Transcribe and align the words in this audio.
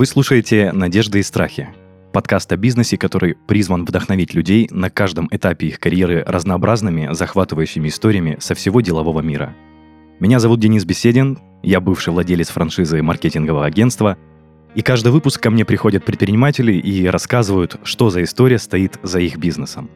Вы 0.00 0.06
слушаете 0.06 0.72
«Надежды 0.72 1.18
и 1.18 1.22
страхи»– 1.22 1.68
подкаст 2.14 2.50
о 2.50 2.56
бизнесе, 2.56 2.96
который 2.96 3.34
призван 3.34 3.84
вдохновить 3.84 4.32
людей 4.32 4.66
на 4.70 4.88
каждом 4.88 5.28
этапе 5.30 5.66
их 5.66 5.78
карьеры 5.78 6.24
разнообразными, 6.26 7.10
захватывающими 7.12 7.88
историями 7.88 8.38
со 8.40 8.54
всего 8.54 8.80
делового 8.80 9.20
мира. 9.20 9.54
Меня 10.18 10.38
зовут 10.38 10.58
Денис 10.58 10.86
Беседин, 10.86 11.38
я 11.62 11.82
бывший 11.82 12.14
владелец 12.14 12.48
франшизы 12.48 13.02
маркетингового 13.02 13.66
агентства, 13.66 14.16
и 14.74 14.80
каждый 14.80 15.12
выпуск 15.12 15.42
ко 15.42 15.50
мне 15.50 15.66
приходят 15.66 16.02
предприниматели 16.02 16.72
и 16.72 17.06
рассказывают, 17.06 17.78
что 17.82 18.08
за 18.08 18.22
история 18.22 18.58
стоит 18.58 18.98
за 19.02 19.20
их 19.20 19.36
бизнесом. 19.36 19.90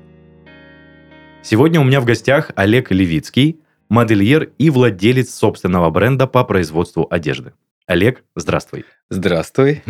Сегодня 1.43 1.81
у 1.81 1.85
меня 1.85 2.03
в 2.03 2.05
гостях 2.05 2.51
Олег 2.57 2.91
Левицкий, 2.91 3.59
модельер 3.89 4.51
и 4.59 4.69
владелец 4.69 5.33
собственного 5.33 5.89
бренда 5.89 6.27
по 6.27 6.45
производству 6.45 7.07
одежды. 7.11 7.55
Олег, 7.87 8.25
здравствуй. 8.35 8.85
Здравствуй. 9.11 9.83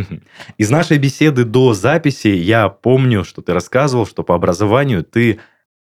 Из 0.58 0.68
нашей 0.68 0.98
беседы 0.98 1.44
до 1.44 1.74
записи 1.74 2.26
я 2.28 2.68
помню, 2.68 3.22
что 3.22 3.40
ты 3.40 3.52
рассказывал, 3.52 4.04
что 4.04 4.24
по 4.24 4.34
образованию 4.34 5.04
ты 5.04 5.38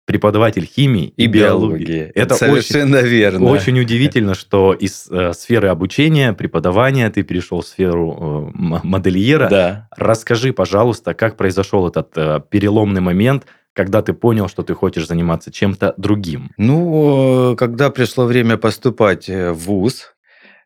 преподаватель 0.06 0.64
химии 0.64 1.14
и, 1.16 1.24
и 1.24 1.26
биологии. 1.28 1.84
биологии. 1.84 2.12
Это 2.16 2.34
совершенно 2.34 2.98
очень, 2.98 3.06
верно. 3.06 3.46
Очень 3.48 3.78
удивительно, 3.78 4.34
что 4.34 4.72
из 4.72 5.08
э, 5.08 5.32
сферы 5.34 5.68
обучения, 5.68 6.32
преподавания 6.32 7.08
ты 7.10 7.22
перешел 7.22 7.60
в 7.60 7.66
сферу 7.66 8.52
э, 8.52 8.58
модельера. 8.82 9.48
Да. 9.48 9.88
Расскажи, 9.96 10.52
пожалуйста, 10.52 11.14
как 11.14 11.36
произошел 11.36 11.86
этот 11.86 12.10
э, 12.16 12.40
переломный 12.50 13.00
момент, 13.00 13.46
когда 13.72 14.02
ты 14.02 14.14
понял, 14.14 14.48
что 14.48 14.64
ты 14.64 14.74
хочешь 14.74 15.06
заниматься 15.06 15.52
чем-то 15.52 15.94
другим? 15.96 16.50
Ну, 16.56 17.52
э, 17.52 17.56
когда 17.56 17.90
пришло 17.90 18.24
время 18.24 18.56
поступать 18.56 19.28
в 19.28 19.52
ВУЗ, 19.52 20.12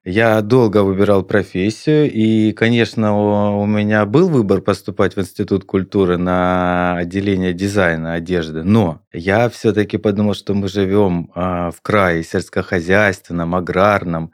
я 0.04 0.42
долго 0.42 0.82
выбирал 0.82 1.22
профессию, 1.22 2.10
и, 2.12 2.52
конечно, 2.52 3.58
у 3.58 3.64
меня 3.64 4.04
был 4.04 4.28
выбор 4.28 4.60
поступать 4.60 5.16
в 5.16 5.20
Институт 5.20 5.64
культуры 5.64 6.18
на 6.18 6.98
отделение 6.98 7.54
дизайна 7.54 8.14
одежды, 8.14 8.62
но 8.62 9.00
я 9.12 9.48
все-таки 9.48 9.96
подумал, 9.96 10.34
что 10.34 10.52
мы 10.54 10.68
живем 10.68 11.30
а, 11.34 11.70
в 11.70 11.80
крае 11.80 12.22
сельскохозяйственном, 12.22 13.54
аграрном, 13.54 14.32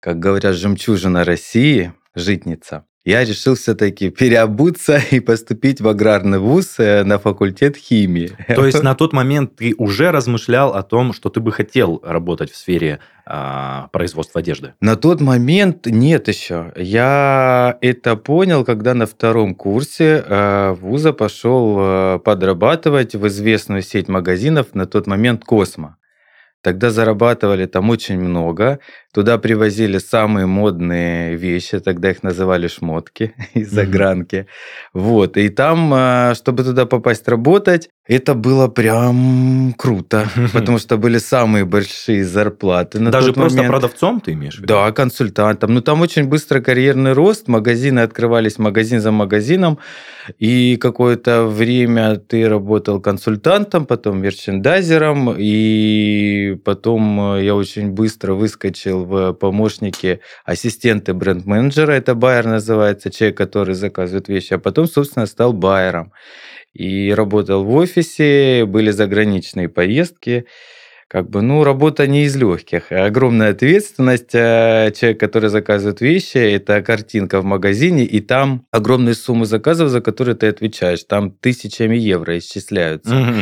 как 0.00 0.18
говорят, 0.18 0.56
жемчужина 0.56 1.24
России, 1.24 1.92
житница 2.14 2.84
я 3.04 3.24
решил 3.24 3.56
все-таки 3.56 4.10
переобуться 4.10 5.00
и 5.10 5.20
поступить 5.20 5.80
в 5.80 5.88
аграрный 5.88 6.38
вуз 6.38 6.76
э, 6.78 7.02
на 7.04 7.18
факультет 7.18 7.76
химии. 7.76 8.32
То 8.46 8.64
есть 8.64 8.82
на 8.82 8.94
тот 8.94 9.12
момент 9.12 9.56
ты 9.56 9.74
уже 9.76 10.10
размышлял 10.10 10.74
о 10.74 10.82
том, 10.82 11.12
что 11.12 11.28
ты 11.28 11.40
бы 11.40 11.52
хотел 11.52 12.00
работать 12.04 12.50
в 12.50 12.56
сфере 12.56 13.00
а, 13.24 13.88
производства 13.92 14.40
одежды? 14.40 14.74
На 14.80 14.96
тот 14.96 15.20
момент 15.20 15.86
нет 15.86 16.28
еще. 16.28 16.72
Я 16.76 17.76
это 17.80 18.16
понял, 18.16 18.64
когда 18.64 18.94
на 18.94 19.06
втором 19.06 19.54
курсе 19.54 20.24
э, 20.24 20.72
вуза 20.80 21.12
пошел 21.12 21.76
э, 21.78 22.18
подрабатывать 22.24 23.14
в 23.14 23.26
известную 23.26 23.82
сеть 23.82 24.08
магазинов 24.08 24.74
на 24.74 24.86
тот 24.86 25.06
момент 25.06 25.44
«Космо». 25.44 25.96
Тогда 26.62 26.90
зарабатывали 26.90 27.66
там 27.66 27.90
очень 27.90 28.20
много. 28.20 28.78
Туда 29.12 29.36
привозили 29.36 29.98
самые 29.98 30.46
модные 30.46 31.36
вещи, 31.36 31.78
тогда 31.80 32.10
их 32.10 32.22
называли 32.22 32.66
шмотки 32.66 33.34
из 33.54 33.70
загранки. 33.70 34.34
Mm-hmm. 34.34 34.46
Вот. 34.94 35.36
И 35.36 35.50
там, 35.50 35.92
а, 35.94 36.34
чтобы 36.34 36.64
туда 36.64 36.86
попасть 36.86 37.28
работать, 37.28 37.90
это 38.06 38.34
было 38.34 38.68
прям 38.68 39.74
круто, 39.76 40.28
потому 40.52 40.78
что 40.78 40.96
были 40.96 41.18
самые 41.18 41.64
большие 41.64 42.24
зарплаты. 42.24 42.98
На 43.00 43.10
Даже 43.10 43.32
просто 43.32 43.58
момент. 43.58 43.72
продавцом 43.72 44.20
ты 44.20 44.32
имеешь 44.32 44.54
в 44.54 44.58
виду? 44.58 44.68
Да, 44.68 44.90
консультантом. 44.92 45.74
Ну, 45.74 45.82
там 45.82 46.00
очень 46.00 46.24
быстро 46.24 46.60
карьерный 46.60 47.12
рост, 47.12 47.48
магазины 47.48 48.00
открывались 48.00 48.58
магазин 48.58 49.00
за 49.00 49.12
магазином, 49.12 49.78
и 50.38 50.76
какое-то 50.78 51.44
время 51.44 52.16
ты 52.16 52.48
работал 52.48 53.00
консультантом, 53.00 53.86
потом 53.86 54.20
мерчендайзером, 54.22 55.34
и 55.38 56.58
потом 56.64 57.36
э, 57.36 57.44
я 57.44 57.54
очень 57.54 57.90
быстро 57.90 58.34
выскочил 58.34 59.01
в 59.04 59.32
помощники 59.34 60.20
ассистенты 60.44 61.14
бренд-менеджера, 61.14 61.92
это 61.92 62.14
байер 62.14 62.46
называется, 62.46 63.10
человек, 63.10 63.36
который 63.36 63.74
заказывает 63.74 64.28
вещи, 64.28 64.54
а 64.54 64.58
потом, 64.58 64.86
собственно, 64.86 65.26
стал 65.26 65.52
байером 65.52 66.12
и 66.72 67.12
работал 67.12 67.64
в 67.64 67.74
офисе, 67.74 68.64
были 68.66 68.90
заграничные 68.90 69.68
поездки. 69.68 70.46
Как 71.08 71.28
бы, 71.28 71.42
ну, 71.42 71.62
работа 71.62 72.06
не 72.06 72.24
из 72.24 72.34
легких. 72.36 72.90
Огромная 72.90 73.50
ответственность. 73.50 74.34
Э, 74.34 74.90
человек, 74.98 75.20
который 75.20 75.50
заказывает 75.50 76.00
вещи, 76.00 76.38
это 76.38 76.80
картинка 76.80 77.42
в 77.42 77.44
магазине, 77.44 78.06
и 78.06 78.20
там 78.20 78.66
огромные 78.70 79.14
суммы 79.14 79.44
заказов, 79.44 79.90
за 79.90 80.00
которые 80.00 80.36
ты 80.36 80.46
отвечаешь. 80.46 81.04
Там 81.04 81.30
тысячами 81.30 81.96
евро 81.96 82.38
исчисляются. 82.38 83.14
Угу. 83.14 83.34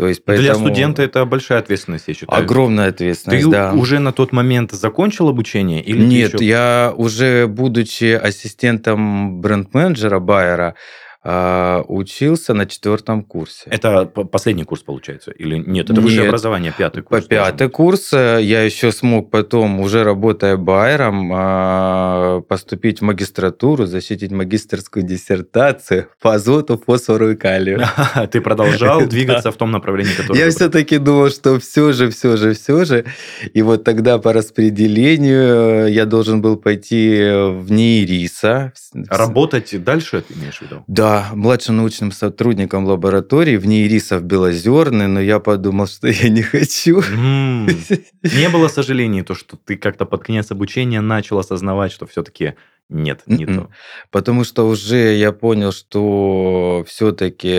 То 0.00 0.08
есть, 0.08 0.24
поэтому... 0.24 0.46
Для 0.46 0.54
студента 0.54 1.02
это 1.02 1.26
большая 1.26 1.58
ответственность, 1.58 2.08
я 2.08 2.14
считаю. 2.14 2.42
Огромная 2.42 2.88
ответственность, 2.88 3.44
ты 3.44 3.50
да. 3.50 3.74
уже 3.74 3.98
на 3.98 4.12
тот 4.12 4.32
момент 4.32 4.72
закончил 4.72 5.28
обучение? 5.28 5.82
Или 5.82 6.02
Нет, 6.02 6.32
еще... 6.32 6.42
я 6.42 6.94
уже, 6.96 7.46
будучи 7.46 8.14
ассистентом 8.14 9.42
бренд-менеджера 9.42 10.18
Байера, 10.18 10.74
а, 11.22 11.82
учился 11.86 12.54
на 12.54 12.64
четвертом 12.64 13.22
курсе. 13.22 13.68
Это 13.70 14.06
последний 14.06 14.64
курс 14.64 14.82
получается? 14.82 15.30
Или 15.32 15.58
нет? 15.58 15.90
Это 15.90 16.00
высшее 16.00 16.28
образование, 16.28 16.72
пятый 16.76 17.02
курс? 17.02 17.26
Пятый 17.26 17.68
курс. 17.68 18.14
Э, 18.14 18.38
я 18.40 18.62
еще 18.62 18.90
смог 18.90 19.30
потом, 19.30 19.80
уже 19.80 20.02
работая 20.02 20.56
байером, 20.56 21.30
а, 21.34 22.40
поступить 22.48 23.00
в 23.00 23.02
магистратуру, 23.02 23.84
защитить 23.84 24.30
магистрскую 24.30 25.04
диссертацию 25.04 26.08
по 26.22 26.34
азоту, 26.34 26.78
фосфору 26.78 27.32
и 27.32 27.36
калию. 27.36 27.82
Ты 28.30 28.40
продолжал 28.40 29.02
двигаться 29.06 29.52
в 29.52 29.56
том 29.56 29.72
направлении, 29.72 30.14
которое... 30.14 30.38
Я 30.38 30.50
все-таки 30.50 30.96
думал, 30.96 31.28
что 31.28 31.60
все 31.60 31.92
же, 31.92 32.08
все 32.08 32.38
же, 32.38 32.54
все 32.54 32.86
же. 32.86 33.04
И 33.52 33.60
вот 33.60 33.84
тогда 33.84 34.18
по 34.18 34.32
распределению 34.32 35.86
э, 35.86 35.90
я 35.90 36.06
должен 36.06 36.40
был 36.40 36.56
пойти 36.56 37.30
в 37.50 37.70
НИИРИСа. 37.70 38.72
Работать 39.10 39.84
дальше, 39.84 40.22
ты 40.26 40.32
имеешь 40.32 40.58
в 40.58 40.62
виду? 40.62 40.84
Да, 40.86 41.09
младшим 41.34 41.76
научным 41.76 42.12
сотрудником 42.12 42.84
лаборатории 42.86 43.56
в 43.56 43.66
НИИРИСа 43.66 44.18
в 44.18 44.22
Белозерный, 44.22 45.08
но 45.08 45.20
я 45.20 45.38
подумал, 45.38 45.86
что 45.86 46.08
я 46.08 46.28
не 46.28 46.42
хочу. 46.42 47.02
Не 47.12 48.48
было 48.48 48.68
сожалений, 48.68 49.22
то, 49.22 49.34
что 49.34 49.56
ты 49.56 49.76
как-то 49.76 50.04
под 50.04 50.24
конец 50.24 50.50
обучения 50.50 51.00
начал 51.00 51.38
осознавать, 51.38 51.92
что 51.92 52.06
все-таки 52.06 52.54
нет, 52.90 53.22
не 53.26 53.46
то. 53.46 53.68
Потому 54.10 54.42
что 54.42 54.66
уже 54.66 55.14
я 55.14 55.30
понял, 55.30 55.70
что 55.70 56.84
все-таки 56.88 57.54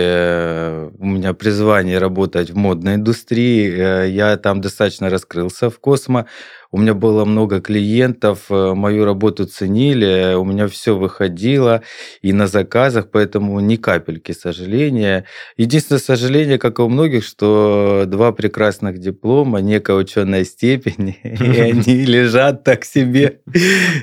у 0.98 1.06
меня 1.06 1.32
призвание 1.32 1.98
работать 1.98 2.50
в 2.50 2.56
модной 2.56 2.96
индустрии. 2.96 3.72
Э, 3.72 4.10
я 4.10 4.36
там 4.36 4.60
достаточно 4.60 5.08
раскрылся 5.08 5.70
в 5.70 5.78
космо. 5.78 6.26
У 6.72 6.78
меня 6.78 6.94
было 6.94 7.26
много 7.26 7.60
клиентов, 7.60 8.46
э, 8.48 8.72
мою 8.74 9.04
работу 9.04 9.44
ценили, 9.44 10.34
у 10.34 10.44
меня 10.44 10.68
все 10.68 10.96
выходило 10.96 11.82
и 12.22 12.32
на 12.32 12.46
заказах, 12.46 13.10
поэтому 13.10 13.60
ни 13.60 13.76
капельки 13.76 14.32
сожаления. 14.32 15.26
Единственное 15.58 16.00
сожаление, 16.00 16.58
как 16.58 16.78
и 16.78 16.82
у 16.82 16.88
многих, 16.88 17.24
что 17.24 18.04
два 18.06 18.32
прекрасных 18.32 18.98
диплома, 18.98 19.60
некая 19.60 19.96
ученая 19.96 20.44
степень, 20.44 21.16
и 21.22 21.60
они 21.60 22.04
лежат 22.06 22.64
так 22.64 22.86
себе 22.86 23.40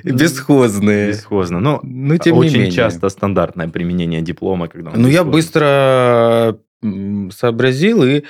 бесхозные. 0.03 1.09
Бесхозно. 1.09 1.59
Но 1.59 1.81
очень 1.81 2.69
часто 2.71 3.09
стандартное 3.09 3.67
применение 3.67 4.21
диплома, 4.21 4.67
когда 4.67 4.91
Ну, 4.95 5.07
я 5.07 5.23
быстро 5.23 6.59
сообразил 7.31 8.03
и 8.03 8.23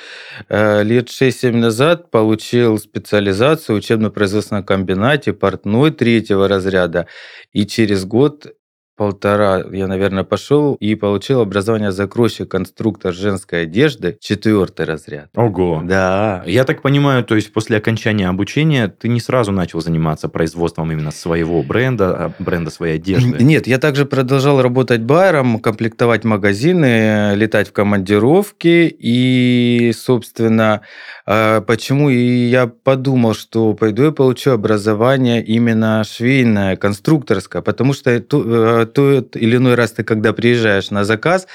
э, 0.50 0.84
лет 0.84 1.10
6-7 1.10 1.52
назад 1.56 2.12
получил 2.12 2.78
специализацию 2.80 3.76
в 3.76 3.80
учебно-производственном 3.80 4.64
комбинате 4.64 5.34
портной 5.34 5.92
третьего 5.92 6.48
разряда. 6.48 7.08
И 7.54 7.66
через 7.66 8.06
год 8.06 8.48
полтора 9.00 9.64
я, 9.72 9.88
наверное, 9.88 10.26
пошел 10.26 10.76
и 10.76 10.94
получил 10.94 11.40
образование 11.40 11.94
закройщик 11.94 12.50
конструктор 12.50 13.14
женской 13.14 13.62
одежды, 13.62 14.18
четвертый 14.20 14.86
разряд. 14.86 15.30
Ого. 15.38 15.82
Да. 15.86 16.44
Я 16.46 16.66
так 16.66 16.82
понимаю, 16.82 17.24
то 17.24 17.36
есть 17.36 17.54
после 17.54 17.78
окончания 17.78 18.28
обучения 18.28 18.90
ты 18.90 19.08
не 19.08 19.22
сразу 19.22 19.54
начал 19.54 19.80
заниматься 19.80 20.28
производством 20.28 20.92
именно 20.92 21.12
своего 21.12 21.64
бренда, 21.64 22.10
а 22.10 22.34
бренда 22.40 22.72
своей 22.72 22.96
одежды? 22.96 23.42
Нет, 23.42 23.68
я 23.68 23.78
также 23.78 24.06
продолжал 24.06 24.62
работать 24.62 25.00
байером, 25.00 25.60
комплектовать 25.60 26.26
магазины, 26.26 27.36
летать 27.36 27.70
в 27.70 27.72
командировки 27.72 28.94
и, 29.00 29.94
собственно, 29.96 30.82
почему 31.68 32.10
и 32.10 32.48
я 32.50 32.66
подумал, 32.66 33.36
что 33.36 33.76
пойду 33.76 34.04
я 34.06 34.12
получу 34.12 34.50
образование 34.50 35.44
именно 35.44 36.04
швейное, 36.04 36.76
конструкторское, 36.76 37.62
потому 37.62 37.94
что 37.94 38.10
э, 38.10 38.22
тот 38.22 39.36
или 39.36 39.58
иной 39.58 39.76
раз 39.76 39.92
ты, 39.92 40.04
когда 40.04 40.34
приезжаешь 40.34 40.90
на 40.90 41.06
заказ, 41.06 41.48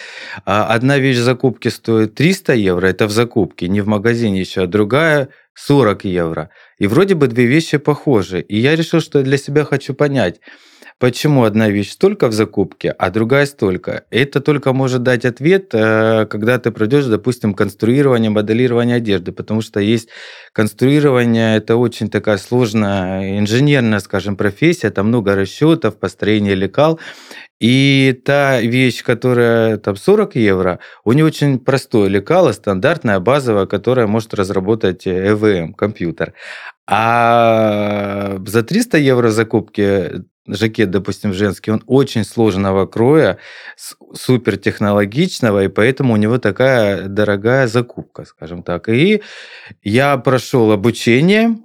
а, 0.45 0.67
одна 0.67 0.99
вещь 0.99 1.19
в 1.19 1.25
закупке 1.25 1.71
стоит 1.71 2.15
300 2.15 2.55
евро, 2.55 2.87
это 2.87 3.09
в 3.09 3.11
закупке, 3.11 3.67
не 3.67 3.81
в 3.81 3.89
магазине 3.89 4.39
еще, 4.39 4.63
а 4.63 4.67
другая 4.69 5.31
40 5.55 6.05
евро. 6.05 6.51
И 6.79 6.87
вроде 6.87 7.17
бы 7.17 7.27
две 7.27 7.47
вещи 7.47 7.79
похожи. 7.79 8.41
И 8.43 8.59
я 8.59 8.77
решил, 8.77 9.01
что 9.01 9.23
для 9.23 9.39
себя 9.39 9.65
хочу 9.65 9.95
понять, 9.95 10.41
почему 10.99 11.45
одна 11.45 11.69
вещь 11.69 11.93
столько 11.93 12.29
в 12.29 12.33
закупке, 12.33 12.91
а 12.91 13.11
другая 13.11 13.47
столько. 13.47 14.05
Это 14.11 14.41
только 14.41 14.73
может 14.73 15.03
дать 15.03 15.25
ответ, 15.25 15.71
э, 15.73 16.27
когда 16.27 16.59
ты 16.59 16.71
пройдешь, 16.71 17.07
допустим, 17.07 17.55
конструирование, 17.55 18.31
моделирование 18.31 18.97
одежды, 18.97 19.33
потому 19.33 19.61
что 19.61 19.81
есть 19.81 20.09
конструирование, 20.53 21.57
это 21.57 21.77
очень 21.77 22.09
такая 22.09 22.39
сложная 22.39 23.39
инженерная, 23.39 23.99
скажем, 24.01 24.37
профессия, 24.37 24.91
там 24.91 25.09
много 25.09 25.35
расчетов, 25.35 25.99
построение 25.99 26.55
лекал, 26.55 27.01
и 27.61 28.21
та 28.25 28.61
вещь, 28.61 29.03
которая 29.03 29.79
там 29.79 29.97
40 29.97 30.37
евро, 30.37 30.81
у 31.05 31.13
нее 31.13 31.25
очень 31.25 31.59
простое 31.59 32.09
лекало, 32.09 32.53
стандартная, 32.53 33.21
базовая, 33.21 33.67
которая 33.67 34.07
может 34.07 34.35
разработать 34.35 35.07
EVM 35.07 35.73
компьютер. 35.75 36.35
А 36.87 38.39
за 38.45 38.63
300 38.63 38.99
евро 38.99 39.31
закупки 39.31 40.25
жакет, 40.47 40.91
допустим, 40.91 41.33
женский, 41.33 41.71
он 41.71 41.83
очень 41.87 42.25
сложного 42.25 42.87
кроя, 42.87 43.39
супер 44.13 44.57
технологичного, 44.59 45.65
и 45.65 45.69
поэтому 45.69 46.13
у 46.13 46.17
него 46.17 46.39
такая 46.39 47.09
дорогая 47.09 47.67
закупка, 47.67 48.25
скажем 48.25 48.63
так. 48.63 48.89
И 48.89 49.23
я 49.83 50.17
прошел 50.19 50.73
обучение, 50.73 51.57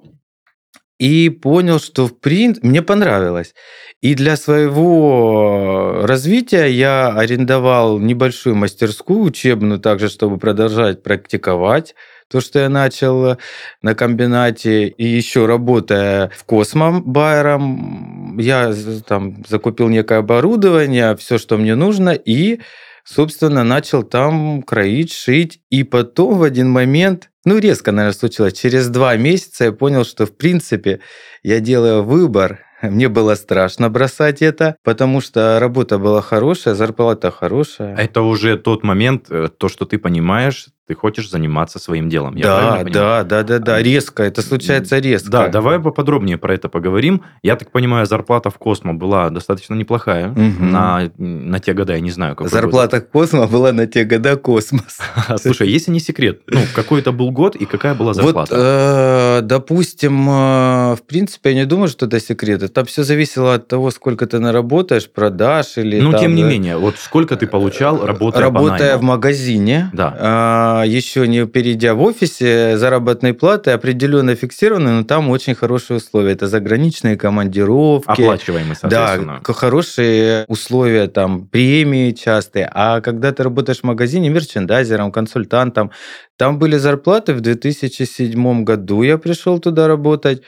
и 1.00 1.30
понял, 1.30 1.80
что 1.80 2.08
в 2.08 2.20
принципе 2.20 2.68
мне 2.68 2.82
понравилось. 2.82 3.56
И 4.02 4.16
для 4.16 4.36
своего 4.36 6.02
развития 6.04 6.68
я 6.68 7.10
арендовал 7.10 8.00
небольшую 8.00 8.56
мастерскую 8.56 9.22
учебную, 9.22 9.80
также, 9.80 10.10
чтобы 10.10 10.38
продолжать 10.38 11.02
практиковать 11.02 11.96
то, 12.30 12.42
что 12.42 12.60
я 12.60 12.70
начал 12.70 13.38
на 13.82 13.96
комбинате, 13.96 14.88
и 14.88 15.06
еще 15.06 15.48
работая 15.48 16.30
в 16.38 16.44
Космо 16.44 17.02
байером, 17.02 18.38
я 18.38 18.72
там 19.08 19.44
закупил 19.48 19.90
некое 19.90 20.20
оборудование, 20.20 21.16
все, 21.18 21.40
что 21.40 21.58
мне 21.58 21.74
нужно, 21.76 22.12
и 22.12 22.60
собственно, 23.04 23.64
начал 23.64 24.04
там 24.04 24.64
кроить, 24.64 25.14
шить. 25.14 25.62
И 25.70 25.84
потом 25.84 26.38
в 26.38 26.44
один 26.44 26.70
момент, 26.70 27.30
ну, 27.46 27.58
резко, 27.58 27.92
наверное, 27.92 28.18
случилось, 28.18 28.54
через 28.54 28.88
два 28.90 29.16
месяца 29.18 29.66
я 29.66 29.72
понял, 29.72 30.04
что, 30.06 30.26
в 30.26 30.36
принципе, 30.36 31.00
я 31.44 31.60
делаю 31.60 32.04
выбор, 32.04 32.60
мне 32.82 33.10
было 33.10 33.36
страшно 33.36 33.90
бросать 33.90 34.42
это, 34.42 34.76
потому 34.84 35.20
что 35.22 35.60
работа 35.60 35.98
была 35.98 36.22
хорошая, 36.22 36.76
зарплата 36.76 37.30
хорошая. 37.30 37.96
Это 37.96 38.22
уже 38.22 38.58
тот 38.58 38.84
момент, 38.84 39.26
э, 39.30 39.50
то, 39.50 39.68
что 39.68 39.86
ты 39.86 39.98
понимаешь, 39.98 40.68
ты 40.90 40.96
хочешь 40.96 41.30
заниматься 41.30 41.78
своим 41.78 42.10
делом. 42.10 42.36
Я 42.36 42.46
да, 42.46 42.84
да, 42.84 43.24
да, 43.24 43.44
да, 43.44 43.60
да, 43.60 43.80
резко, 43.80 44.24
это 44.24 44.42
случается 44.42 44.98
резко. 44.98 45.30
Да, 45.30 45.48
давай 45.48 45.80
поподробнее 45.80 46.40
про 46.40 46.56
это 46.56 46.68
поговорим. 46.68 47.22
Я 47.44 47.56
так 47.58 47.72
понимаю, 47.72 48.08
зарплата 48.08 48.50
в 48.50 48.58
Космо 48.58 48.96
была 48.96 49.30
достаточно 49.30 49.76
неплохая 49.76 50.32
угу. 50.32 50.40
на, 50.40 51.12
на 51.20 51.60
те 51.60 51.74
года, 51.74 51.94
я 51.94 52.00
не 52.00 52.10
знаю. 52.10 52.36
Какой 52.36 52.50
зарплата 52.50 52.98
год. 52.98 53.08
в 53.08 53.12
Космо 53.12 53.46
была 53.46 53.72
на 53.72 53.86
те 53.86 54.04
года 54.04 54.36
космос. 54.36 54.98
Слушай, 55.38 55.70
если 55.70 55.92
не 55.92 56.00
секрет, 56.00 56.42
ну, 56.48 56.62
какой 56.74 57.02
это 57.02 57.12
был 57.12 57.30
год 57.30 57.56
и 57.56 57.66
какая 57.66 57.94
была 57.94 58.16
зарплата? 58.16 58.56
Вот, 58.56 58.60
э, 58.60 59.42
допустим, 59.44 60.28
э, 60.28 60.96
в 60.96 61.04
принципе, 61.06 61.52
я 61.52 61.56
не 61.56 61.66
думаю, 61.66 61.90
что 61.90 62.08
это 62.08 62.20
секрет. 62.20 62.74
Там 62.74 62.86
все 62.86 63.04
зависело 63.04 63.54
от 63.54 63.68
того, 63.68 63.92
сколько 63.92 64.26
ты 64.26 64.40
наработаешь, 64.40 65.08
продашь 65.08 65.78
или... 65.78 66.02
Ну, 66.02 66.14
там, 66.14 66.22
тем 66.22 66.34
не 66.34 66.42
менее, 66.42 66.78
вот 66.78 66.96
сколько 66.98 67.36
ты 67.36 67.46
получал, 67.46 68.04
работая 68.04 68.42
Работая 68.42 68.98
в 68.98 69.04
магазине. 69.04 69.92
Да 69.94 70.16
а, 70.18 70.79
еще 70.86 71.28
не 71.28 71.46
перейдя 71.46 71.94
в 71.94 72.02
офисе, 72.02 72.78
заработной 72.78 73.34
платы 73.34 73.72
определенно 73.72 74.36
фиксированы, 74.36 74.92
но 74.92 75.04
там 75.04 75.30
очень 75.30 75.56
хорошие 75.56 75.98
условия. 75.98 76.34
Это 76.34 76.48
заграничные 76.48 77.18
командировки. 77.18 78.22
Оплачиваемые, 78.22 78.76
соответственно. 78.76 79.42
Да, 79.46 79.54
хорошие 79.54 80.46
условия, 80.48 81.08
там, 81.08 81.48
премии 81.48 82.12
частые. 82.12 82.70
А 82.74 83.02
когда 83.02 83.32
ты 83.32 83.44
работаешь 83.44 83.80
в 83.80 83.84
магазине 83.84 84.30
мерчендайзером, 84.30 85.12
консультантом, 85.12 85.92
там 86.38 86.60
были 86.60 86.78
зарплаты 86.78 87.34
в 87.34 87.42
2007 87.42 88.64
году 88.64 89.04
я 89.04 89.18
пришел 89.18 89.60
туда 89.60 89.88
работать. 89.88 90.42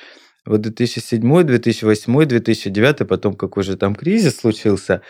В 0.45 0.57
2007, 0.57 1.43
2008, 1.43 2.25
2009, 2.25 3.07
потом 3.07 3.35
какой 3.35 3.63
же 3.63 3.77
там 3.77 3.93
кризис 3.93 4.37
случился. 4.39 5.01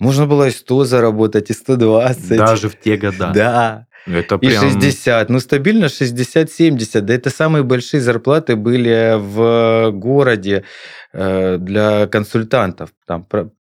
Можно 0.00 0.26
было 0.26 0.48
и 0.48 0.50
100 0.50 0.84
заработать, 0.84 1.50
и 1.50 1.52
120. 1.52 2.36
Даже 2.36 2.68
в 2.68 2.78
те 2.80 2.96
года. 2.96 3.30
Да. 3.32 3.86
Это 4.06 4.38
прям... 4.38 4.66
И 4.66 4.70
60. 4.70 5.30
Ну, 5.30 5.40
стабильно 5.40 5.86
60-70. 5.86 7.00
Да 7.00 7.14
это 7.14 7.30
самые 7.30 7.62
большие 7.62 8.00
зарплаты 8.00 8.56
были 8.56 9.16
в 9.18 9.90
городе 9.92 10.64
э, 11.12 11.58
для 11.58 12.06
консультантов. 12.06 12.90
Там 13.06 13.26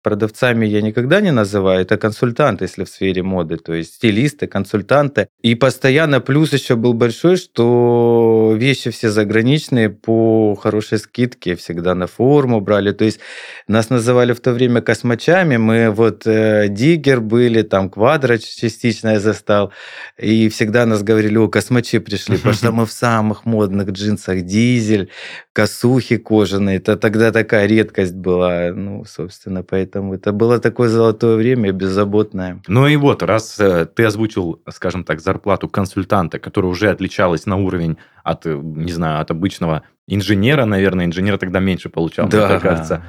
продавцами 0.07 0.65
я 0.65 0.81
никогда 0.81 1.19
не 1.19 1.31
называю, 1.31 1.81
это 1.81 1.97
консультанты, 1.97 2.63
если 2.63 2.85
в 2.85 2.89
сфере 2.89 3.23
моды, 3.23 3.57
то 3.57 3.73
есть 3.73 3.95
стилисты, 3.95 4.47
консультанты. 4.47 5.27
И 5.41 5.53
постоянно 5.55 6.21
плюс 6.21 6.53
еще 6.53 6.77
был 6.77 6.93
большой, 6.93 7.35
что 7.35 8.55
вещи 8.55 8.89
все 8.89 9.09
заграничные 9.09 9.89
по 9.89 10.55
хорошей 10.55 10.99
скидке, 10.99 11.57
всегда 11.57 11.93
на 11.93 12.07
форму 12.07 12.61
брали. 12.61 12.93
То 12.93 13.03
есть 13.03 13.19
нас 13.67 13.89
называли 13.89 14.31
в 14.31 14.39
то 14.39 14.53
время 14.53 14.81
космачами, 14.81 15.57
мы 15.57 15.89
вот 15.91 16.25
э, 16.25 16.69
Диггер 16.69 17.19
были, 17.19 17.63
там 17.63 17.89
Квадро 17.89 18.37
частично 18.37 19.09
я 19.09 19.19
застал, 19.19 19.73
и 20.17 20.47
всегда 20.47 20.85
нас 20.85 21.03
говорили, 21.03 21.35
о, 21.37 21.49
космачи 21.49 21.99
пришли, 21.99 22.37
потому 22.37 22.53
что 22.53 22.71
мы 22.71 22.85
в 22.85 22.91
самых 22.93 23.43
модных 23.45 23.89
джинсах, 23.89 24.43
дизель, 24.43 25.09
косухи 25.51 26.15
кожаные, 26.15 26.77
это 26.77 26.95
тогда 26.95 27.31
такая 27.33 27.65
редкость 27.67 28.15
была, 28.15 28.71
ну, 28.73 29.03
собственно, 29.05 29.63
поэтому 29.63 29.96
Поэтому 29.97 30.13
это 30.13 30.31
было 30.31 30.59
такое 30.59 30.89
золотое 30.89 31.37
время, 31.37 31.71
беззаботное. 31.71 32.61
Ну 32.67 32.85
и 32.85 32.95
вот, 32.97 33.23
раз 33.23 33.59
э, 33.59 33.87
ты 33.87 34.05
озвучил, 34.05 34.61
скажем 34.69 35.03
так, 35.03 35.19
зарплату 35.21 35.67
консультанта, 35.67 36.37
которая 36.37 36.71
уже 36.71 36.91
отличалась 36.91 37.47
на 37.47 37.55
уровень 37.55 37.97
от, 38.23 38.45
э, 38.45 38.53
не 38.53 38.91
знаю, 38.91 39.21
от 39.21 39.31
обычного 39.31 39.81
инженера, 40.07 40.65
наверное, 40.65 41.05
инженер 41.05 41.39
тогда 41.39 41.59
меньше 41.59 41.89
получал, 41.89 42.29
да. 42.29 42.47
мне 42.47 42.59
кажется. 42.59 43.03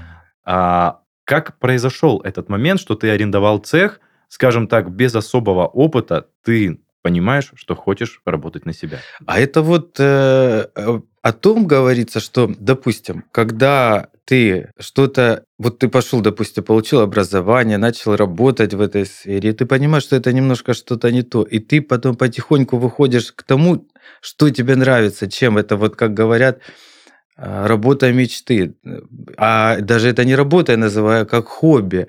А 0.47 1.01
как 1.25 1.59
произошел 1.59 2.23
этот 2.25 2.49
момент, 2.49 2.81
что 2.81 2.95
ты 2.95 3.11
арендовал 3.11 3.59
цех, 3.59 4.01
скажем 4.29 4.67
так, 4.67 4.91
без 4.91 5.15
особого 5.15 5.67
опыта, 5.67 6.29
ты 6.43 6.81
понимаешь, 7.03 7.53
что 7.55 7.75
хочешь 7.75 8.23
работать 8.25 8.65
на 8.65 8.73
себя. 8.73 8.99
А 9.27 9.39
это 9.39 9.61
вот 9.61 9.97
э, 10.01 10.69
э 10.75 11.01
о 11.21 11.33
том 11.33 11.67
говорится, 11.67 12.21
что, 12.21 12.51
допустим, 12.59 13.25
когда 13.33 14.09
ты 14.29 14.73
что-то, 14.79 15.45
вот 15.59 15.79
ты 15.79 15.89
пошел, 15.89 16.21
допустим, 16.21 16.63
получил 16.63 17.01
образование, 17.01 17.79
начал 17.79 18.15
работать 18.15 18.75
в 18.75 18.81
этой 18.83 19.07
сфере, 19.07 19.51
и 19.51 19.53
ты 19.55 19.65
понимаешь, 19.65 20.03
что 20.03 20.17
это 20.17 20.35
немножко 20.35 20.75
что-то 20.75 21.11
не 21.11 21.23
то, 21.23 21.45
и 21.45 21.59
ты 21.61 21.81
потом 21.81 22.15
потихоньку 22.15 22.77
выходишь 22.77 23.33
к 23.33 23.43
тому, 23.43 23.89
что 24.21 24.51
тебе 24.51 24.77
нравится, 24.77 25.31
чем 25.31 25.57
это, 25.57 25.77
вот 25.77 25.97
как 25.97 26.13
говорят, 26.13 26.59
а, 27.39 27.67
работа 27.69 28.13
мечты. 28.13 28.75
А 29.39 29.79
даже 29.81 30.11
это 30.11 30.27
не 30.27 30.37
работа, 30.37 30.73
я 30.73 30.79
называю, 30.79 31.23
а 31.23 31.27
как 31.27 31.47
хобби. 31.47 32.07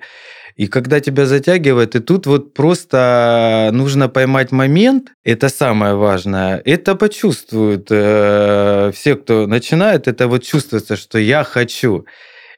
И 0.56 0.66
когда 0.66 1.00
тебя 1.00 1.26
затягивает, 1.26 1.96
и 1.96 2.00
тут 2.00 2.26
вот 2.26 2.54
просто 2.54 3.70
нужно 3.72 4.08
поймать 4.08 4.52
момент, 4.52 5.12
это 5.24 5.48
самое 5.48 5.94
важное, 5.94 6.60
это 6.64 6.94
почувствуют 6.94 7.88
э, 7.90 8.90
все, 8.94 9.16
кто 9.16 9.46
начинает, 9.46 10.08
это 10.08 10.28
вот 10.28 10.42
чувствуется, 10.42 10.96
что 10.96 11.18
я 11.18 11.44
хочу. 11.44 12.04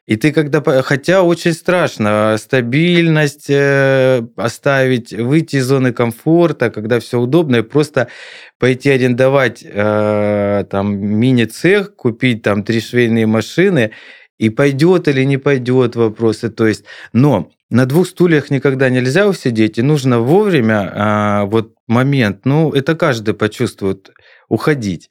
И 0.07 0.17
ты 0.17 0.33
когда, 0.33 0.61
хотя 0.83 1.23
очень 1.23 1.53
страшно, 1.53 2.37
стабильность 2.37 3.49
э, 3.49 4.23
оставить, 4.37 5.13
выйти 5.13 5.57
из 5.57 5.67
зоны 5.67 5.93
комфорта, 5.93 6.71
когда 6.71 6.99
все 6.99 7.21
удобно, 7.21 7.57
и 7.57 7.63
просто 7.63 8.09
пойти 8.59 8.91
арендовать 8.91 9.65
э, 9.65 10.65
там 10.69 10.99
мини-цех, 10.99 11.95
купить 11.95 12.43
там 12.43 12.65
три 12.65 12.81
швейные 12.81 13.27
машины, 13.27 13.93
и 14.43 14.51
пойдет 14.51 15.07
или 15.07 15.23
не 15.23 15.37
пойдет 15.37 15.95
вопросы. 15.95 16.51
То 16.51 16.67
есть, 16.67 16.85
но 17.13 17.53
на 17.71 17.87
двух 17.87 18.09
стульях 18.09 18.51
никогда 18.51 18.89
нельзя 18.89 19.29
усидеть, 19.29 19.79
и 19.79 19.83
нужно 19.83 20.19
вовремя 20.19 20.93
а, 20.93 21.45
вот 21.45 21.75
момент, 21.87 22.45
ну, 22.45 22.73
это 22.73 22.97
каждый 22.97 23.35
почувствует, 23.35 24.11
уходить. 24.49 25.11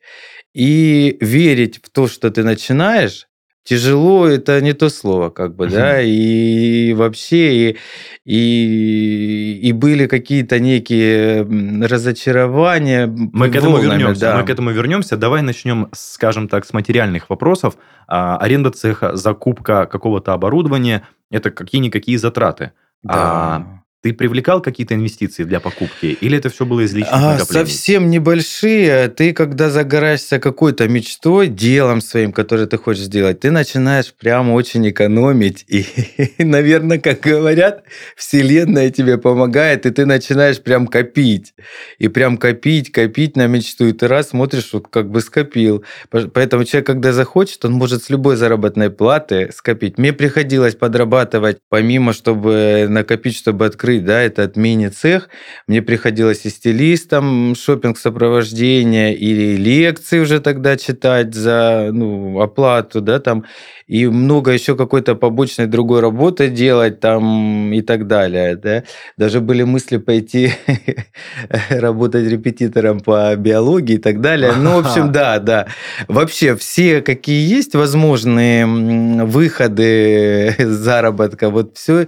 И 0.53 1.17
верить 1.21 1.79
в 1.81 1.89
то, 1.89 2.09
что 2.09 2.29
ты 2.29 2.43
начинаешь, 2.43 3.29
тяжело 3.63 4.27
это 4.27 4.59
не 4.61 4.73
то 4.73 4.89
слово, 4.89 5.29
как 5.29 5.55
бы, 5.55 5.67
да, 5.67 6.01
и 6.01 6.93
вообще, 6.93 7.53
и, 7.69 7.77
и, 8.25 9.59
и 9.61 9.71
были 9.71 10.07
какие-то 10.07 10.59
некие 10.59 11.43
разочарования. 11.85 13.07
Мы 13.07 13.49
к 13.49 13.55
этому 13.55 13.77
вернемся. 13.77 14.21
Да. 14.21 14.37
Мы 14.37 14.45
к 14.45 14.49
этому 14.49 14.71
вернемся. 14.71 15.17
Давай 15.17 15.41
начнем, 15.41 15.89
скажем 15.93 16.47
так, 16.47 16.65
с 16.65 16.73
материальных 16.73 17.29
вопросов. 17.29 17.75
А, 18.07 18.37
аренда 18.37 18.71
цеха, 18.71 19.15
закупка 19.15 19.85
какого-то 19.85 20.33
оборудования– 20.33 21.07
это 21.31 21.51
какие-никакие 21.51 22.17
затраты. 22.17 22.71
Да. 23.03 23.13
А 23.13 23.80
Ты 24.01 24.13
привлекал 24.13 24.61
какие-то 24.63 24.95
инвестиции 24.95 25.43
для 25.43 25.59
покупки, 25.59 26.07
или 26.07 26.35
это 26.35 26.49
все 26.49 26.65
было 26.65 26.81
из 26.81 26.93
личных 26.93 27.13
А, 27.13 27.33
накоплений? 27.33 27.67
совсем 27.67 28.09
небольшие. 28.09 29.09
Ты, 29.09 29.31
когда 29.31 29.69
загораешься 29.69 30.39
какой-то 30.39 30.87
мечтой, 30.87 31.47
делом 31.47 32.01
своим, 32.01 32.31
которое 32.31 32.65
ты 32.65 32.77
хочешь 32.77 33.03
сделать, 33.03 33.41
ты 33.41 33.51
начинаешь 33.51 34.11
прям 34.11 34.49
очень 34.51 34.89
экономить. 34.89 35.65
И, 35.67 35.85
наверное, 36.39 36.97
как 36.97 37.19
говорят, 37.19 37.83
Вселенная 38.15 38.89
тебе 38.89 39.19
помогает, 39.19 39.85
и 39.85 39.91
ты 39.91 40.07
начинаешь 40.07 40.59
прям 40.61 40.87
копить. 40.87 41.53
И 41.99 42.07
прям 42.07 42.37
копить, 42.37 42.91
копить 42.91 43.35
на 43.35 43.45
мечту. 43.45 43.85
И 43.85 43.91
ты 43.93 44.07
раз 44.07 44.29
смотришь, 44.29 44.69
вот 44.73 44.87
как 44.87 45.11
бы 45.11 45.21
скопил. 45.21 45.83
По- 46.09 46.21
Поэтому 46.27 46.63
человек, 46.65 46.87
когда 46.87 47.13
захочет, 47.13 47.63
он 47.65 47.73
может 47.73 48.03
с 48.03 48.09
любой 48.09 48.35
заработной 48.35 48.89
платы 48.89 49.51
скопить. 49.55 49.99
Мне 49.99 50.11
приходилось 50.11 50.73
подрабатывать, 50.75 51.57
помимо, 51.69 52.13
чтобы 52.13 52.87
накопить, 52.89 53.37
чтобы 53.37 53.67
открыть, 53.67 53.90
да, 53.99 54.21
этот 54.21 54.55
мини-цех, 54.55 55.29
мне 55.67 55.81
приходилось 55.81 56.45
и 56.45 56.49
стилистом 56.49 57.55
шопинг 57.55 57.97
сопровождения, 57.97 59.13
или 59.13 59.55
лекции 59.55 60.19
уже 60.19 60.39
тогда 60.39 60.77
читать 60.77 61.33
за 61.33 61.89
ну, 61.91 62.39
оплату, 62.41 63.01
да, 63.01 63.19
там, 63.19 63.45
и 63.87 64.07
много 64.07 64.51
еще 64.51 64.77
какой-то 64.77 65.15
побочной 65.15 65.67
другой 65.67 65.99
работы 65.99 66.47
делать 66.47 66.99
там 67.01 67.73
и 67.73 67.81
так 67.81 68.07
далее, 68.07 68.55
да. 68.55 68.83
Даже 69.17 69.41
были 69.41 69.63
мысли 69.63 69.97
пойти 69.97 70.53
работать 71.69 72.25
репетитором 72.25 73.01
по 73.01 73.35
биологии 73.35 73.95
и 73.95 73.97
так 73.97 74.21
далее. 74.21 74.53
Ну, 74.57 74.81
в 74.81 74.87
общем, 74.87 75.11
да, 75.11 75.39
да. 75.39 75.67
Вообще 76.07 76.55
все, 76.55 77.01
какие 77.01 77.45
есть 77.49 77.75
возможные 77.75 78.65
выходы 79.25 80.55
заработка, 80.59 81.49
вот 81.49 81.77
все. 81.77 82.07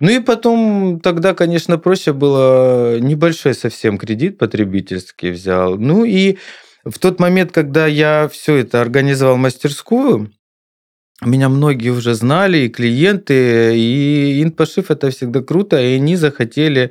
Ну 0.00 0.10
и 0.10 0.20
потом 0.20 1.00
тогда, 1.00 1.23
конечно, 1.32 1.78
проще 1.78 2.12
было 2.12 2.98
небольшой 2.98 3.54
совсем 3.54 3.96
кредит 3.96 4.36
потребительский 4.36 5.30
взял. 5.30 5.78
Ну 5.78 6.04
и 6.04 6.36
в 6.84 6.98
тот 6.98 7.20
момент, 7.20 7.52
когда 7.52 7.86
я 7.86 8.28
все 8.30 8.56
это 8.56 8.82
организовал 8.82 9.38
мастерскую, 9.38 10.30
меня 11.22 11.48
многие 11.48 11.90
уже 11.90 12.14
знали, 12.14 12.58
и 12.58 12.68
клиенты, 12.68 13.78
и 13.78 14.42
инпошив 14.42 14.90
это 14.90 15.10
всегда 15.10 15.40
круто, 15.40 15.80
и 15.80 15.94
они 15.94 16.16
захотели 16.16 16.90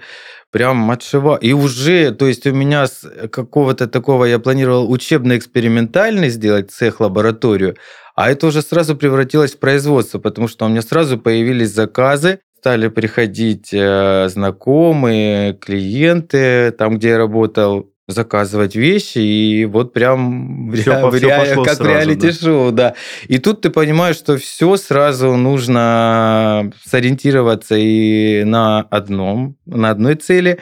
прям 0.49 0.89
отшивать. 0.89 1.43
И 1.43 1.53
уже, 1.53 2.11
то 2.11 2.27
есть 2.27 2.47
у 2.47 2.53
меня 2.53 2.87
с 2.87 3.07
какого-то 3.29 3.87
такого, 3.87 4.25
я 4.25 4.39
планировал 4.39 4.89
учебно-экспериментальный 4.91 6.29
сделать 6.29 6.71
цех, 6.71 6.99
лабораторию, 6.99 7.75
а 8.15 8.31
это 8.31 8.47
уже 8.47 8.61
сразу 8.61 8.95
превратилось 8.95 9.53
в 9.53 9.59
производство, 9.59 10.19
потому 10.19 10.47
что 10.47 10.65
у 10.65 10.69
меня 10.69 10.81
сразу 10.81 11.17
появились 11.17 11.71
заказы, 11.71 12.39
стали 12.63 12.87
приходить 12.87 13.71
э, 13.73 14.29
знакомые, 14.29 15.53
клиенты, 15.53 16.71
там, 16.71 16.95
где 16.95 17.09
я 17.09 17.17
работал, 17.17 17.89
заказывать 18.07 18.73
вещи, 18.77 19.17
и 19.17 19.65
вот 19.65 19.91
прям 19.91 20.69
в 20.69 20.75
Всё 20.75 20.93
ре- 20.93 21.09
в 21.09 21.13
ре- 21.13 21.37
пошло 21.39 21.63
как 21.65 21.75
сразу, 21.75 21.89
реалити-шоу, 21.89 22.71
да. 22.71 22.93
И 23.27 23.37
тут 23.39 23.59
ты 23.61 23.69
понимаешь, 23.69 24.15
что 24.15 24.37
все 24.37 24.77
сразу 24.77 25.35
нужно 25.35 26.71
сориентироваться 26.85 27.75
и 27.77 28.45
на 28.45 28.79
одном, 28.89 29.57
на 29.65 29.89
одной 29.89 30.15
цели, 30.15 30.59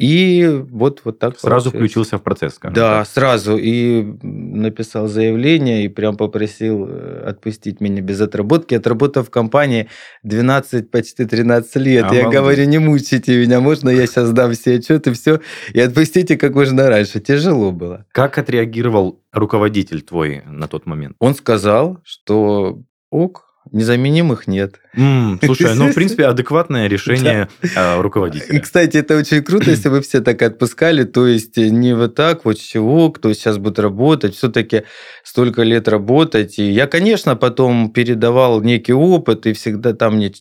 и 0.00 0.46
вот, 0.70 1.02
вот 1.04 1.18
так 1.18 1.38
Сразу 1.38 1.70
получилось. 1.70 1.92
включился 1.92 2.18
в 2.18 2.22
процесс, 2.22 2.54
скажем 2.54 2.74
Да, 2.74 3.00
так. 3.00 3.08
сразу. 3.08 3.56
И 3.58 4.02
написал 4.22 5.08
заявление, 5.08 5.84
и 5.84 5.88
прям 5.88 6.16
попросил 6.16 6.86
э, 6.88 7.24
отпустить 7.26 7.80
меня 7.80 8.00
без 8.00 8.20
отработки. 8.20 8.74
Отработав 8.74 9.28
в 9.28 9.30
компании 9.30 9.88
12, 10.22 10.90
почти 10.90 11.26
13 11.26 11.76
лет. 11.76 12.04
Я 12.12 12.20
Обалдеть. 12.20 12.30
говорю, 12.32 12.64
не 12.64 12.78
мучайте 12.78 13.36
меня, 13.38 13.60
можно 13.60 13.90
я 13.90 14.06
сейчас 14.06 14.30
дам 14.32 14.52
все 14.52 14.76
отчеты, 14.76 15.12
все, 15.12 15.40
и 15.74 15.80
отпустите 15.80 16.38
как 16.38 16.54
можно 16.54 16.88
раньше. 16.88 17.20
Тяжело 17.20 17.70
было. 17.70 18.06
Как 18.12 18.38
отреагировал 18.38 19.20
руководитель 19.32 20.00
твой 20.00 20.42
на 20.46 20.66
тот 20.66 20.86
момент? 20.86 21.14
Он 21.18 21.34
сказал, 21.34 21.98
что 22.04 22.82
ок, 23.10 23.44
незаменимых 23.72 24.46
нет. 24.46 24.80
М, 24.96 25.38
слушай, 25.44 25.74
ну, 25.76 25.88
в 25.88 25.94
принципе, 25.94 26.26
адекватное 26.26 26.88
решение 26.88 27.48
э, 27.62 27.98
И, 27.98 28.02
руководителя. 28.02 28.60
кстати, 28.60 28.96
это 28.96 29.16
очень 29.16 29.42
круто, 29.42 29.70
если 29.70 29.88
бы 29.88 30.00
все 30.00 30.20
так 30.20 30.42
отпускали, 30.42 31.04
то 31.04 31.26
есть 31.26 31.56
не 31.56 31.94
вот 31.94 32.14
так, 32.14 32.44
вот 32.44 32.58
чего, 32.58 33.10
кто 33.12 33.32
сейчас 33.32 33.58
будет 33.58 33.78
работать, 33.78 34.34
все-таки 34.34 34.82
столько 35.22 35.62
лет 35.62 35.86
работать. 35.88 36.58
И 36.58 36.70
я, 36.70 36.86
конечно, 36.86 37.36
потом 37.36 37.90
передавал 37.92 38.60
некий 38.62 38.92
опыт, 38.92 39.46
и 39.46 39.52
всегда 39.52 39.92
там 39.92 40.16
мне 40.16 40.32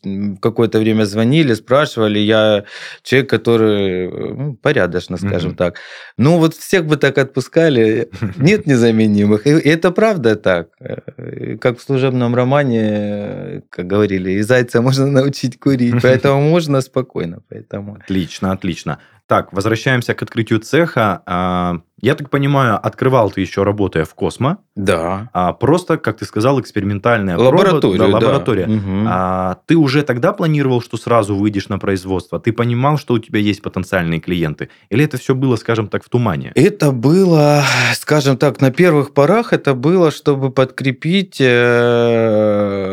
какое-то 0.42 0.80
время 0.80 1.04
звонили, 1.06 1.54
спрашивали, 1.54 2.20
я 2.20 2.64
человек, 3.04 3.30
который 3.30 4.08
э, 4.08 4.34
ну, 4.36 4.54
порядочно, 4.56 5.18
скажем 5.18 5.50
Мгм. 5.50 5.58
так. 5.58 5.76
Ну, 6.18 6.38
вот 6.40 6.56
всех 6.56 6.86
бы 6.86 6.98
так 6.98 7.18
отпускали, 7.18 8.10
нет 8.38 8.66
незаменимых. 8.66 9.46
И 9.46 9.52
это 9.52 9.92
правда 9.92 10.36
так. 10.36 10.70
Э, 10.80 11.58
Как 11.62 11.78
в 11.78 11.82
служебном 11.84 12.34
романе, 12.36 12.82
э, 12.82 13.62
как 13.70 13.86
говорили, 13.88 14.39
и 14.40 14.44
зайца 14.44 14.82
можно 14.82 15.06
научить 15.12 15.60
курить, 15.60 15.96
поэтому 16.02 16.42
можно 16.42 16.82
спокойно. 16.82 17.42
Поэтому 17.50 17.96
Отлично, 17.96 18.52
отлично. 18.52 19.00
Так, 19.30 19.54
возвращаемся 19.54 20.16
к 20.16 20.24
открытию 20.24 20.60
цеха. 20.60 21.22
А, 21.28 21.82
Я 22.02 22.16
так 22.16 22.30
понимаю, 22.30 22.80
открывал 22.82 23.30
ты 23.30 23.42
еще 23.42 23.64
работая 23.64 24.06
в 24.06 24.14
Космо, 24.16 24.58
да. 24.78 25.30
а 25.34 25.52
просто, 25.52 25.98
как 25.98 26.18
ты 26.18 26.24
сказал, 26.26 26.60
экспериментальная 26.62 27.36
проба- 27.38 27.46
Лабораторию, 27.58 28.00
да, 28.00 28.08
да. 28.08 28.14
лаборатория. 28.14 28.68
Мгм. 28.68 29.06
А 29.10 29.58
ты 29.68 29.76
уже 29.76 30.04
тогда 30.04 30.32
планировал, 30.32 30.82
что 30.82 30.96
сразу 30.98 31.36
выйдешь 31.36 31.68
на 31.70 31.78
производство? 31.78 32.40
Ты 32.40 32.54
понимал, 32.54 32.98
что 32.98 33.16
у 33.16 33.20
тебя 33.20 33.40
есть 33.40 33.62
потенциальные 33.62 34.22
клиенты? 34.22 34.70
Или 34.90 35.04
это 35.04 35.18
все 35.18 35.36
было, 35.36 35.58
скажем 35.58 35.90
так, 35.90 36.04
в 36.06 36.10
тумане? 36.10 36.54
Это 36.56 36.92
было, 36.94 37.64
скажем 37.96 38.38
так, 38.38 38.62
на 38.62 38.72
первых 38.72 39.14
порах 39.14 39.52
это 39.54 39.74
было, 39.76 40.10
чтобы 40.12 40.52
подкрепить 40.52 41.42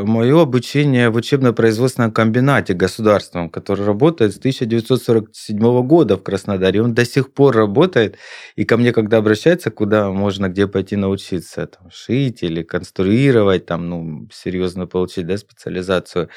мое 0.07 0.43
обучение 0.43 1.11
в 1.11 1.17
учебно-производственном 1.17 2.11
комбинате 2.11 2.75
государственном, 2.75 3.49
который 3.51 3.85
работает 3.87 4.35
с 4.35 4.39
1947 4.39 5.83
года 5.83 6.17
в 6.17 6.23
Краснодаре. 6.27 6.83
Он 6.83 6.93
до 6.93 7.05
сих 7.05 7.33
пор 7.33 7.55
работает. 7.55 8.19
И 8.57 8.65
ко 8.65 8.77
мне, 8.77 8.93
когда 8.93 9.19
обращаются, 9.19 9.71
куда 9.71 10.11
можно, 10.11 10.49
где 10.49 10.67
пойти 10.67 10.97
научиться, 10.97 11.67
там, 11.69 11.89
шить 11.91 12.43
или 12.43 12.65
конструировать, 12.65 13.67
там, 13.67 13.89
ну, 13.89 14.29
серьезно 14.33 14.89
получить 14.89 15.27
да, 15.27 15.37
специализацию, 15.37 16.29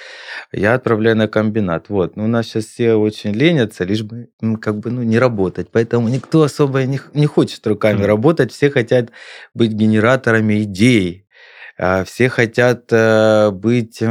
я 0.52 0.76
отправляю 0.76 1.18
на 1.18 1.28
комбинат. 1.28 1.90
Вот. 1.90 2.16
Но 2.16 2.26
у 2.26 2.28
нас 2.28 2.46
сейчас 2.46 2.66
все 2.66 2.94
очень 2.94 3.32
ленятся, 3.32 3.84
лишь 3.84 4.04
бы 4.04 4.30
как 4.62 4.78
бы 4.78 4.92
ну, 4.92 5.02
не 5.02 5.18
работать. 5.18 5.70
Поэтому 5.72 6.08
никто 6.08 6.44
особо 6.44 6.84
не, 6.84 7.00
не 7.16 7.26
хочет 7.26 7.66
руками 7.66 7.98
Мгм. 7.98 8.06
работать. 8.06 8.52
Все 8.52 8.70
хотят 8.70 9.10
быть 9.56 9.72
генераторами 9.72 10.62
идей. 10.64 11.26
А 11.82 12.04
Все 12.04 12.28
хотят 12.28 12.86
э, 12.92 13.52
быть... 13.52 14.00
э, 14.02 14.06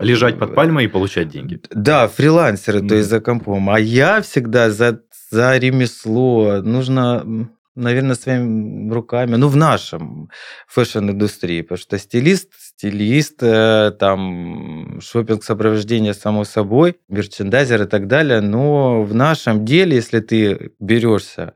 Лежать 0.00 0.38
под 0.40 0.56
пальмой 0.56 0.86
и 0.86 0.88
получать 0.88 1.28
деньги. 1.28 1.60
Да, 1.70 2.08
фрилансеры, 2.08 2.80
то 2.80 2.84
Мгм. 2.86 2.96
есть 2.96 3.08
за 3.08 3.20
компом. 3.20 3.70
А 3.70 3.78
я 3.78 4.20
всегда 4.22 4.68
за, 4.70 5.00
за 5.30 5.56
ремесло. 5.56 6.60
Нужно, 6.62 7.48
наверное, 7.76 8.16
своими 8.16 8.92
руками. 8.92 9.36
Ну, 9.36 9.46
в 9.46 9.54
нашем 9.56 10.30
фэшн-индустрии. 10.66 11.62
Потому 11.62 11.78
что 11.78 11.96
стилист, 11.96 12.48
стилист, 12.58 13.36
э, 13.42 13.92
там, 13.96 14.98
шопинг 15.00 15.44
сопровождение, 15.44 16.12
само 16.12 16.42
собой, 16.42 16.96
мерчендайзер 17.08 17.82
и 17.82 17.86
так 17.86 18.08
далее. 18.08 18.40
Но 18.40 19.02
в 19.04 19.14
нашем 19.14 19.64
деле, 19.64 19.94
если 19.94 20.18
ты 20.18 20.72
берешься 20.80 21.54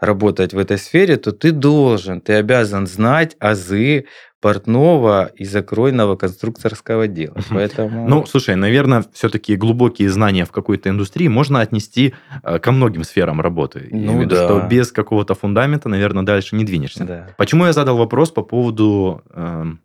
работать 0.00 0.52
в 0.52 0.58
этой 0.58 0.76
сфере, 0.76 1.16
то 1.16 1.32
ты 1.32 1.50
должен, 1.50 2.20
ты 2.20 2.34
обязан 2.34 2.86
знать 2.86 3.36
азы 3.38 4.04
портного 4.44 5.30
и 5.38 5.46
закройного 5.46 6.16
конструкторского 6.16 7.08
дела. 7.08 7.34
Поэтому... 7.48 8.06
Ну, 8.06 8.26
слушай, 8.26 8.54
наверное, 8.56 9.02
все-таки 9.14 9.56
глубокие 9.56 10.10
знания 10.10 10.44
в 10.44 10.50
какой-то 10.50 10.90
индустрии 10.90 11.28
можно 11.28 11.62
отнести 11.62 12.12
э, 12.42 12.58
ко 12.58 12.70
многим 12.70 13.04
сферам 13.04 13.40
работы. 13.40 13.88
Ну 13.90 14.20
виду, 14.20 14.34
да. 14.34 14.44
Что 14.44 14.60
без 14.68 14.92
какого-то 14.92 15.34
фундамента, 15.34 15.88
наверное, 15.88 16.24
дальше 16.24 16.56
не 16.56 16.64
двинешься. 16.64 17.04
да. 17.06 17.28
Почему 17.38 17.64
я 17.64 17.72
задал 17.72 17.96
вопрос 17.96 18.32
по 18.32 18.42
поводу 18.42 19.22
эм, 19.30 19.80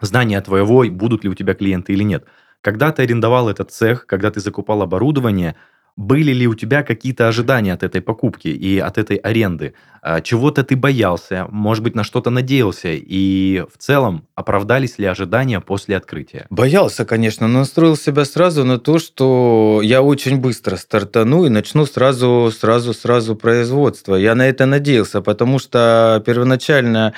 знания 0.00 0.40
твоего, 0.40 0.86
будут 0.88 1.24
ли 1.24 1.28
у 1.28 1.34
тебя 1.34 1.52
клиенты 1.52 1.92
или 1.92 2.02
нет? 2.02 2.24
Когда 2.62 2.92
ты 2.92 3.02
арендовал 3.02 3.50
этот 3.50 3.72
цех, 3.72 4.06
когда 4.06 4.30
ты 4.30 4.40
закупал 4.40 4.80
оборудование, 4.80 5.54
были 5.96 6.32
ли 6.32 6.46
у 6.46 6.54
тебя 6.54 6.82
какие-то 6.82 7.28
ожидания 7.28 7.72
от 7.72 7.82
этой 7.82 8.00
покупки 8.00 8.48
и 8.48 8.78
от 8.78 8.98
этой 8.98 9.16
аренды? 9.16 9.74
А, 10.04 10.20
чего-то 10.20 10.64
ты 10.64 10.74
боялся, 10.74 11.46
может 11.50 11.84
быть, 11.84 11.94
на 11.94 12.02
что-то 12.02 12.30
надеялся, 12.30 12.88
и 12.90 13.64
в 13.72 13.78
целом 13.78 14.26
оправдались 14.34 14.98
ли 14.98 15.06
ожидания 15.06 15.60
после 15.60 15.96
открытия? 15.96 16.46
Боялся, 16.50 17.04
конечно, 17.04 17.46
но 17.46 17.60
настроил 17.60 17.96
себя 17.96 18.24
сразу 18.24 18.64
на 18.64 18.78
то, 18.78 18.98
что 18.98 19.80
я 19.80 20.02
очень 20.02 20.38
быстро 20.38 20.74
стартану 20.74 21.44
и 21.44 21.50
начну 21.50 21.86
сразу, 21.86 22.50
сразу, 22.50 22.94
сразу 22.94 23.36
производство. 23.36 24.16
Я 24.16 24.34
на 24.34 24.48
это 24.48 24.66
надеялся, 24.66 25.20
потому 25.20 25.60
что 25.60 26.20
первоначально 26.26 27.14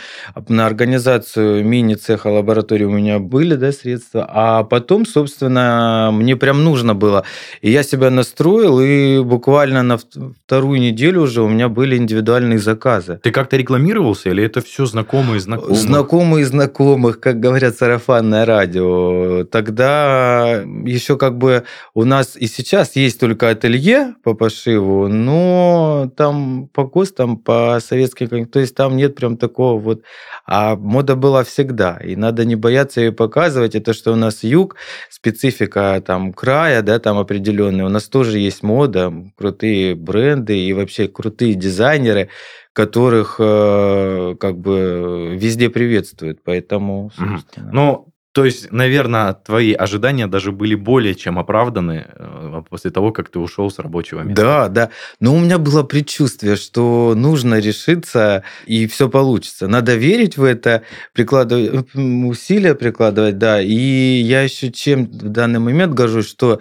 на 0.48 0.66
организацию 0.66 1.64
мини-цеха 1.64 2.26
лаборатории 2.26 2.84
у 2.84 2.90
меня 2.90 3.18
были 3.18 3.54
да, 3.54 3.72
средства, 3.72 4.28
а 4.28 4.62
потом, 4.62 5.06
собственно, 5.06 6.10
мне 6.12 6.36
прям 6.36 6.62
нужно 6.62 6.94
было. 6.94 7.24
И 7.62 7.70
я 7.70 7.82
себя 7.82 8.10
настроил, 8.10 8.63
и 8.80 9.22
буквально 9.22 9.82
на 9.82 9.98
вторую 9.98 10.80
неделю 10.80 11.22
уже 11.22 11.42
у 11.42 11.48
меня 11.48 11.68
были 11.68 11.96
индивидуальные 11.96 12.58
заказы 12.58 12.74
заказы. 12.74 13.20
Ты 13.22 13.30
как-то 13.30 13.56
рекламировался 13.56 14.30
или 14.30 14.44
это 14.44 14.60
все 14.60 14.86
знакомые 14.86 15.40
знакомых? 15.40 15.76
Знакомые 15.76 16.44
знакомых, 16.44 17.20
как 17.20 17.40
говорят, 17.40 17.76
сарафанное 17.76 18.44
радио. 18.44 19.44
Тогда 19.44 20.62
еще 20.84 21.16
как 21.16 21.38
бы 21.38 21.64
у 21.94 22.04
нас 22.04 22.36
и 22.36 22.46
сейчас 22.46 22.96
есть 22.96 23.20
только 23.20 23.48
ателье 23.48 24.14
по 24.22 24.34
пошиву, 24.34 25.08
но 25.08 26.10
там 26.16 26.68
по 26.72 26.84
ГОСТам, 26.84 27.36
по 27.36 27.78
советским, 27.80 28.46
то 28.46 28.60
есть 28.60 28.74
там 28.74 28.96
нет 28.96 29.14
прям 29.14 29.36
такого 29.36 29.80
вот... 29.80 30.02
А 30.46 30.76
мода 30.76 31.16
была 31.16 31.42
всегда, 31.42 31.98
и 32.04 32.16
надо 32.16 32.44
не 32.44 32.54
бояться 32.54 33.00
ее 33.00 33.12
показывать. 33.12 33.74
Это 33.74 33.94
что 33.94 34.12
у 34.12 34.16
нас 34.16 34.44
юг, 34.44 34.76
специфика 35.08 36.02
там 36.06 36.34
края, 36.34 36.82
да, 36.82 36.98
там 36.98 37.18
определенная. 37.18 37.86
У 37.86 37.88
нас 37.88 38.08
тоже 38.08 38.38
есть 38.38 38.53
мода, 38.62 39.12
крутые 39.36 39.94
бренды 39.94 40.58
и 40.58 40.72
вообще 40.72 41.08
крутые 41.08 41.54
дизайнеры, 41.54 42.28
которых 42.72 43.36
э, 43.38 44.36
как 44.38 44.58
бы 44.58 45.36
везде 45.36 45.70
приветствуют, 45.70 46.40
поэтому, 46.44 47.10
собственно... 47.16 47.70
Ну, 47.72 48.14
то 48.34 48.44
есть, 48.44 48.72
наверное, 48.72 49.32
твои 49.32 49.72
ожидания 49.72 50.26
даже 50.26 50.50
были 50.50 50.74
более 50.74 51.14
чем 51.14 51.38
оправданы 51.38 52.04
э, 52.08 52.62
после 52.68 52.90
того, 52.90 53.12
как 53.12 53.28
ты 53.28 53.38
ушел 53.38 53.70
с 53.70 53.78
рабочего 53.78 54.22
места. 54.22 54.42
Да, 54.42 54.68
да. 54.68 54.90
Но 55.20 55.36
у 55.36 55.38
меня 55.38 55.58
было 55.58 55.84
предчувствие, 55.84 56.56
что 56.56 57.14
нужно 57.14 57.60
решиться, 57.60 58.42
и 58.66 58.88
все 58.88 59.08
получится. 59.08 59.68
Надо 59.68 59.94
верить 59.94 60.36
в 60.36 60.42
это, 60.42 60.82
прикладывать 61.12 61.86
усилия 61.94 62.74
прикладывать, 62.74 63.38
да. 63.38 63.62
И 63.62 63.72
я 63.72 64.42
еще 64.42 64.72
чем 64.72 65.04
в 65.04 65.28
данный 65.28 65.60
момент 65.60 65.94
горжусь, 65.94 66.28
что 66.28 66.58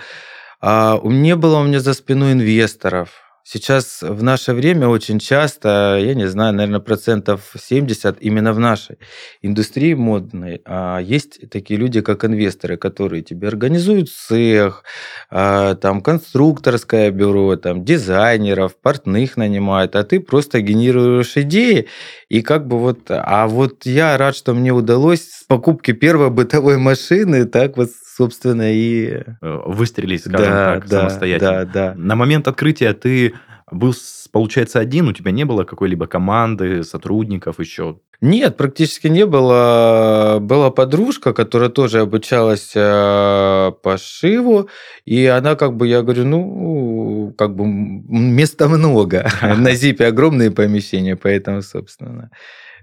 а, 0.66 0.98
не 1.04 1.36
было 1.36 1.60
у 1.60 1.64
меня 1.64 1.82
за 1.82 1.94
спиной 1.94 2.32
инвесторов, 2.32 3.10
Сейчас 3.46 4.02
в 4.02 4.24
наше 4.24 4.54
время 4.54 4.88
очень 4.88 5.20
часто, 5.20 6.00
я 6.00 6.14
не 6.14 6.30
знаю, 6.30 6.54
наверное, 6.54 6.80
процентов 6.80 7.54
70 7.60 8.22
именно 8.22 8.54
в 8.54 8.60
нашей 8.60 8.98
индустрии 9.42 9.94
модной, 9.94 10.62
а 10.64 11.00
есть 11.00 11.50
такие 11.50 11.78
люди, 11.78 12.00
как 12.00 12.24
инвесторы, 12.24 12.78
которые 12.78 13.22
тебе 13.22 13.50
организуют 13.50 14.10
цех, 14.10 14.86
а, 15.30 15.76
там 15.76 16.00
конструкторское 16.00 17.12
бюро, 17.12 17.58
там 17.58 17.84
дизайнеров, 17.84 18.78
портных 18.78 19.36
нанимают, 19.36 19.98
а 19.98 20.06
ты 20.06 20.22
просто 20.22 20.62
генерируешь 20.62 21.36
идеи, 21.36 21.90
и 22.30 22.42
как 22.42 22.66
бы 22.66 22.80
вот... 22.80 23.00
А 23.10 23.48
вот 23.48 23.86
я 23.86 24.18
рад, 24.18 24.38
что 24.38 24.54
мне 24.54 24.72
удалось 24.72 25.22
с 25.22 25.44
покупки 25.44 25.92
первой 25.92 26.30
бытовой 26.30 26.78
машины 26.78 27.44
так 27.44 27.76
вот 27.76 27.90
собственно, 28.16 28.72
и... 28.72 29.24
Э, 29.42 29.62
выстрелить, 29.66 30.22
скажем 30.22 30.40
да, 30.40 30.74
так, 30.76 30.88
да, 30.88 31.00
самостоятельно. 31.00 31.66
Да, 31.66 31.66
да. 31.66 31.94
На 31.96 32.16
момент 32.16 32.48
открытия 32.48 32.94
ты 32.94 33.33
был, 33.74 33.94
получается, 34.32 34.80
один, 34.80 35.08
у 35.08 35.14
тебя 35.14 35.32
не 35.32 35.44
было 35.44 35.64
какой-либо 35.64 36.08
команды, 36.08 36.84
сотрудников 36.84 37.60
еще? 37.60 38.00
Нет, 38.22 38.56
практически 38.56 39.08
не 39.08 39.26
было. 39.26 40.38
Была 40.40 40.72
подружка, 40.72 41.34
которая 41.34 41.70
тоже 41.70 42.00
обучалась 42.00 42.72
э, 42.74 43.72
пошиву, 43.84 44.70
и 45.04 45.26
она 45.26 45.56
как 45.56 45.76
бы, 45.76 45.88
я 45.88 46.02
говорю, 46.02 46.26
ну, 46.26 47.34
как 47.38 47.56
бы 47.56 47.66
места 47.66 48.68
много. 48.70 49.30
На 49.58 49.74
ЗИПе 49.74 50.08
огромные 50.08 50.52
помещения, 50.52 51.16
поэтому, 51.16 51.62
собственно. 51.62 52.32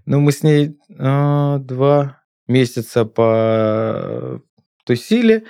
Ну, 0.04 0.20
мы 0.20 0.32
с 0.32 0.42
ней 0.42 0.76
э, 0.98 1.58
два 1.60 2.20
месяца 2.46 3.04
по 3.04 4.42
тусили, 4.84 5.44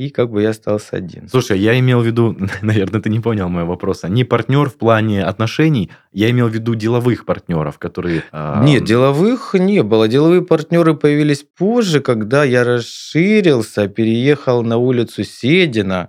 и 0.00 0.08
как 0.08 0.30
бы 0.30 0.40
я 0.40 0.50
остался 0.50 0.96
один. 0.96 1.28
Слушай, 1.28 1.58
я 1.58 1.78
имел 1.78 2.00
в 2.00 2.06
виду, 2.06 2.34
наверное, 2.62 3.02
ты 3.02 3.10
не 3.10 3.20
понял 3.20 3.50
моего 3.50 3.72
вопроса, 3.72 4.08
не 4.08 4.24
партнер 4.24 4.70
в 4.70 4.78
плане 4.78 5.22
отношений, 5.22 5.90
я 6.10 6.30
имел 6.30 6.48
в 6.48 6.54
виду 6.54 6.74
деловых 6.74 7.26
партнеров, 7.26 7.78
которые... 7.78 8.22
Э... 8.32 8.62
Нет, 8.64 8.84
деловых 8.84 9.52
не 9.52 9.82
было. 9.82 10.08
Деловые 10.08 10.40
партнеры 10.40 10.94
появились 10.94 11.44
позже, 11.58 12.00
когда 12.00 12.44
я 12.44 12.64
расширился, 12.64 13.88
переехал 13.88 14.62
на 14.62 14.78
улицу 14.78 15.22
Седина, 15.22 16.08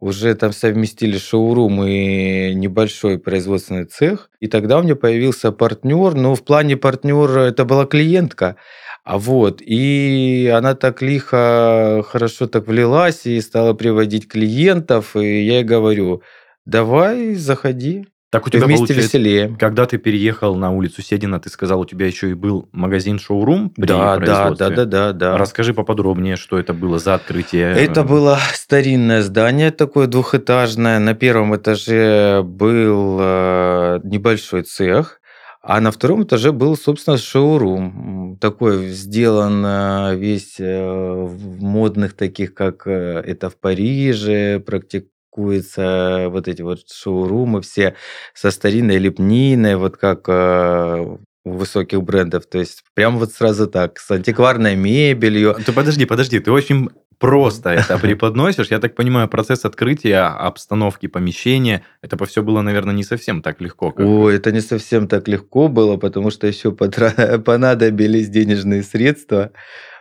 уже 0.00 0.34
там 0.34 0.52
совместили 0.52 1.16
шоурум 1.16 1.84
и 1.84 2.52
небольшой 2.54 3.18
производственный 3.18 3.84
цех. 3.84 4.30
И 4.40 4.48
тогда 4.48 4.78
у 4.78 4.82
меня 4.82 4.96
появился 4.96 5.52
партнер, 5.52 6.14
но 6.14 6.34
в 6.34 6.42
плане 6.42 6.76
партнера 6.76 7.42
это 7.42 7.64
была 7.64 7.86
клиентка. 7.86 8.56
А 9.04 9.18
вот, 9.18 9.60
и 9.62 10.52
она 10.54 10.74
так 10.74 11.02
лихо, 11.02 12.04
хорошо 12.06 12.46
так 12.46 12.68
влилась 12.68 13.26
и 13.26 13.40
стала 13.40 13.72
приводить 13.72 14.28
клиентов, 14.28 15.16
и 15.16 15.42
я 15.42 15.54
ей 15.54 15.64
говорю, 15.64 16.22
давай, 16.66 17.34
заходи. 17.34 18.06
Так 18.30 18.46
у 18.46 18.50
тебя 18.50 18.66
вместе 18.66 18.94
веселее. 18.94 19.56
Когда 19.58 19.86
ты 19.86 19.98
переехал 19.98 20.54
на 20.54 20.70
улицу 20.70 21.02
Седина, 21.02 21.40
ты 21.40 21.50
сказал, 21.50 21.80
у 21.80 21.84
тебя 21.84 22.06
еще 22.06 22.30
и 22.30 22.34
был 22.34 22.68
магазин-шоурум 22.70 23.70
при 23.70 23.86
да, 23.86 24.18
да, 24.18 24.50
да, 24.50 24.70
да, 24.70 24.84
да, 24.84 25.12
да. 25.12 25.36
Расскажи 25.36 25.74
поподробнее, 25.74 26.36
что 26.36 26.56
это 26.56 26.72
было 26.72 27.00
за 27.00 27.14
открытие. 27.14 27.72
Это 27.72 28.04
было 28.04 28.38
старинное 28.52 29.22
здание, 29.22 29.72
такое 29.72 30.06
двухэтажное. 30.06 31.00
На 31.00 31.14
первом 31.14 31.56
этаже 31.56 32.42
был 32.44 33.18
э, 33.20 34.00
небольшой 34.04 34.62
цех, 34.62 35.20
а 35.62 35.80
на 35.80 35.90
втором 35.90 36.22
этаже 36.22 36.52
был, 36.52 36.76
собственно, 36.76 37.18
шоурум. 37.18 38.19
Такой 38.40 38.88
сделан 38.88 39.64
э, 39.66 40.16
весь 40.16 40.58
э, 40.58 40.82
в 40.82 41.62
модных 41.62 42.14
таких, 42.14 42.54
как 42.54 42.86
э, 42.86 43.22
это 43.26 43.50
в 43.50 43.56
Париже 43.56 44.60
практикуется, 44.60 46.28
вот 46.30 46.48
эти 46.48 46.62
вот 46.62 46.88
шоурумы 46.90 47.60
все 47.60 47.96
со 48.34 48.50
старинной 48.50 48.98
лепниной, 48.98 49.76
вот 49.76 49.96
как 49.96 50.28
у 50.28 51.20
высоких 51.44 52.02
брендов, 52.02 52.46
то 52.46 52.58
есть 52.58 52.82
прям 52.94 53.18
вот 53.18 53.32
сразу 53.32 53.66
так, 53.66 53.98
с 53.98 54.10
антикварной 54.10 54.76
мебелью. 54.76 55.56
Ты 55.64 55.72
подожди, 55.72 56.04
подожди, 56.04 56.38
ты 56.40 56.50
очень 56.50 56.90
просто 57.20 57.70
это 57.80 57.98
преподносишь. 57.98 58.70
Я 58.70 58.80
так 58.80 58.96
понимаю, 58.96 59.28
процесс 59.28 59.64
открытия 59.64 60.26
обстановки 60.26 61.06
помещения, 61.06 61.82
это 62.02 62.16
по 62.16 62.24
все 62.24 62.42
было, 62.42 62.62
наверное, 62.62 62.94
не 62.94 63.04
совсем 63.04 63.42
так 63.42 63.60
легко. 63.60 63.92
Как... 63.92 64.04
О, 64.04 64.28
это 64.28 64.50
не 64.50 64.60
совсем 64.60 65.06
так 65.06 65.28
легко 65.28 65.68
было, 65.68 65.96
потому 65.96 66.30
что 66.30 66.48
еще 66.48 66.72
понадобились 67.44 68.28
денежные 68.28 68.82
средства. 68.82 69.52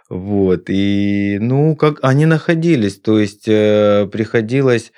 Вот, 0.09 0.69
и, 0.69 1.37
ну, 1.39 1.75
как 1.75 1.99
они 2.01 2.25
находились, 2.25 2.99
то 2.99 3.19
есть 3.19 3.47
э, 3.47 4.09
приходилось 4.11 4.91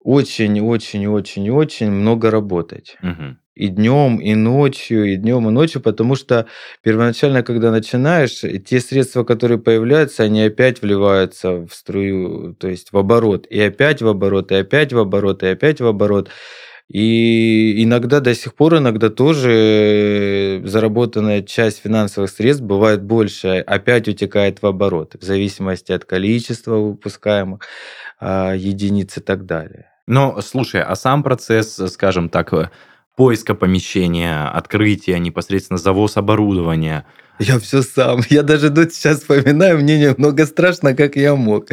очень-очень-очень-очень 0.00 1.90
много 1.90 2.30
работать. 2.30 2.96
Угу 3.02 3.36
и 3.56 3.68
днем, 3.68 4.18
и 4.18 4.34
ночью, 4.34 5.12
и 5.12 5.16
днем, 5.16 5.48
и 5.48 5.50
ночью, 5.50 5.80
потому 5.80 6.14
что 6.14 6.46
первоначально, 6.82 7.42
когда 7.42 7.70
начинаешь, 7.70 8.42
те 8.64 8.80
средства, 8.80 9.24
которые 9.24 9.58
появляются, 9.58 10.24
они 10.24 10.42
опять 10.42 10.82
вливаются 10.82 11.66
в 11.66 11.70
струю, 11.72 12.54
то 12.54 12.68
есть 12.68 12.92
в 12.92 12.98
оборот, 12.98 13.46
и 13.48 13.58
опять 13.58 14.02
в 14.02 14.08
оборот, 14.08 14.52
и 14.52 14.56
опять 14.56 14.92
в 14.92 14.98
оборот, 14.98 15.42
и 15.42 15.46
опять 15.46 15.80
в 15.80 15.86
оборот. 15.86 16.28
И 16.88 17.82
иногда, 17.82 18.20
до 18.20 18.34
сих 18.34 18.54
пор, 18.54 18.76
иногда 18.76 19.08
тоже 19.08 20.62
заработанная 20.64 21.42
часть 21.42 21.82
финансовых 21.82 22.30
средств 22.30 22.62
бывает 22.62 23.02
больше, 23.02 23.64
опять 23.66 24.06
утекает 24.06 24.62
в 24.62 24.66
оборот, 24.66 25.16
в 25.18 25.24
зависимости 25.24 25.90
от 25.92 26.04
количества 26.04 26.76
выпускаемых 26.76 27.60
а, 28.20 28.52
единиц 28.54 29.16
и 29.16 29.20
так 29.20 29.46
далее. 29.46 29.90
Но, 30.06 30.40
слушай, 30.42 30.80
а 30.80 30.94
сам 30.94 31.24
процесс, 31.24 31.74
скажем 31.90 32.28
так, 32.28 32.52
поиска 33.16 33.54
помещения, 33.54 34.46
открытия, 34.46 35.18
непосредственно 35.18 35.78
завоз 35.78 36.16
оборудования. 36.16 37.06
Я 37.38 37.58
все 37.58 37.82
сам. 37.82 38.20
Я 38.30 38.42
даже 38.42 38.70
тут 38.70 38.94
сейчас 38.94 39.18
вспоминаю, 39.18 39.78
мне 39.78 39.98
немного 39.98 40.46
страшно, 40.46 40.94
как 40.94 41.16
я 41.16 41.34
мог. 41.34 41.66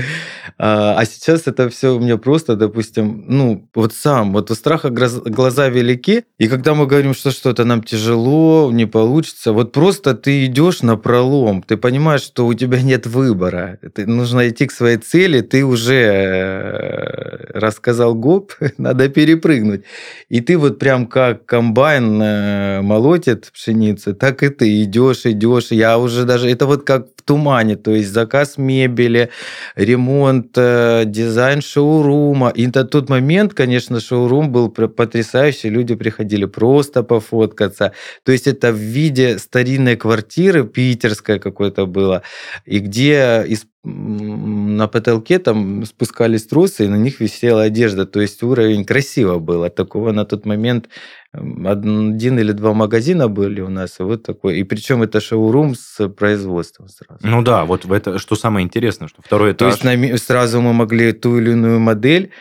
А, 0.58 0.96
а 0.98 1.06
сейчас 1.06 1.44
это 1.48 1.70
все 1.70 1.96
у 1.96 2.00
меня 2.00 2.18
просто, 2.18 2.56
допустим, 2.56 3.26
ну, 3.28 3.70
вот 3.74 3.94
сам. 3.94 4.34
Вот 4.34 4.52
у 4.52 4.56
страха 4.56 4.90
глаза 4.90 5.70
велики, 5.70 6.26
и 6.38 6.48
когда 6.48 6.74
мы 6.74 6.86
говорим, 6.86 7.14
что 7.14 7.32
что-то 7.32 7.64
нам 7.64 7.82
тяжело, 7.82 8.72
не 8.74 8.86
получится, 8.86 9.54
вот 9.54 9.72
просто 9.72 10.14
ты 10.16 10.46
идешь 10.46 10.82
на 10.82 10.98
пролом, 10.98 11.64
ты 11.64 11.78
понимаешь, 11.78 12.22
что 12.22 12.46
у 12.46 12.54
тебя 12.54 12.82
нет 12.82 13.08
выбора. 13.08 13.80
Ты, 13.94 14.06
нужно 14.06 14.50
идти 14.50 14.66
к 14.66 14.72
своей 14.72 14.98
цели, 14.98 15.42
ты 15.42 15.64
уже 15.64 15.94
э, 15.94 17.58
рассказал 17.58 18.16
гоп, 18.16 18.54
надо 18.78 19.08
перепрыгнуть. 19.08 19.84
И 20.28 20.42
ты 20.42 20.58
вот 20.58 20.78
прям 20.78 21.08
как 21.08 21.46
комбайн 21.46 22.22
э, 22.22 22.82
молотит 22.82 23.50
пшеницу, 23.54 24.14
так 24.14 24.44
и 24.44 24.50
ты 24.50 24.84
идешь, 24.84 25.26
идешь. 25.26 25.53
Я 25.72 25.98
уже 25.98 26.26
даже, 26.26 26.50
это 26.50 26.66
вот 26.66 26.84
как 26.84 27.08
в 27.18 27.22
тумане, 27.22 27.76
то 27.76 27.92
есть 27.92 28.10
заказ 28.10 28.58
мебели, 28.58 29.30
ремонт, 29.76 30.58
э, 30.58 31.04
дизайн 31.06 31.62
шоурума. 31.62 32.50
И 32.50 32.68
на 32.68 32.84
тот 32.84 33.10
момент, 33.10 33.54
конечно, 33.54 34.00
шоурум 34.00 34.52
был 34.52 34.70
потрясающий, 34.70 35.70
люди 35.70 35.96
приходили 35.96 36.46
просто 36.46 37.04
пофоткаться. 37.04 37.94
То 38.24 38.32
есть 38.32 38.48
это 38.48 38.72
в 38.72 38.78
виде 38.78 39.38
старинной 39.40 39.96
квартиры, 39.96 40.66
питерская 40.66 41.40
какой-то 41.40 41.86
было, 41.86 42.24
и 42.66 42.80
где 42.80 43.44
из 43.48 43.66
на 43.84 44.88
потолке 44.88 45.40
там 45.40 45.86
спускались 45.86 46.48
тросы, 46.48 46.86
и 46.86 46.88
на 46.88 46.96
них 46.96 47.20
висела 47.20 47.64
одежда. 47.64 48.06
То 48.06 48.22
есть 48.22 48.42
уровень 48.42 48.86
красиво 48.86 49.40
было. 49.40 49.70
Такого 49.70 50.14
на 50.14 50.26
тот 50.26 50.46
момент 50.46 50.88
один 51.34 52.40
или 52.40 52.52
два 52.52 52.74
магазина 52.74 53.28
были 53.28 53.60
у 53.60 53.70
нас, 53.70 54.00
вот 54.00 54.24
такой. 54.24 54.60
И 54.60 54.64
причем 54.64 55.04
это 55.04 55.20
шоурум 55.20 55.76
с 55.76 56.08
производством 56.10 56.88
сразу. 56.88 57.20
Ну 57.24 57.42
да, 57.42 57.66
вот 57.66 57.86
это 57.86 58.20
что 58.20 58.36
самое 58.36 58.64
интересное, 58.64 59.08
что 59.08 59.22
второй 59.22 59.52
этаж. 59.52 59.78
То 59.78 59.92
есть 59.92 60.24
сразу 60.24 60.62
мы 60.62 60.74
могли 60.74 61.12
ту 61.12 61.40
или 61.40 61.52
иную 61.52 61.80
модель 61.80 62.32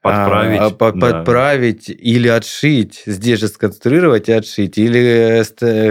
подправить, 0.00 0.60
а, 0.60 0.70
по, 0.70 0.92
да. 0.92 1.00
подправить 1.00 1.88
или 1.88 2.28
отшить, 2.28 3.02
здесь 3.06 3.40
же 3.40 3.48
сконструировать 3.48 4.28
и 4.28 4.32
отшить. 4.32 4.76
Или 4.76 5.42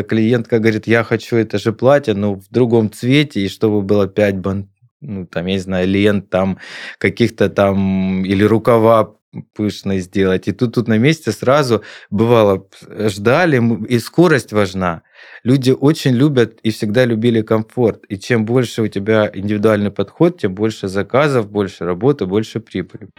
клиентка 0.04 0.60
говорит, 0.60 0.86
я 0.86 1.04
хочу 1.04 1.36
это 1.36 1.58
же 1.58 1.74
платье, 1.74 2.14
но 2.14 2.36
в 2.36 2.46
другом 2.52 2.92
цвете, 2.92 3.42
и 3.42 3.50
чтобы 3.50 3.82
было 3.82 4.08
5 4.08 4.38
бан 4.38 4.70
ну, 5.04 5.26
там, 5.26 5.46
я 5.46 5.54
не 5.54 5.60
знаю, 5.60 5.88
лент 5.88 6.30
там, 6.30 6.58
каких-то 6.98 7.50
там, 7.50 8.26
или 8.26 8.44
рукава 8.44 9.16
пышно 9.54 10.00
сделать. 10.00 10.48
И 10.48 10.52
тут, 10.52 10.76
тут 10.76 10.88
на 10.88 10.98
месте 10.98 11.32
сразу 11.32 11.84
бывало, 12.10 12.68
ждали, 12.90 13.62
и 13.88 14.00
скорость 14.00 14.54
важна. 14.54 15.02
Люди 15.44 15.72
очень 15.72 16.12
любят 16.12 16.60
и 16.64 16.72
всегда 16.72 17.06
любили 17.06 17.42
комфорт. 17.42 18.06
И 18.10 18.18
чем 18.18 18.46
больше 18.46 18.84
у 18.84 18.88
тебя 18.88 19.30
индивидуальный 19.34 19.92
подход, 19.92 20.40
тем 20.40 20.54
больше 20.54 20.88
заказов, 20.88 21.50
больше 21.50 21.86
работы, 21.86 22.26
больше 22.26 22.60
прибыли. 22.60 23.10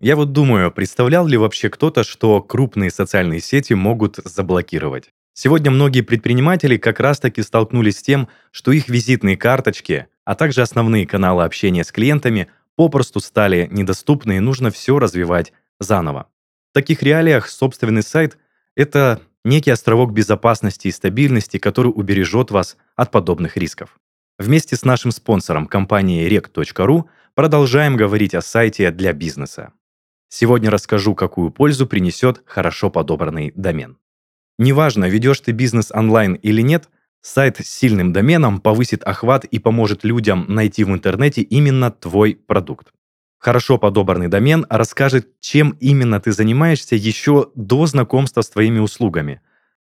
Я 0.00 0.16
вот 0.16 0.32
думаю, 0.32 0.72
представлял 0.72 1.28
ли 1.28 1.36
вообще 1.36 1.70
кто-то, 1.70 2.02
что 2.02 2.42
крупные 2.42 2.90
социальные 2.90 3.40
сети 3.40 3.74
могут 3.74 4.16
заблокировать? 4.16 5.12
Сегодня 5.34 5.70
многие 5.70 6.02
предприниматели 6.02 6.76
как 6.76 7.00
раз-таки 7.00 7.42
столкнулись 7.42 7.98
с 7.98 8.02
тем, 8.02 8.28
что 8.50 8.70
их 8.70 8.88
визитные 8.88 9.36
карточки, 9.36 10.06
а 10.24 10.34
также 10.34 10.60
основные 10.60 11.06
каналы 11.06 11.44
общения 11.44 11.84
с 11.84 11.92
клиентами 11.92 12.48
попросту 12.76 13.20
стали 13.20 13.68
недоступны 13.70 14.36
и 14.36 14.40
нужно 14.40 14.70
все 14.70 14.98
развивать 14.98 15.52
заново. 15.80 16.28
В 16.70 16.74
таких 16.74 17.02
реалиях 17.02 17.48
собственный 17.48 18.02
сайт– 18.02 18.38
это 18.76 19.20
некий 19.44 19.70
островок 19.70 20.12
безопасности 20.12 20.88
и 20.88 20.92
стабильности, 20.92 21.58
который 21.58 21.88
убережет 21.88 22.50
вас 22.50 22.76
от 22.94 23.10
подобных 23.10 23.56
рисков. 23.56 23.98
Вместе 24.38 24.76
с 24.76 24.84
нашим 24.84 25.12
спонсором 25.12 25.66
компанией 25.66 26.28
rec.ru 26.28 27.04
продолжаем 27.34 27.96
говорить 27.96 28.34
о 28.34 28.42
сайте 28.42 28.90
для 28.90 29.12
бизнеса. 29.12 29.72
Сегодня 30.28 30.70
расскажу, 30.70 31.14
какую 31.14 31.50
пользу 31.50 31.86
принесет 31.86 32.42
хорошо 32.46 32.90
подобранный 32.90 33.52
домен. 33.54 33.98
Неважно, 34.58 35.06
ведешь 35.06 35.40
ты 35.40 35.52
бизнес 35.52 35.90
онлайн 35.90 36.34
или 36.34 36.62
нет, 36.62 36.88
сайт 37.20 37.58
с 37.58 37.68
сильным 37.68 38.12
доменом 38.12 38.60
повысит 38.60 39.02
охват 39.04 39.44
и 39.44 39.58
поможет 39.58 40.04
людям 40.04 40.46
найти 40.48 40.84
в 40.84 40.90
интернете 40.90 41.42
именно 41.42 41.90
твой 41.90 42.34
продукт. 42.34 42.92
Хорошо 43.38 43.76
подобранный 43.76 44.28
домен 44.28 44.66
расскажет, 44.70 45.28
чем 45.40 45.76
именно 45.80 46.20
ты 46.20 46.30
занимаешься 46.30 46.94
еще 46.94 47.50
до 47.56 47.86
знакомства 47.86 48.42
с 48.42 48.50
твоими 48.50 48.78
услугами. 48.78 49.40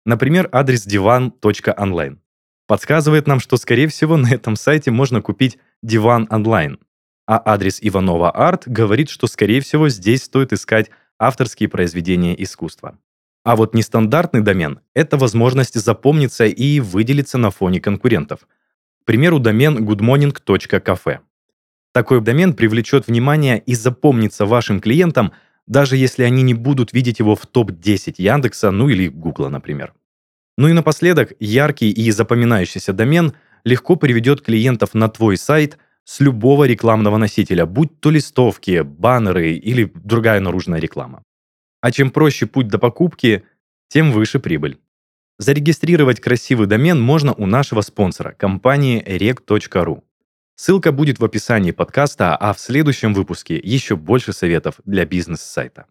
Например, 0.07 0.49
адрес 0.51 0.87
divan.online. 0.87 2.19
Подсказывает 2.67 3.27
нам, 3.27 3.40
что, 3.40 3.59
скорее 3.59 3.88
всего, 3.88 4.17
на 4.19 4.33
этом 4.33 4.57
сайте 4.57 4.90
можно 4.90 5.21
купить 5.21 5.59
диван 5.83 6.27
онлайн. 6.31 6.79
А 7.27 7.43
адрес 7.45 7.79
Иванова 7.81 8.31
Арт 8.31 8.64
говорит, 8.67 9.09
что, 9.09 9.27
скорее 9.27 9.61
всего, 9.61 9.88
здесь 9.88 10.25
стоит 10.25 10.53
искать 10.53 10.90
авторские 11.19 11.69
произведения 11.69 12.40
искусства. 12.43 12.99
А 13.45 13.57
вот 13.57 13.75
нестандартный 13.75 14.41
домен— 14.41 14.81
это 14.95 15.19
возможность 15.19 15.79
запомниться 15.79 16.47
и 16.47 16.81
выделиться 16.81 17.37
на 17.37 17.51
фоне 17.51 17.79
конкурентов. 17.79 18.41
К 19.03 19.05
примеру, 19.05 19.39
домен 19.39 19.87
goodmorning.cafe. 19.87 21.19
Такой 21.93 22.23
домен 22.23 22.55
привлечет 22.55 23.07
внимание 23.07 23.59
и 23.59 23.75
запомнится 23.75 24.47
вашим 24.47 24.81
клиентам, 24.81 25.33
даже 25.67 25.99
если 25.99 26.23
они 26.23 26.43
не 26.43 26.55
будут 26.55 26.95
видеть 26.95 27.19
его 27.19 27.37
в 27.37 27.47
топ-10 27.47 28.15
Яндекса, 28.17 28.71
ну 28.71 28.89
или 28.89 29.09
Гугла, 29.09 29.51
например. 29.51 29.93
Ну 30.57 30.69
и 30.69 30.73
напоследок, 30.73 31.35
яркий 31.39 31.91
и 31.91 32.11
запоминающийся 32.11 32.95
домен 32.95 33.35
легко 33.65 33.97
приведет 33.97 34.41
клиентов 34.41 34.95
на 34.95 35.09
твой 35.09 35.37
сайт 35.37 35.79
с 36.05 36.21
любого 36.21 36.65
рекламного 36.65 37.19
носителя, 37.19 37.67
будь 37.67 38.01
то 38.01 38.11
листовки, 38.11 38.81
баннеры 38.83 39.53
или 39.53 39.93
другая 39.95 40.41
наружная 40.41 40.81
реклама. 40.81 41.23
А 41.85 41.90
чем 41.90 42.11
проще 42.11 42.47
путь 42.47 42.68
до 42.68 42.79
покупки, 42.79 43.44
тем 43.88 44.11
выше 44.11 44.38
прибыль. 44.38 44.79
Зарегистрировать 45.38 46.18
красивый 46.18 46.66
домен 46.66 46.99
можно 46.99 47.35
у 47.35 47.44
нашего 47.44 47.83
спонсора, 47.83 48.33
компании 48.33 49.05
rec.ru. 49.07 50.03
Ссылка 50.57 50.92
будет 50.92 51.18
в 51.18 51.25
описании 51.27 51.73
подкаста, 51.73 52.37
а 52.37 52.55
в 52.55 52.59
следующем 52.59 53.12
выпуске 53.12 53.61
еще 53.62 53.97
больше 53.97 54.33
советов 54.33 54.77
для 54.87 55.05
бизнес-сайта. 55.05 55.85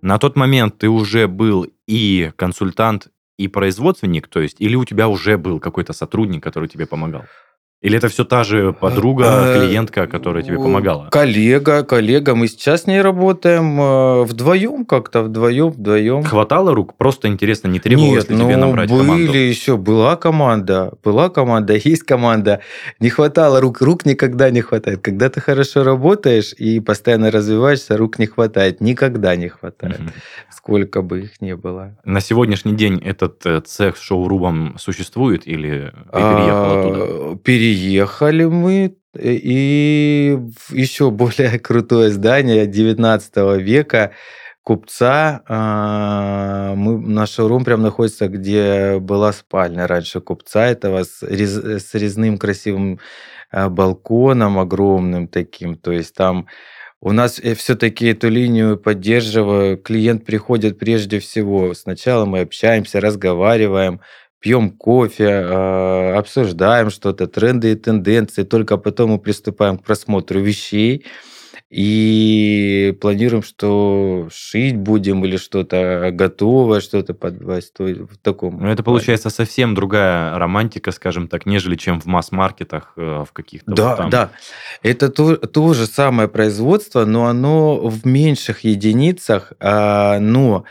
На 0.00 0.18
тот 0.20 0.36
момент 0.36 0.78
ты 0.78 0.88
уже 0.88 1.26
был 1.26 1.66
и 1.88 2.30
консультант, 2.36 3.08
и 3.36 3.48
производственник, 3.48 4.28
то 4.28 4.38
есть, 4.38 4.60
или 4.60 4.76
у 4.76 4.84
тебя 4.84 5.08
уже 5.08 5.38
был 5.38 5.58
какой-то 5.58 5.92
сотрудник, 5.92 6.40
который 6.40 6.68
тебе 6.68 6.86
помогал? 6.86 7.24
Или 7.86 7.98
это 7.98 8.08
все 8.08 8.24
та 8.24 8.42
же 8.42 8.72
подруга, 8.72 9.24
э, 9.26 9.60
клиентка, 9.60 10.08
которая 10.08 10.42
тебе 10.42 10.56
помогала? 10.56 11.08
Коллега, 11.08 11.84
коллега. 11.84 12.34
Мы 12.34 12.48
сейчас 12.48 12.82
с 12.82 12.86
ней 12.88 13.00
работаем 13.00 13.80
э, 13.80 14.22
вдвоем 14.24 14.84
как-то, 14.84 15.22
вдвоем, 15.22 15.70
вдвоем. 15.70 16.24
Хватало 16.24 16.74
рук? 16.74 16.96
Просто 16.96 17.28
интересно, 17.28 17.68
не 17.68 17.78
требовалось 17.78 18.28
Нет, 18.28 18.30
ли 18.30 18.44
тебе 18.44 18.56
ну, 18.56 18.66
набрать 18.66 18.90
были 18.90 19.02
команду? 19.02 19.32
еще, 19.34 19.76
была 19.76 20.16
команда, 20.16 20.94
была 21.04 21.28
команда, 21.28 21.74
есть 21.84 22.02
команда. 22.02 22.60
Не 22.98 23.08
хватало 23.08 23.60
рук, 23.60 23.80
рук 23.80 24.04
никогда 24.04 24.50
не 24.50 24.62
хватает. 24.62 25.00
Когда 25.00 25.28
ты 25.28 25.40
хорошо 25.40 25.84
работаешь 25.84 26.54
и 26.54 26.80
постоянно 26.80 27.30
развиваешься, 27.30 27.96
рук 27.96 28.18
не 28.18 28.26
хватает, 28.26 28.80
никогда 28.80 29.36
не 29.36 29.46
хватает, 29.46 30.00
угу. 30.00 30.10
сколько 30.50 31.02
бы 31.02 31.20
их 31.20 31.40
ни 31.40 31.52
было. 31.52 31.96
На 32.04 32.20
сегодняшний 32.20 32.74
день 32.74 32.98
этот 32.98 33.46
э, 33.46 33.60
цех 33.60 33.96
с 33.96 34.00
шоурумом 34.00 34.74
существует 34.76 35.46
или 35.46 35.92
переехал 36.12 36.78
оттуда? 36.80 36.98
А, 37.00 37.36
переехали 37.76 38.44
мы, 38.44 38.96
э, 39.14 39.32
и 39.32 40.38
еще 40.70 41.10
более 41.10 41.58
крутое 41.62 42.10
здание 42.10 42.66
19 42.66 43.36
века 43.60 44.12
купца. 44.62 45.42
А, 45.46 46.74
мы, 46.74 46.98
наш 46.98 47.30
шоурум 47.30 47.64
прям 47.64 47.82
находится, 47.82 48.28
где 48.28 48.98
была 48.98 49.32
спальня 49.32 49.86
раньше 49.86 50.20
купца 50.20 50.66
этого 50.66 51.04
с, 51.04 51.22
рез, 51.22 51.56
с 51.56 51.94
резным 51.94 52.38
красивым 52.38 52.98
а, 53.50 53.68
балконом 53.68 54.58
огромным 54.58 55.28
таким. 55.28 55.76
То 55.76 55.92
есть 55.92 56.14
там 56.14 56.46
у 57.00 57.12
нас 57.12 57.38
э, 57.38 57.54
все-таки 57.54 58.06
эту 58.06 58.28
линию 58.28 58.78
поддерживаю. 58.78 59.76
Клиент 59.76 60.24
приходит 60.24 60.78
прежде 60.78 61.18
всего. 61.20 61.74
Сначала 61.74 62.24
мы 62.24 62.40
общаемся, 62.40 63.00
разговариваем, 63.00 64.00
пьем 64.46 64.70
кофе, 64.70 65.28
а, 65.28 66.18
обсуждаем 66.18 66.90
что-то, 66.90 67.26
тренды 67.26 67.72
и 67.72 67.74
тенденции, 67.74 68.44
только 68.44 68.76
потом 68.76 69.10
мы 69.10 69.18
приступаем 69.18 69.76
к 69.76 69.82
просмотру 69.82 70.38
вещей, 70.38 71.04
И 71.68 72.96
планируем, 73.00 73.42
что 73.42 74.28
шить 74.32 74.76
будем 74.76 75.24
или 75.24 75.36
что-то 75.36 76.10
готовое, 76.12 76.80
что-то 76.80 77.12
подвать. 77.12 77.72
То 77.72 77.86
в 77.86 78.18
таком. 78.22 78.60
Ну, 78.60 78.68
это 78.68 78.84
получается 78.84 79.30
совсем 79.30 79.74
другая 79.74 80.38
романтика, 80.38 80.92
скажем 80.92 81.26
так, 81.26 81.44
нежели 81.44 81.74
чем 81.74 82.00
в 82.00 82.06
масс-маркетах, 82.06 82.92
э, 82.96 83.24
в 83.28 83.32
каких-то. 83.32 83.72
Да, 83.72 83.88
вот 83.88 83.96
там... 83.96 84.10
да. 84.10 84.30
Это 84.84 85.08
то, 85.08 85.34
то 85.34 85.74
же 85.74 85.86
самое 85.86 86.28
производство, 86.28 87.04
но 87.04 87.26
оно 87.26 87.88
в 87.88 88.06
меньших 88.06 88.60
единицах. 88.60 89.52
А, 89.58 90.20
но 90.20 90.62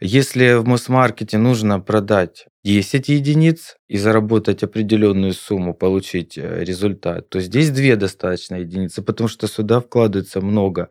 если 0.00 0.52
в 0.52 0.66
масс-маркете 0.66 1.38
нужно 1.38 1.80
продать 1.80 2.48
10 2.64 3.08
единиц 3.08 3.76
и 3.88 3.98
заработать 3.98 4.62
определенную 4.62 5.32
сумму, 5.32 5.74
получить 5.74 6.38
э, 6.38 6.64
результат, 6.64 7.28
то 7.28 7.40
здесь 7.40 7.70
две 7.70 7.96
достаточно 7.96 8.56
единицы, 8.56 9.02
потому 9.02 9.28
что 9.28 9.48
сюда 9.48 9.80
вкладывается 9.80 10.40
много 10.40 10.88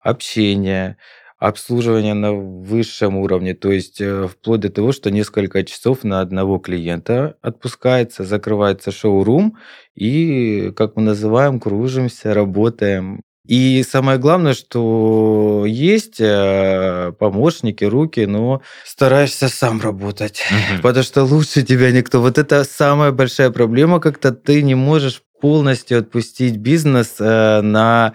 общения, 0.00 0.98
обслуживания 1.38 2.14
на 2.14 2.32
высшем 2.32 3.16
уровне, 3.16 3.54
то 3.54 3.72
есть 3.72 4.00
э, 4.00 4.28
вплоть 4.28 4.60
до 4.60 4.70
того, 4.70 4.92
что 4.92 5.10
несколько 5.10 5.64
часов 5.64 6.04
на 6.04 6.20
одного 6.20 6.58
клиента 6.58 7.36
отпускается, 7.42 8.24
закрывается 8.24 8.92
шоу-рум, 8.92 9.58
и, 9.96 10.72
как 10.76 10.96
мы 10.96 11.02
называем, 11.02 11.58
кружимся, 11.60 12.32
работаем. 12.34 13.22
И 13.46 13.84
самое 13.88 14.18
главное, 14.18 14.54
что 14.54 15.64
есть 15.66 16.20
э, 16.20 17.12
помощники, 17.18 17.84
руки, 17.84 18.24
но 18.26 18.62
стараешься 18.84 19.48
сам 19.48 19.80
работать, 19.80 20.44
угу. 20.48 20.82
потому 20.82 21.02
что 21.02 21.24
лучше 21.24 21.62
тебя 21.62 21.90
никто. 21.90 22.20
Вот 22.20 22.38
это 22.38 22.62
самая 22.62 23.10
большая 23.10 23.50
проблема, 23.50 23.98
как-то 23.98 24.30
ты 24.30 24.62
не 24.62 24.76
можешь 24.76 25.22
полностью 25.40 25.98
отпустить 25.98 26.56
бизнес 26.58 27.16
э, 27.18 27.60
на 27.62 28.12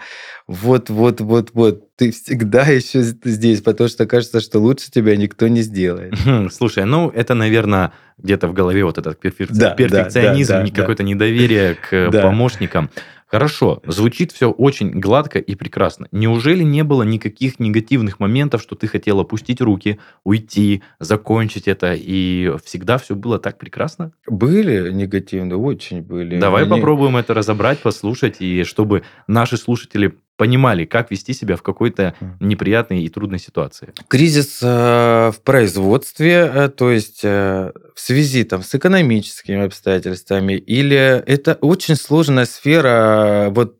вот, 0.47 0.89
вот, 0.89 1.19
вот, 1.19 1.49
вот. 1.53 1.83
Ты 1.97 2.11
всегда 2.11 2.61
еще 2.61 3.01
здесь, 3.01 3.61
потому 3.61 3.89
что 3.89 4.05
кажется, 4.05 4.39
что 4.39 4.59
лучше 4.59 4.89
тебя 4.89 5.17
никто 5.17 5.49
не 5.49 5.61
сделает. 5.61 6.13
Слушай, 6.53 6.85
ну 6.85 7.09
это, 7.09 7.33
наверное, 7.33 7.91
где-то 8.17 8.47
в 8.47 8.53
голове 8.53 8.85
вот 8.85 8.97
этот 8.97 9.19
перфекци... 9.19 9.59
да, 9.59 9.71
перфекционизм, 9.71 10.53
да, 10.53 10.63
да, 10.63 10.71
какое-то 10.71 11.03
да. 11.03 11.09
недоверие 11.09 11.75
к 11.75 12.09
да. 12.11 12.21
помощникам. 12.21 12.89
Хорошо, 13.27 13.81
звучит 13.85 14.31
все 14.31 14.49
очень 14.49 14.91
гладко 14.91 15.37
и 15.37 15.55
прекрасно. 15.55 16.07
Неужели 16.11 16.63
не 16.63 16.83
было 16.83 17.03
никаких 17.03 17.59
негативных 17.59 18.19
моментов, 18.21 18.61
что 18.61 18.75
ты 18.75 18.87
хотел 18.87 19.19
опустить 19.19 19.59
руки, 19.59 19.99
уйти, 20.23 20.81
закончить 20.99 21.67
это, 21.67 21.93
и 21.93 22.53
всегда 22.63 22.97
все 22.97 23.15
было 23.15 23.37
так 23.37 23.57
прекрасно? 23.57 24.13
Были 24.27 24.91
негативные, 24.91 25.57
очень 25.57 26.01
были. 26.01 26.39
Давай 26.39 26.63
Они... 26.63 26.71
попробуем 26.71 27.17
это 27.17 27.33
разобрать, 27.33 27.79
послушать, 27.79 28.37
и 28.39 28.63
чтобы 28.63 29.03
наши 29.27 29.57
слушатели 29.57 30.17
понимали, 30.37 30.85
как 30.85 31.11
вести 31.11 31.33
себя 31.33 31.55
в 31.55 31.63
какой-то 31.63 32.13
неприятной 32.39 33.03
и 33.03 33.09
трудной 33.09 33.39
ситуации. 33.39 33.93
Кризис 34.07 34.59
э, 34.61 35.31
в 35.31 35.41
производстве, 35.43 36.49
э, 36.53 36.69
то 36.69 36.91
есть 36.91 37.21
э, 37.23 37.71
в 37.95 37.99
связи 37.99 38.43
там, 38.43 38.61
с 38.63 38.73
экономическими 38.75 39.65
обстоятельствами, 39.65 40.53
или 40.53 40.95
это 40.95 41.57
очень 41.59 41.95
сложная 41.95 42.45
сфера, 42.45 43.49
вот 43.49 43.75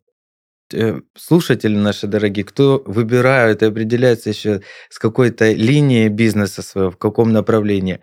слушатели 1.16 1.74
наши 1.74 2.06
дорогие, 2.06 2.44
кто 2.44 2.82
выбирают 2.84 3.62
и 3.62 3.66
определяется 3.66 4.28
еще 4.28 4.60
с 4.90 4.98
какой-то 4.98 5.50
линией 5.50 6.10
бизнеса 6.10 6.60
своего, 6.60 6.90
в 6.90 6.98
каком 6.98 7.32
направлении. 7.32 8.00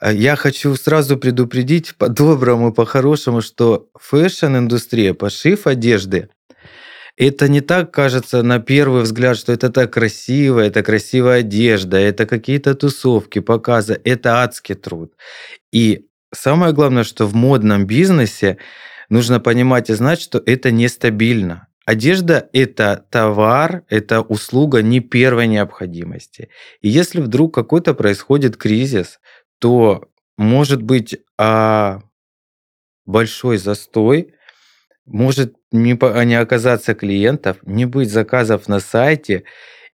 Я 0.00 0.36
хочу 0.36 0.74
сразу 0.76 1.18
предупредить 1.18 1.94
по-доброму, 1.96 2.72
по-хорошему, 2.72 3.42
что 3.42 3.88
фэшн-индустрия, 4.00 5.12
пошив 5.12 5.66
одежды– 5.66 6.30
это 7.16 7.48
не 7.48 7.60
так 7.60 7.92
кажется 7.92 8.42
на 8.42 8.58
первый 8.58 9.02
взгляд, 9.02 9.36
что 9.36 9.52
это 9.52 9.70
так 9.70 9.92
красиво, 9.92 10.60
это 10.60 10.82
красивая 10.82 11.40
одежда, 11.40 11.98
это 11.98 12.26
какие-то 12.26 12.74
тусовки, 12.74 13.40
показы, 13.40 14.00
это 14.04 14.42
адский 14.42 14.74
труд. 14.74 15.14
И 15.72 16.06
самое 16.32 16.72
главное, 16.72 17.04
что 17.04 17.26
в 17.26 17.34
модном 17.34 17.86
бизнесе 17.86 18.58
нужно 19.08 19.40
понимать 19.40 19.90
и 19.90 19.94
знать, 19.94 20.20
что 20.20 20.42
это 20.44 20.70
нестабильно. 20.70 21.68
Одежда– 21.84 22.48
это 22.52 23.04
товар, 23.10 23.84
это 23.88 24.20
услуга 24.20 24.82
не 24.82 25.00
первой 25.00 25.48
необходимости. 25.48 26.48
И 26.80 26.88
если 26.88 27.20
вдруг 27.20 27.52
какой-то 27.54 27.92
происходит 27.94 28.56
кризис, 28.56 29.18
то 29.58 30.08
может 30.38 30.82
быть 30.82 31.18
а, 31.38 32.02
большой 33.04 33.58
застой, 33.58 34.34
может 35.06 35.56
не, 35.72 35.98
не 36.24 36.34
оказаться 36.34 36.94
клиентов, 36.94 37.56
не 37.64 37.84
быть 37.84 38.10
заказов 38.10 38.68
на 38.68 38.80
сайте, 38.80 39.44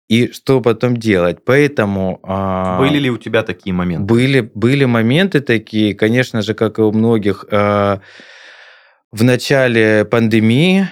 и 0.09 0.31
что 0.31 0.62
потом 0.62 0.97
делать? 0.97 1.43
Поэтому... 1.45 2.19
А, 2.23 2.77
были 2.79 2.99
ли 2.99 3.09
у 3.09 3.17
тебя 3.17 3.43
такие 3.43 3.73
моменты? 3.73 4.05
Были, 4.05 4.51
были 4.53 4.86
моменты 4.86 5.39
такие, 5.39 5.95
конечно 5.95 6.41
же, 6.41 6.53
как 6.53 6.79
и 6.79 6.81
у 6.81 6.91
многих, 6.91 7.45
а, 7.51 8.01
в 9.12 9.23
начале 9.23 10.05
пандемии 10.05 10.89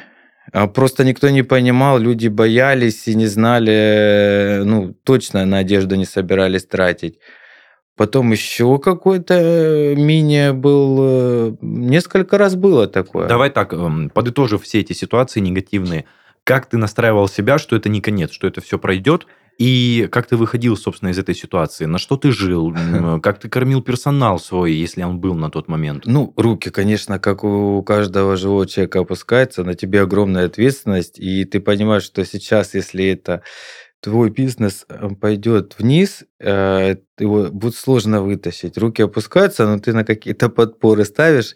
а, 0.53 0.67
Просто 0.67 1.03
никто 1.03 1.29
не 1.29 1.43
понимал, 1.43 1.99
люди 1.99 2.27
боялись 2.27 3.07
и 3.07 3.15
не 3.15 3.27
знали, 3.27 4.61
ну, 4.63 4.93
точно 5.03 5.45
на 5.45 5.59
одежду 5.59 5.95
не 5.95 6.05
собирались 6.05 6.65
тратить. 6.65 7.19
Потом 8.01 8.31
еще 8.31 8.79
какой-то 8.79 9.35
э, 9.35 9.93
мини 9.93 10.53
был, 10.53 10.97
э, 11.01 11.53
несколько 11.61 12.39
раз 12.39 12.55
было 12.55 12.87
такое. 12.87 13.27
Давай 13.27 13.51
так, 13.51 13.73
эм, 13.73 14.09
подытожив 14.09 14.63
все 14.63 14.79
эти 14.79 14.93
ситуации 14.93 15.39
негативные, 15.39 16.05
как 16.43 16.65
ты 16.65 16.77
настраивал 16.77 17.27
себя, 17.27 17.59
что 17.59 17.75
это 17.75 17.89
не 17.89 18.01
конец, 18.01 18.31
что 18.31 18.47
это 18.47 18.59
все 18.59 18.79
пройдет, 18.79 19.27
и 19.59 20.07
как 20.11 20.25
ты 20.25 20.35
выходил, 20.35 20.75
собственно, 20.77 21.09
из 21.09 21.19
этой 21.19 21.35
ситуации? 21.35 21.85
На 21.85 21.99
что 21.99 22.17
ты 22.17 22.31
жил? 22.31 22.73
Как 23.21 23.37
ты 23.39 23.47
кормил 23.47 23.83
персонал 23.83 24.39
свой, 24.39 24.73
если 24.73 25.03
он 25.03 25.19
был 25.19 25.35
на 25.35 25.51
тот 25.51 25.67
момент? 25.67 26.07
Ну, 26.07 26.33
руки, 26.35 26.71
конечно, 26.71 27.19
как 27.19 27.43
у 27.43 27.83
каждого 27.83 28.35
живого 28.35 28.65
человека 28.65 29.01
опускаются, 29.01 29.63
на 29.63 29.75
тебе 29.75 30.01
огромная 30.01 30.47
ответственность, 30.47 31.19
и 31.19 31.45
ты 31.45 31.59
понимаешь, 31.59 32.01
что 32.01 32.25
сейчас, 32.25 32.73
если 32.73 33.05
это 33.05 33.43
твой 34.01 34.29
бизнес 34.29 34.85
э, 34.89 35.09
пойдет 35.19 35.75
вниз, 35.77 36.23
э, 36.39 36.95
его 37.19 37.49
будет 37.51 37.75
сложно 37.75 38.21
вытащить. 38.21 38.77
Руки 38.77 39.03
опускаются, 39.03 39.65
но 39.65 39.79
ты 39.79 39.93
на 39.93 40.03
какие-то 40.03 40.49
подпоры 40.49 41.05
ставишь. 41.05 41.55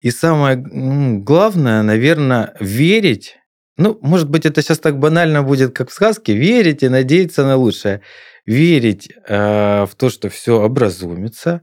И 0.00 0.10
самое 0.10 0.56
главное, 0.56 1.82
наверное, 1.82 2.54
верить. 2.60 3.36
Ну, 3.76 3.98
может 4.02 4.28
быть, 4.28 4.46
это 4.46 4.62
сейчас 4.62 4.78
так 4.78 4.98
банально 4.98 5.42
будет, 5.42 5.74
как 5.74 5.90
в 5.90 5.92
сказке. 5.92 6.34
Верить 6.34 6.82
и 6.82 6.88
надеяться 6.88 7.44
на 7.44 7.56
лучшее. 7.56 8.00
Верить 8.46 9.10
э, 9.28 9.84
в 9.84 9.94
то, 9.96 10.10
что 10.10 10.28
все 10.28 10.60
образумится. 10.62 11.62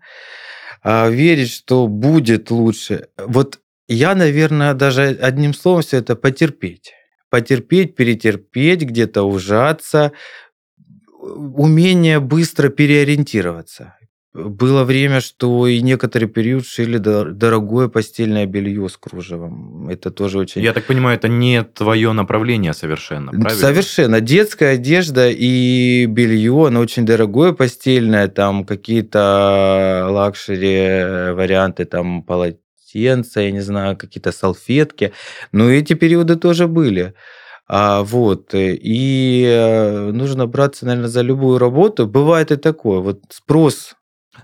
Верить, 0.84 1.52
что 1.52 1.88
будет 1.88 2.50
лучше. 2.50 3.10
Вот 3.18 3.60
я, 3.88 4.16
наверное, 4.16 4.74
даже 4.74 5.16
одним 5.22 5.54
словом 5.54 5.84
все 5.84 5.98
это 5.98 6.16
потерпеть 6.16 6.94
потерпеть, 7.32 7.96
перетерпеть, 7.96 8.84
где-то 8.84 9.24
ужаться, 9.24 10.12
умение 11.20 12.20
быстро 12.20 12.70
переориентироваться. 12.70 13.96
Было 14.34 14.86
время, 14.86 15.20
что 15.20 15.68
и 15.68 15.82
некоторый 15.82 16.26
период 16.26 16.66
шили 16.66 16.98
дорогое 16.98 17.90
постельное 17.90 18.46
белье 18.46 18.88
с 18.88 18.96
кружевом. 18.96 19.90
Это 19.90 20.10
тоже 20.10 20.40
очень... 20.40 20.62
Я 20.62 20.72
так 20.72 20.86
понимаю, 20.86 21.18
это 21.18 21.28
не 21.28 21.64
твое 21.64 22.14
направление 22.14 22.74
совершенно, 22.74 23.32
правильно? 23.32 23.50
Совершенно. 23.50 24.22
Детская 24.22 24.76
одежда 24.76 25.30
и 25.30 26.06
белье, 26.06 26.68
оно 26.68 26.80
очень 26.80 27.06
дорогое 27.06 27.52
постельное, 27.52 28.30
там 28.30 28.64
какие-то 28.64 30.08
luxury 30.10 31.34
варианты, 31.34 31.84
там 31.84 32.24
полотенца 32.24 32.61
полотенца, 32.92 33.42
я 33.42 33.52
не 33.52 33.62
знаю, 33.62 33.98
какие-то 33.98 34.32
салфетки. 34.32 35.12
Но 35.52 35.70
эти 35.70 35.94
периоды 35.94 36.36
тоже 36.36 36.68
были. 36.68 37.14
А, 37.68 38.04
вот, 38.04 38.50
и 38.54 39.46
э, 39.48 40.12
нужно 40.12 40.46
браться, 40.46 40.86
наверное, 40.86 41.10
за 41.10 41.22
любую 41.22 41.58
работу. 41.58 42.06
Бывает 42.06 42.52
и 42.52 42.58
такое. 42.58 43.00
Вот 43.00 43.22
спрос 43.30 43.96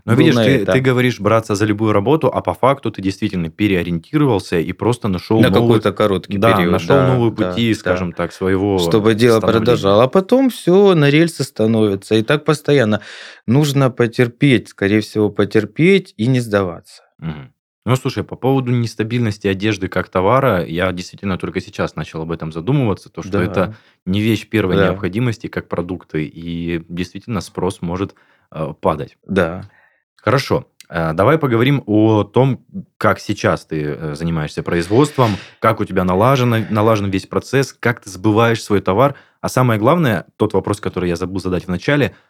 но 0.05 0.13
видишь, 0.13 0.35
ты, 0.35 0.65
ты 0.65 0.79
говоришь 0.81 1.19
браться 1.19 1.55
за 1.55 1.65
любую 1.65 1.93
работу, 1.93 2.27
а 2.27 2.41
по 2.41 2.53
факту 2.53 2.91
ты 2.91 3.01
действительно 3.01 3.49
переориентировался 3.49 4.59
и 4.59 4.73
просто 4.73 5.07
нашел 5.07 5.39
на 5.39 5.49
новый... 5.49 5.77
какой-то 5.77 5.93
короткий 5.93 6.37
да, 6.37 6.53
период. 6.53 6.71
нашел 6.73 6.95
да, 6.95 7.07
новые 7.07 7.31
пути, 7.31 7.73
да, 7.73 7.79
скажем 7.79 8.11
да. 8.11 8.17
так, 8.17 8.33
своего. 8.33 8.79
Чтобы 8.79 9.15
дело 9.15 9.39
продолжало, 9.39 10.03
а 10.03 10.07
потом 10.07 10.49
все 10.49 10.93
на 10.93 11.09
рельсы 11.09 11.43
становится 11.43 12.15
и 12.15 12.21
так 12.21 12.43
постоянно. 12.43 13.01
Нужно 13.45 13.89
потерпеть, 13.89 14.69
скорее 14.69 14.99
всего, 15.01 15.29
потерпеть 15.29 16.13
и 16.17 16.27
не 16.27 16.41
сдаваться. 16.41 17.03
Угу. 17.19 17.53
Ну, 17.87 17.95
слушай, 17.95 18.21
по 18.21 18.35
поводу 18.35 18.73
нестабильности 18.73 19.47
одежды 19.47 19.87
как 19.87 20.09
товара, 20.09 20.65
я 20.65 20.91
действительно 20.91 21.37
только 21.37 21.61
сейчас 21.61 21.95
начал 21.95 22.21
об 22.21 22.33
этом 22.33 22.51
задумываться, 22.51 23.07
то, 23.07 23.21
что 23.21 23.31
да. 23.31 23.43
это 23.43 23.75
не 24.05 24.19
вещь 24.19 24.45
первой 24.49 24.75
да. 24.75 24.89
необходимости, 24.89 25.47
как 25.47 25.69
продукты, 25.69 26.25
и 26.25 26.83
действительно 26.89 27.39
спрос 27.39 27.81
может 27.81 28.13
э, 28.51 28.73
падать. 28.81 29.17
Да. 29.25 29.69
Хорошо. 30.17 30.67
Э, 30.89 31.13
давай 31.13 31.37
поговорим 31.37 31.81
о 31.85 32.25
том, 32.25 32.65
как 32.97 33.21
сейчас 33.21 33.65
ты 33.65 33.81
э, 33.81 34.15
занимаешься 34.15 34.63
производством, 34.63 35.37
как 35.59 35.79
у 35.79 35.85
тебя 35.85 36.03
налажено, 36.03 36.57
налажен 36.69 37.09
весь 37.09 37.25
процесс, 37.25 37.71
как 37.71 38.01
ты 38.01 38.09
сбываешь 38.09 38.61
свой 38.61 38.81
товар. 38.81 39.15
А 39.39 39.47
самое 39.47 39.79
главное, 39.79 40.25
тот 40.35 40.51
вопрос, 40.51 40.81
который 40.81 41.07
я 41.07 41.15
забыл 41.15 41.39
задать 41.39 41.67
в 41.67 41.69
начале– 41.69 42.17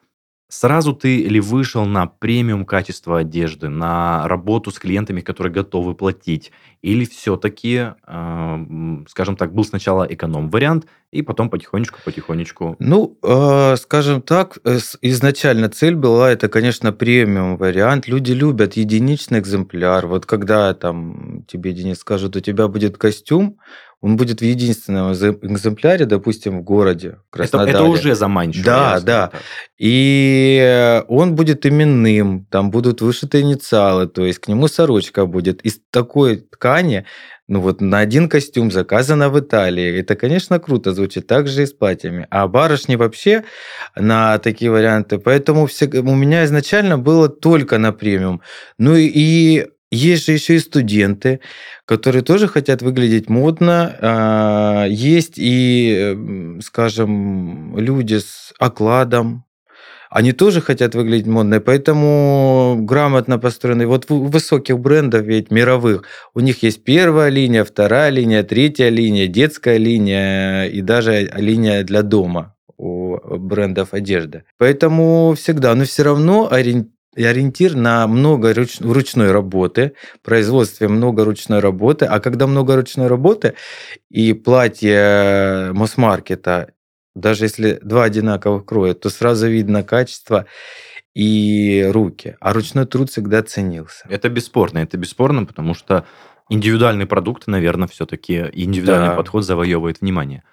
Сразу 0.50 0.94
ты 0.94 1.24
ли 1.24 1.42
вышел 1.42 1.86
на 1.86 2.08
премиум 2.08 2.66
качество 2.66 3.20
одежды, 3.20 3.68
на 3.68 4.26
работу 4.30 4.72
с 4.72 4.80
клиентами, 4.80 5.20
которые 5.20 5.52
готовы 5.52 5.94
платить? 5.94 6.54
Или 6.82 7.04
все-таки, 7.04 7.88
э, 8.08 8.66
скажем 9.10 9.36
так, 9.36 9.54
был 9.54 9.66
сначала 9.66 10.06
эконом-вариант, 10.10 10.88
и 11.12 11.22
потом 11.22 11.50
потихонечку-потихонечку? 11.50 12.78
Ну, 12.80 13.18
э, 13.24 13.76
скажем 13.76 14.22
так, 14.22 14.60
э, 14.64 14.78
изначально 15.02 15.70
цель 15.70 15.96
была, 15.96 16.32
это, 16.32 16.48
конечно, 16.48 16.94
премиум-вариант. 16.94 18.08
Люди 18.08 18.32
любят 18.32 18.78
единичный 18.78 19.40
экземпляр. 19.40 20.08
Вот 20.08 20.26
когда 20.26 20.74
там 20.74 21.44
тебе, 21.48 21.74
Денис, 21.74 21.98
скажут, 22.00 22.38
у 22.38 22.40
тебя 22.40 22.70
будет 22.70 22.98
костюм, 22.98 23.58
он 24.02 24.16
будет 24.16 24.42
в 24.42 24.44
единственном 24.44 25.14
экземпляре, 25.14 26.06
допустим, 26.06 26.60
в 26.60 26.64
городе 26.64 27.18
Краснодаре. 27.30 27.72
Это, 27.72 27.80
это 27.80 27.88
уже 27.88 28.16
заманчиво. 28.16 28.66
Да, 28.66 29.00
да. 29.00 29.28
Так. 29.28 29.42
И 29.80 31.04
он 31.08 31.36
будет 31.36 31.66
именным, 31.66 32.46
там 32.52 32.70
будут 32.70 33.02
вышиты 33.02 33.42
инициалы, 33.42 34.08
то 34.08 34.26
есть 34.26 34.40
к 34.40 34.48
нему 34.48 34.68
сорочка 34.68 35.26
будет 35.26 35.62
из 35.62 35.80
такой 35.92 36.38
ткани, 36.38 37.06
ну 37.48 37.62
вот 37.62 37.80
на 37.80 38.00
один 38.00 38.28
костюм 38.28 38.72
заказано 38.72 39.30
в 39.30 39.40
Италии. 39.40 40.00
Это, 40.00 40.16
конечно, 40.16 40.60
круто 40.60 40.94
звучит, 40.94 41.28
так 41.28 41.48
же 41.48 41.64
и 41.64 41.66
с 41.66 41.72
платьями. 41.72 42.28
А 42.30 42.48
барышни 42.48 42.98
вообще 42.98 43.46
на 43.96 44.38
такие 44.40 44.70
варианты. 44.70 45.18
Поэтому 45.18 45.66
все, 45.66 45.88
у 45.88 46.16
меня 46.16 46.44
изначально 46.44 46.98
было 46.98 47.30
только 47.30 47.78
на 47.78 47.94
премиум. 47.94 48.42
Ну 48.78 48.96
и 48.96 49.66
есть 49.92 50.26
же 50.26 50.34
еще 50.34 50.56
и 50.56 50.60
студенты, 50.60 51.40
которые 51.86 52.22
тоже 52.22 52.48
хотят 52.48 52.82
выглядеть 52.82 53.30
модно. 53.30 53.96
А, 54.02 54.86
есть 54.86 55.36
и, 55.38 56.58
скажем, 56.62 57.78
люди 57.78 58.16
с 58.16 58.54
окладом, 58.60 59.48
они 60.10 60.32
тоже 60.32 60.62
хотят 60.62 60.96
выглядеть 60.96 61.28
модно, 61.28 61.60
поэтому 61.60 62.78
грамотно 62.80 63.40
построенный. 63.40 63.86
Вот 63.86 64.10
высоких 64.10 64.80
брендов, 64.80 65.24
ведь 65.24 65.52
мировых, 65.52 66.04
у 66.34 66.40
них 66.40 66.64
есть 66.64 66.84
первая 66.84 67.30
линия, 67.30 67.64
вторая 67.64 68.10
линия, 68.10 68.44
третья 68.44 68.90
линия, 68.90 69.28
детская 69.28 69.78
линия 69.78 70.66
и 70.66 70.82
даже 70.82 71.30
линия 71.36 71.84
для 71.84 72.04
дома 72.04 72.56
у 72.78 73.18
брендов 73.38 73.94
одежды. 73.94 74.44
Поэтому 74.58 75.34
всегда, 75.38 75.76
но 75.76 75.84
все 75.84 76.04
равно 76.04 76.48
ориентир 76.50 76.92
и 77.18 77.24
ориентир 77.24 77.76
на 77.76 78.08
много 78.08 78.54
руч, 78.54 78.80
ручной 78.80 79.32
работы, 79.32 79.94
производстве 80.22 80.88
много 80.88 81.26
ручной 81.26 81.60
работы. 81.60 82.06
А 82.06 82.20
когда 82.20 82.46
много 82.46 82.76
ручной 82.76 83.08
работы 83.08 83.56
и 84.10 84.34
платье 84.34 85.72
масс-маркета, 85.74 86.74
даже 87.16 87.46
если 87.46 87.80
два 87.82 88.04
одинаковых 88.04 88.66
кроя, 88.66 88.94
то 88.94 89.10
сразу 89.10 89.48
видно 89.48 89.84
качество 89.84 90.46
и 91.16 91.90
руки. 91.92 92.36
А 92.40 92.54
ручной 92.54 92.86
труд 92.86 93.10
всегда 93.10 93.42
ценился. 93.42 94.06
Это 94.08 94.30
бесспорно, 94.30 94.78
это 94.78 94.98
бесспорно, 94.98 95.46
потому 95.46 95.74
что 95.74 96.06
индивидуальный 96.50 97.08
продукт, 97.08 97.48
наверное, 97.48 97.88
все-таки 97.88 98.46
индивидуальный 98.54 99.10
да. 99.10 99.16
подход 99.16 99.44
завоевывает 99.44 100.02
внимание. 100.02 100.44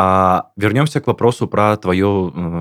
А 0.00 0.52
вернемся 0.56 1.00
к 1.00 1.08
вопросу 1.08 1.48
про 1.48 1.76
твое 1.76 2.32
э, 2.32 2.60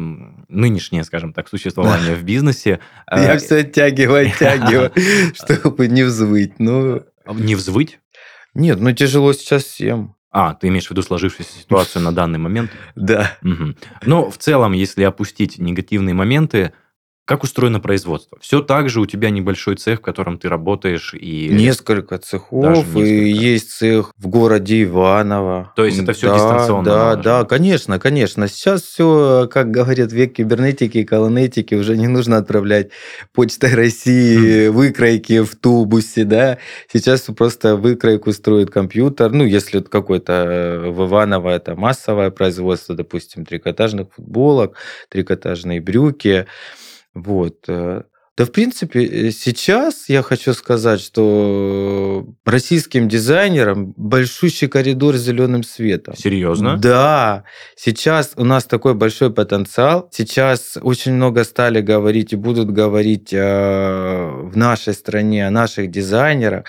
нынешнее, 0.50 1.04
скажем 1.04 1.34
так, 1.34 1.48
существование 1.48 2.16
в 2.16 2.24
бизнесе. 2.24 2.80
Я 3.12 3.36
э, 3.36 3.38
все 3.38 3.58
оттягиваю, 3.58 4.30
оттягиваю, 4.30 4.92
чтобы 5.36 5.88
не 5.88 6.02
взвыть. 6.02 6.58
Ну... 6.58 7.04
Не 7.32 7.54
взвыть? 7.54 8.00
Нет, 8.56 8.80
ну 8.80 8.92
тяжело 8.92 9.34
сейчас 9.34 9.66
всем. 9.66 10.16
А, 10.32 10.56
ты 10.56 10.70
имеешь 10.70 10.88
в 10.88 10.90
виду 10.90 11.04
сложившуюся 11.04 11.60
ситуацию 11.60 12.02
на 12.02 12.12
данный 12.12 12.40
момент? 12.40 12.72
Да. 12.96 13.38
Угу. 13.44 13.76
Но 14.08 14.32
в 14.32 14.40
целом, 14.40 14.72
если 14.72 15.04
опустить 15.04 15.60
негативные 15.60 16.16
моменты, 16.16 16.74
как 17.28 17.44
устроено 17.44 17.82
производство? 17.82 18.38
Все 18.40 18.62
так 18.62 18.88
же 18.90 19.02
у 19.02 19.06
тебя 19.06 19.30
небольшой 19.30 19.76
цех, 19.76 20.00
в 20.00 20.02
котором 20.02 20.38
ты 20.38 20.48
работаешь 20.48 21.14
и... 21.14 21.50
Несколько 21.50 22.18
цехов, 22.20 22.78
несколько. 22.78 23.00
и 23.00 23.30
есть 23.30 23.72
цех 23.72 24.14
в 24.18 24.28
городе 24.28 24.84
Иваново. 24.84 25.74
То 25.76 25.84
есть 25.84 26.02
это 26.02 26.14
все 26.14 26.30
да, 26.30 26.36
дистанционно? 26.36 26.86
Да, 26.86 26.98
наложено. 26.98 27.24
да, 27.24 27.44
конечно, 27.44 28.00
конечно. 28.00 28.48
Сейчас 28.48 28.84
все, 28.84 29.50
как 29.52 29.72
говорят, 29.72 30.14
век 30.14 30.36
кибернетики 30.36 31.00
и 31.00 31.04
колонетики, 31.04 31.76
уже 31.76 31.98
не 31.98 32.08
нужно 32.08 32.38
отправлять 32.38 32.92
почтой 33.34 33.74
России 33.76 34.70
выкройки 34.70 35.42
в 35.42 35.54
тубусе, 35.58 36.24
да. 36.24 36.60
Сейчас 36.90 37.24
просто 37.24 37.76
выкройку 37.76 38.32
строит 38.32 38.70
компьютер. 38.70 39.32
Ну, 39.32 39.44
если 39.44 39.82
какой-то 39.82 40.32
э, 40.32 40.90
в 40.92 41.06
Иваново 41.06 41.50
это 41.50 41.76
массовое 41.76 42.32
производство, 42.32 42.96
допустим, 42.96 43.46
трикотажных 43.46 44.14
футболок, 44.16 44.78
трикотажные 45.10 45.82
брюки, 45.82 46.46
вот. 47.14 47.66
Э, 47.68 48.04
да, 48.38 48.46
в 48.46 48.52
принципе, 48.52 49.04
э, 49.06 49.32
сейчас 49.32 50.10
я 50.10 50.22
хочу 50.22 50.54
сказать, 50.54 51.02
что 51.02 52.28
российским 52.46 53.08
дизайнерам 53.08 53.94
большущий 53.98 54.68
коридор 54.68 55.16
с 55.16 55.22
зеленым 55.22 55.64
светом. 55.64 56.16
Серьезно? 56.16 56.78
Да. 56.78 57.46
Сейчас 57.76 58.34
у 58.36 58.44
нас 58.44 58.66
такой 58.66 58.94
большой 58.94 59.34
потенциал. 59.34 60.08
Сейчас 60.12 60.78
очень 60.80 61.14
много 61.14 61.44
стали 61.44 61.82
говорить 61.82 62.34
и 62.34 62.36
будут 62.36 62.70
говорить 62.70 63.34
э, 63.34 64.30
в 64.44 64.56
нашей 64.56 64.94
стране 64.94 65.48
о 65.48 65.52
наших 65.52 65.90
дизайнерах. 65.90 66.66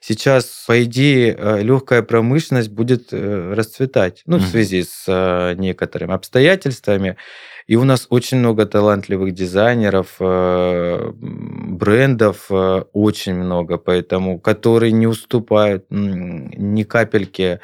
Сейчас, 0.00 0.64
по 0.68 0.84
идее, 0.84 1.36
легкая 1.60 2.02
промышленность 2.02 2.70
будет 2.70 3.12
расцветать, 3.12 4.22
ну, 4.26 4.38
в 4.38 4.44
связи 4.44 4.84
с 4.84 5.54
некоторыми 5.58 6.14
обстоятельствами. 6.14 7.16
И 7.68 7.76
у 7.76 7.84
нас 7.84 8.06
очень 8.08 8.38
много 8.38 8.64
талантливых 8.64 9.34
дизайнеров, 9.34 10.16
э, 10.20 11.12
брендов 11.12 12.46
э, 12.50 12.84
очень 12.94 13.34
много, 13.34 13.76
поэтому, 13.76 14.40
которые 14.40 14.90
не 14.92 15.06
уступают 15.06 15.84
ни 15.90 16.82
капельки 16.84 17.60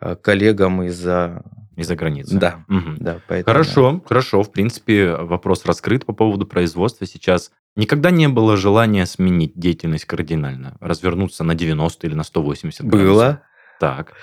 э, 0.00 0.16
коллегам 0.16 0.82
из-за 0.82 1.42
из-за 1.76 1.94
границы. 1.94 2.36
Да, 2.36 2.64
угу. 2.68 2.96
да 2.98 3.20
поэтому... 3.28 3.54
Хорошо, 3.54 4.02
хорошо. 4.04 4.42
В 4.42 4.50
принципе, 4.50 5.14
вопрос 5.14 5.64
раскрыт 5.64 6.04
по 6.04 6.12
поводу 6.12 6.44
производства 6.44 7.06
сейчас. 7.06 7.52
Никогда 7.76 8.10
не 8.10 8.28
было 8.28 8.56
желания 8.56 9.06
сменить 9.06 9.52
деятельность 9.54 10.04
кардинально, 10.04 10.76
развернуться 10.80 11.44
на 11.44 11.54
90 11.54 12.06
или 12.06 12.14
на 12.14 12.24
180 12.24 12.84
градусов? 12.84 13.08
Было. 13.08 13.42
Так 13.78 14.14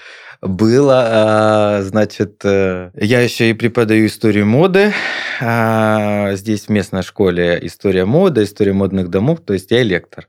было, 0.41 1.03
а, 1.07 1.81
значит, 1.81 2.41
э, 2.43 2.91
я 2.95 3.21
еще 3.21 3.49
и 3.49 3.53
преподаю 3.53 4.07
историю 4.07 4.45
моды. 4.45 4.93
А, 5.41 6.33
здесь 6.33 6.65
в 6.65 6.69
местной 6.69 7.03
школе 7.03 7.59
история 7.63 8.05
моды, 8.05 8.43
история 8.43 8.73
модных 8.73 9.09
домов, 9.09 9.39
то 9.45 9.53
есть 9.53 9.71
я 9.71 9.83
лектор. 9.83 10.27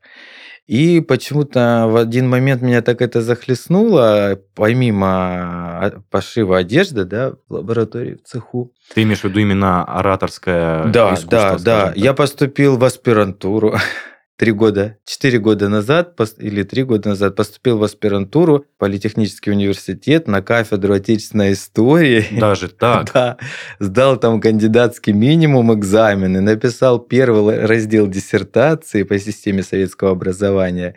И 0.66 1.00
почему-то 1.00 1.86
в 1.88 1.96
один 1.96 2.28
момент 2.28 2.60
меня 2.60 2.82
так 2.82 3.00
это 3.00 3.20
захлестнуло, 3.20 4.40
помимо 4.54 5.06
а, 5.08 5.92
пошива 6.10 6.58
одежды, 6.58 7.04
да, 7.04 7.34
в 7.48 7.54
лаборатории, 7.54 8.14
в 8.14 8.26
цеху. 8.26 8.72
Ты 8.94 9.02
имеешь 9.02 9.20
в 9.20 9.24
виду 9.24 9.38
именно 9.38 9.84
ораторское 9.84 10.84
да, 10.86 11.14
искусство? 11.14 11.28
Да, 11.28 11.58
да, 11.58 11.86
да. 11.86 11.92
Я 11.94 12.14
поступил 12.14 12.78
в 12.78 12.84
аспирантуру 12.84 13.76
три 14.36 14.52
года, 14.52 14.98
четыре 15.04 15.38
года 15.38 15.68
назад 15.68 16.14
или 16.38 16.62
три 16.62 16.82
года 16.84 17.10
назад 17.10 17.36
поступил 17.36 17.78
в 17.78 17.84
аспирантуру 17.84 18.66
в 18.76 18.78
Политехнический 18.78 19.50
университет 19.50 20.28
на 20.28 20.42
кафедру 20.42 20.94
отечественной 20.94 21.52
истории. 21.52 22.26
Даже 22.38 22.68
так? 22.78 23.10
Да. 23.12 23.38
Сдал 23.78 24.18
там 24.18 24.40
кандидатский 24.40 25.12
минимум 25.12 25.72
экзамены, 25.72 26.40
написал 26.40 26.98
первый 26.98 27.64
раздел 27.64 28.06
диссертации 28.06 29.02
по 29.04 29.18
системе 29.18 29.62
советского 29.62 30.10
образования 30.10 30.96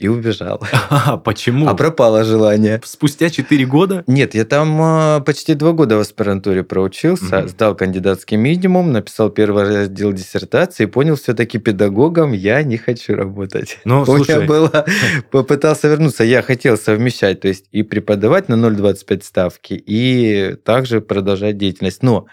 и 0.00 0.08
убежал. 0.08 0.60
А, 0.90 1.16
почему? 1.16 1.68
А 1.68 1.74
пропало 1.74 2.24
желание. 2.24 2.80
Спустя 2.84 3.30
4 3.30 3.64
года? 3.66 4.02
Нет, 4.06 4.34
я 4.34 4.44
там 4.44 4.78
а, 4.80 5.20
почти 5.20 5.54
2 5.54 5.72
года 5.72 5.96
в 5.96 6.00
аспирантуре 6.00 6.64
проучился, 6.64 7.40
угу. 7.40 7.48
сдал 7.48 7.76
кандидатский 7.76 8.36
минимум, 8.36 8.92
написал 8.92 9.30
первый 9.30 9.64
раздел 9.64 10.12
диссертации 10.12 10.84
и 10.84 10.86
понял, 10.86 11.16
все-таки 11.16 11.58
педагогом 11.58 12.32
я 12.32 12.62
не 12.62 12.76
хочу 12.76 13.14
работать. 13.14 13.78
Ну, 13.84 14.02
У 14.08 14.16
меня 14.16 14.40
было, 14.40 14.84
попытался 15.30 15.88
вернуться, 15.88 16.24
я 16.24 16.42
хотел 16.42 16.76
совмещать, 16.76 17.40
то 17.40 17.48
есть 17.48 17.66
и 17.70 17.82
преподавать 17.82 18.48
на 18.48 18.54
0,25 18.54 19.22
ставки, 19.22 19.74
и 19.74 20.56
также 20.64 21.00
продолжать 21.00 21.56
деятельность. 21.56 22.02
Но 22.02 22.26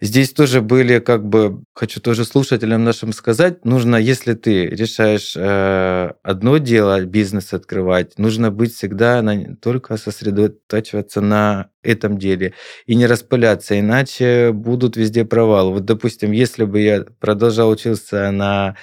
Здесь 0.00 0.32
тоже 0.32 0.60
были, 0.60 1.00
как 1.00 1.26
бы, 1.26 1.64
хочу 1.74 2.00
тоже 2.00 2.24
слушателям 2.24 2.84
нашим 2.84 3.12
сказать, 3.12 3.64
нужно, 3.64 3.96
если 3.96 4.34
ты 4.34 4.66
решаешь 4.66 5.34
э, 5.36 6.12
одно 6.22 6.58
дело, 6.58 7.04
бизнес 7.04 7.52
открывать, 7.52 8.16
нужно 8.16 8.52
быть 8.52 8.72
всегда 8.72 9.20
на, 9.22 9.56
только 9.56 9.96
сосредотачиваться 9.96 11.20
на 11.20 11.70
этом 11.82 12.16
деле 12.16 12.54
и 12.86 12.94
не 12.94 13.06
распыляться, 13.06 13.80
иначе 13.80 14.52
будут 14.52 14.96
везде 14.96 15.24
провалы. 15.24 15.72
Вот, 15.72 15.84
допустим, 15.84 16.30
если 16.30 16.64
бы 16.64 16.80
я 16.80 17.04
продолжал 17.18 17.70
учиться 17.70 18.30
на 18.30 18.76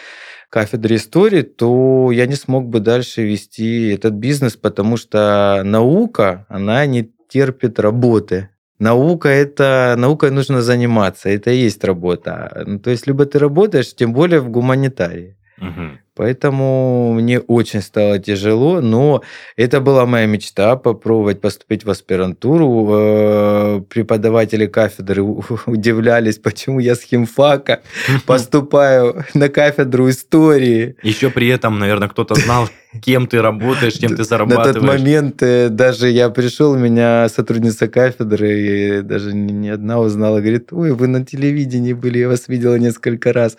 кафедре 0.50 0.98
истории, 0.98 1.44
то 1.44 2.12
я 2.12 2.26
не 2.26 2.36
смог 2.36 2.68
бы 2.68 2.82
дальше 2.82 3.24
вести 3.24 3.88
этот 3.88 4.16
бизнес, 4.16 4.58
потому 4.58 4.98
что 4.98 5.62
наука, 5.64 6.46
она 6.50 6.86
не 6.86 7.10
терпит 7.30 7.80
работы. 7.80 8.50
Наука 8.80 9.30
это 9.30 9.96
наукой 9.98 10.32
нужно 10.32 10.62
заниматься, 10.62 11.30
это 11.30 11.52
и 11.52 11.58
есть 11.58 11.84
работа. 11.84 12.64
Ну, 12.66 12.80
то 12.80 12.90
есть 12.92 13.08
либо 13.08 13.26
ты 13.26 13.40
работаешь, 13.40 13.96
тем 13.96 14.14
более 14.14 14.42
в 14.42 14.50
гуманитарии. 14.50 15.38
Угу. 15.60 16.00
Поэтому 16.16 17.12
мне 17.14 17.40
очень 17.40 17.82
стало 17.82 18.20
тяжело, 18.20 18.80
но 18.80 19.22
это 19.58 19.82
была 19.82 20.06
моя 20.06 20.26
мечта 20.28 20.78
попробовать 20.78 21.42
поступить 21.42 21.84
в 21.84 21.90
аспирантуру. 21.90 22.88
Э, 22.90 23.82
преподаватели 23.90 24.66
кафедры 24.66 25.22
удивлялись, 25.66 26.38
почему 26.38 26.80
я 26.80 26.96
с 26.96 27.02
химфака 27.02 27.82
поступаю 28.26 29.26
на 29.34 29.50
кафедру 29.50 30.10
истории. 30.10 30.96
Еще 31.04 31.30
при 31.30 31.50
этом, 31.50 31.80
наверное, 31.80 32.08
кто-то 32.08 32.36
знал, 32.36 32.70
кем 33.02 33.28
ты 33.28 33.42
работаешь, 33.42 33.94
чем 33.94 34.16
ты 34.16 34.24
зарабатываешь. 34.24 34.68
На 34.68 34.74
тот 34.74 34.84
момент 34.84 35.44
э, 35.44 35.68
даже 35.68 36.10
я 36.10 36.30
пришел, 36.30 36.78
меня 36.78 37.28
сотрудница 37.28 37.90
кафедры, 37.90 38.60
и 38.60 39.02
даже 39.02 39.34
не 39.34 39.70
одна 39.70 40.00
узнала, 40.00 40.40
говорит, 40.40 40.72
ой, 40.72 40.92
вы 40.94 41.08
на 41.08 41.26
телевидении 41.26 41.92
были, 41.92 42.20
я 42.20 42.30
вас 42.30 42.48
видела 42.48 42.76
несколько 42.76 43.34
раз. 43.34 43.58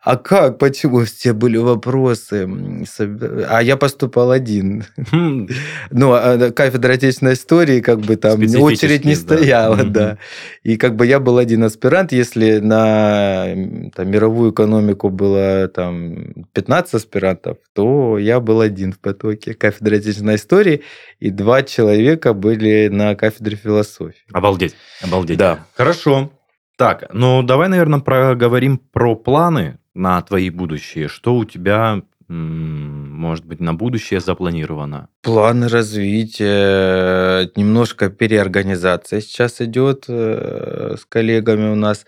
А 0.00 0.16
как, 0.16 0.58
почему? 0.58 1.04
Все 1.04 1.32
были 1.32 1.56
вопросы. 1.56 1.95
А 2.04 3.62
я 3.62 3.76
поступал 3.76 4.30
один. 4.30 4.84
Хм. 5.10 5.48
Ну, 5.90 6.12
а 6.12 6.50
кафедра 6.50 6.94
отечественной 6.94 7.34
истории, 7.34 7.80
как 7.80 8.00
бы 8.00 8.16
там 8.16 8.40
очередь 8.40 9.04
не 9.04 9.14
стояла, 9.14 9.84
да. 9.84 10.18
И 10.62 10.76
как 10.76 10.96
бы 10.96 11.06
я 11.06 11.20
был 11.20 11.38
один 11.38 11.64
аспирант, 11.64 12.12
если 12.12 12.58
на 12.58 13.46
мировую 13.54 14.52
экономику 14.52 15.10
было 15.10 15.68
там 15.68 16.46
15 16.52 16.94
аспирантов, 16.94 17.58
то 17.74 18.18
я 18.18 18.40
был 18.40 18.60
один 18.60 18.92
в 18.92 18.98
потоке, 18.98 19.54
кафедра 19.54 19.96
отечественной 19.96 20.36
истории, 20.36 20.82
и 21.20 21.30
два 21.30 21.62
человека 21.62 22.32
были 22.32 22.88
на 22.88 23.14
кафедре 23.14 23.56
философии. 23.56 24.24
Обалдеть, 24.32 24.74
обалдеть. 25.02 25.38
Да. 25.38 25.66
Хорошо. 25.76 26.32
Так, 26.76 27.06
ну 27.12 27.42
давай, 27.42 27.68
наверное, 27.68 28.00
проговорим 28.00 28.78
про 28.78 29.16
планы 29.16 29.78
на 29.96 30.20
твои 30.22 30.50
будущие. 30.50 31.08
Что 31.08 31.34
у 31.34 31.44
тебя 31.44 32.02
может 32.28 33.44
быть, 33.44 33.60
на 33.60 33.72
будущее 33.72 34.18
запланировано? 34.18 35.08
Планы 35.22 35.68
развития, 35.68 37.48
немножко 37.54 38.10
переорганизация 38.10 39.20
сейчас 39.20 39.60
идет 39.60 40.06
э, 40.08 40.96
с 40.98 41.04
коллегами 41.04 41.70
у 41.70 41.76
нас. 41.76 42.04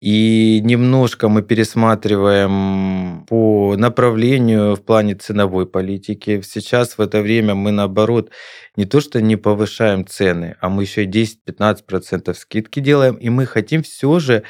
И 0.00 0.60
немножко 0.62 1.28
мы 1.28 1.42
пересматриваем 1.42 3.24
по 3.28 3.74
направлению 3.76 4.76
в 4.76 4.82
плане 4.82 5.16
ценовой 5.16 5.66
политики. 5.66 6.42
Сейчас 6.44 6.96
в 6.96 7.00
это 7.00 7.20
время 7.20 7.56
мы, 7.56 7.72
наоборот, 7.72 8.30
не 8.76 8.84
то 8.84 9.00
что 9.00 9.20
не 9.20 9.34
повышаем 9.34 10.06
цены, 10.06 10.56
а 10.60 10.68
мы 10.68 10.84
еще 10.84 11.04
и 11.04 11.08
10-15% 11.08 12.34
скидки 12.34 12.78
делаем. 12.78 13.16
И 13.16 13.30
мы 13.30 13.46
хотим 13.46 13.82
все 13.82 14.20
же 14.20 14.44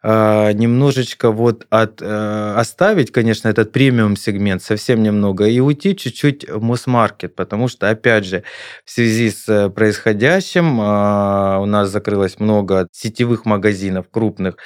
а, 0.00 0.52
немножечко 0.52 1.32
вот 1.32 1.66
от, 1.70 2.00
э, 2.00 2.54
оставить, 2.56 3.10
конечно, 3.10 3.48
этот 3.48 3.72
премиум 3.72 4.16
сегмент 4.16 4.62
совсем 4.62 5.02
немного 5.02 5.46
и 5.46 5.58
уйти 5.58 5.96
чуть-чуть 5.96 6.48
в 6.48 6.62
мосс-маркет, 6.62 7.34
потому 7.34 7.66
что, 7.66 7.90
опять 7.90 8.24
же, 8.24 8.44
в 8.84 8.90
связи 8.92 9.30
с 9.30 9.48
э, 9.48 9.70
происходящим 9.70 10.78
а, 10.80 11.58
у 11.60 11.66
нас 11.66 11.88
закрылось 11.90 12.38
много 12.38 12.86
сетевых 12.92 13.44
магазинов 13.44 14.06
крупных, 14.08 14.56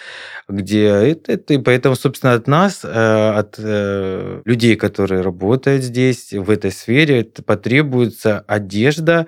где 0.49 0.87
это, 0.89 1.33
это 1.33 1.55
и 1.55 1.59
поэтому, 1.59 1.97
собственно, 1.97 2.35
от 2.35 2.47
нас, 2.47 2.80
э, 2.85 2.89
от 2.89 3.59
людей, 4.45 4.76
которые 4.76 5.22
работают 5.22 5.83
здесь, 5.83 6.33
в 6.33 6.51
этой 6.51 6.70
сфере, 6.70 7.24
потребуется 7.24 8.41
одежда 8.47 9.26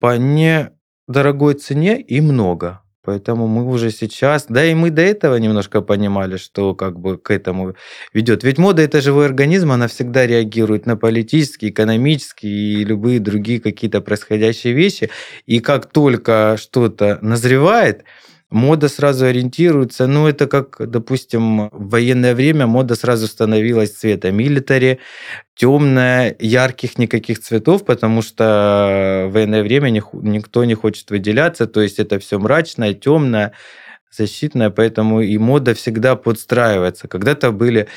по 0.00 0.16
недорогой 0.16 1.54
цене 1.54 2.00
и 2.00 2.20
много. 2.22 2.83
Поэтому 3.04 3.46
мы 3.46 3.66
уже 3.66 3.90
сейчас, 3.90 4.46
да 4.48 4.64
и 4.64 4.74
мы 4.74 4.90
до 4.90 5.02
этого 5.02 5.36
немножко 5.36 5.82
понимали, 5.82 6.38
что 6.38 6.74
как 6.74 6.98
бы 6.98 7.18
к 7.18 7.30
этому 7.30 7.74
ведет. 8.14 8.44
Ведь 8.44 8.58
мода 8.58 8.80
это 8.80 9.02
живой 9.02 9.26
организм, 9.26 9.72
она 9.72 9.88
всегда 9.88 10.26
реагирует 10.26 10.86
на 10.86 10.96
политические, 10.96 11.70
экономические 11.70 12.52
и 12.52 12.84
любые 12.84 13.20
другие 13.20 13.60
какие-то 13.60 14.00
происходящие 14.00 14.72
вещи. 14.72 15.10
И 15.44 15.60
как 15.60 15.86
только 15.86 16.56
что-то 16.58 17.18
назревает, 17.20 18.04
мода 18.54 18.88
сразу 18.88 19.26
ориентируется, 19.26 20.06
ну, 20.06 20.26
это 20.26 20.46
как, 20.46 20.76
допустим, 20.78 21.68
в 21.68 21.90
военное 21.90 22.34
время 22.34 22.66
мода 22.66 22.94
сразу 22.94 23.26
становилась 23.26 23.92
цвета 23.92 24.30
милитари, 24.30 25.00
темная, 25.54 26.34
ярких 26.38 26.96
никаких 26.96 27.40
цветов, 27.40 27.84
потому 27.84 28.22
что 28.22 29.26
в 29.28 29.32
военное 29.32 29.62
время 29.62 29.90
никто 29.90 30.64
не 30.64 30.74
хочет 30.74 31.10
выделяться, 31.10 31.66
то 31.66 31.82
есть 31.82 31.98
это 31.98 32.18
все 32.18 32.38
мрачное, 32.38 32.94
темное, 32.94 33.52
защитная, 34.16 34.70
поэтому 34.70 35.20
и 35.20 35.36
мода 35.38 35.74
всегда 35.74 36.16
подстраивается. 36.16 37.08
Когда-то 37.08 37.50
были 37.50 37.88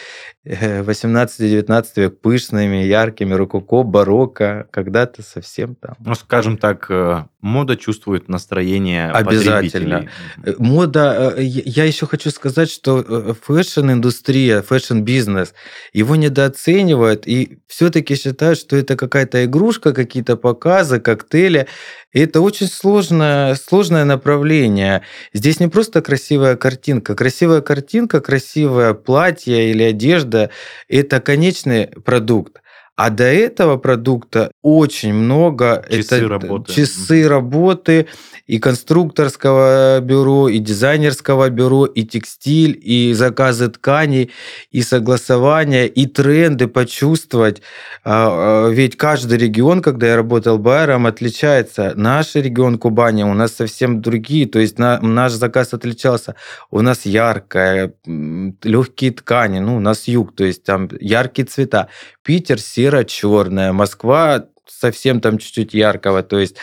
18-19 0.45 1.85
э, 1.95 2.01
век 2.01 2.19
пышными, 2.21 2.77
яркими, 2.77 3.33
рококо, 3.33 3.83
барокко, 3.83 4.67
когда-то 4.71 5.21
совсем 5.21 5.75
там. 5.75 5.95
Ну, 5.99 6.15
скажем 6.15 6.57
так, 6.57 6.87
э, 6.89 7.25
мода 7.41 7.75
чувствует 7.77 8.29
настроение 8.29 9.11
Обязательно. 9.11 10.09
Э, 10.43 10.53
мода, 10.57 11.35
я 11.37 11.83
еще 11.83 12.07
хочу 12.07 12.31
сказать, 12.31 12.69
что 12.69 13.35
фэшн-индустрия, 13.43 14.61
фэшн-бизнес, 14.61 15.53
его 15.93 16.15
недооценивают 16.15 17.27
и 17.27 17.59
все-таки 17.67 18.15
считают, 18.15 18.57
что 18.59 18.75
это 18.75 18.95
какая-то 18.95 19.45
игрушка, 19.45 19.93
какие-то 19.93 20.35
показы, 20.35 20.99
коктейли. 20.99 21.67
И 22.13 22.19
это 22.19 22.41
очень 22.41 22.67
сложное, 22.67 23.55
сложное 23.55 24.05
направление. 24.05 25.03
Здесь 25.33 25.59
не 25.59 25.67
просто 25.67 26.01
красивая 26.01 26.55
картинка. 26.55 27.15
Красивая 27.15 27.61
картинка, 27.61 28.21
красивое 28.21 28.93
платье 28.93 29.69
или 29.69 29.83
одежда– 29.83 30.49
это 30.87 31.19
конечный 31.19 31.87
продукт. 31.87 32.61
А 32.97 33.11
до 33.11 33.25
этого 33.25 33.77
продукта 33.77 34.49
очень 34.63 35.13
много 35.13 35.85
часы 35.87 36.15
это 36.15 36.27
работы. 36.27 36.73
часы 36.73 37.27
работы 37.27 38.07
и 38.47 38.57
конструкторского 38.57 39.99
бюро, 39.99 40.49
и 40.49 40.57
дизайнерского 40.57 41.49
бюро, 41.51 41.85
и 41.85 42.03
текстиль, 42.03 42.79
и 42.81 43.13
заказы 43.13 43.67
тканей, 43.69 44.31
и 44.71 44.81
согласования, 44.81 45.85
и 45.85 46.07
тренды 46.07 46.67
почувствовать. 46.67 47.61
А, 48.03 48.65
а, 48.65 48.69
ведь 48.69 48.97
каждый 48.97 49.37
регион, 49.37 49.83
когда 49.83 50.07
я 50.07 50.15
работал 50.15 50.57
байером, 50.57 51.05
отличается. 51.05 51.93
Наш 51.95 52.33
регион 52.33 52.79
Кубани 52.79 53.21
у 53.21 53.33
нас 53.35 53.53
совсем 53.53 54.01
другие, 54.01 54.47
то 54.47 54.57
есть 54.57 54.79
наш 54.79 55.33
заказ 55.33 55.73
отличался. 55.73 56.35
У 56.71 56.81
нас 56.81 57.05
яркая, 57.05 57.93
легкие 58.05 59.11
ткани, 59.11 59.59
ну, 59.59 59.75
у 59.75 59.79
нас 59.81 60.07
юг, 60.07 60.33
то 60.35 60.43
есть 60.43 60.63
там 60.63 60.89
яркие 60.99 61.45
цвета. 61.45 61.89
Питер 62.23 62.59
серо-черная, 62.87 63.73
Москва 63.73 64.47
совсем 64.69 65.21
там 65.21 65.37
чуть-чуть 65.37 65.73
яркого, 65.73 66.23
то 66.23 66.37
есть, 66.39 66.57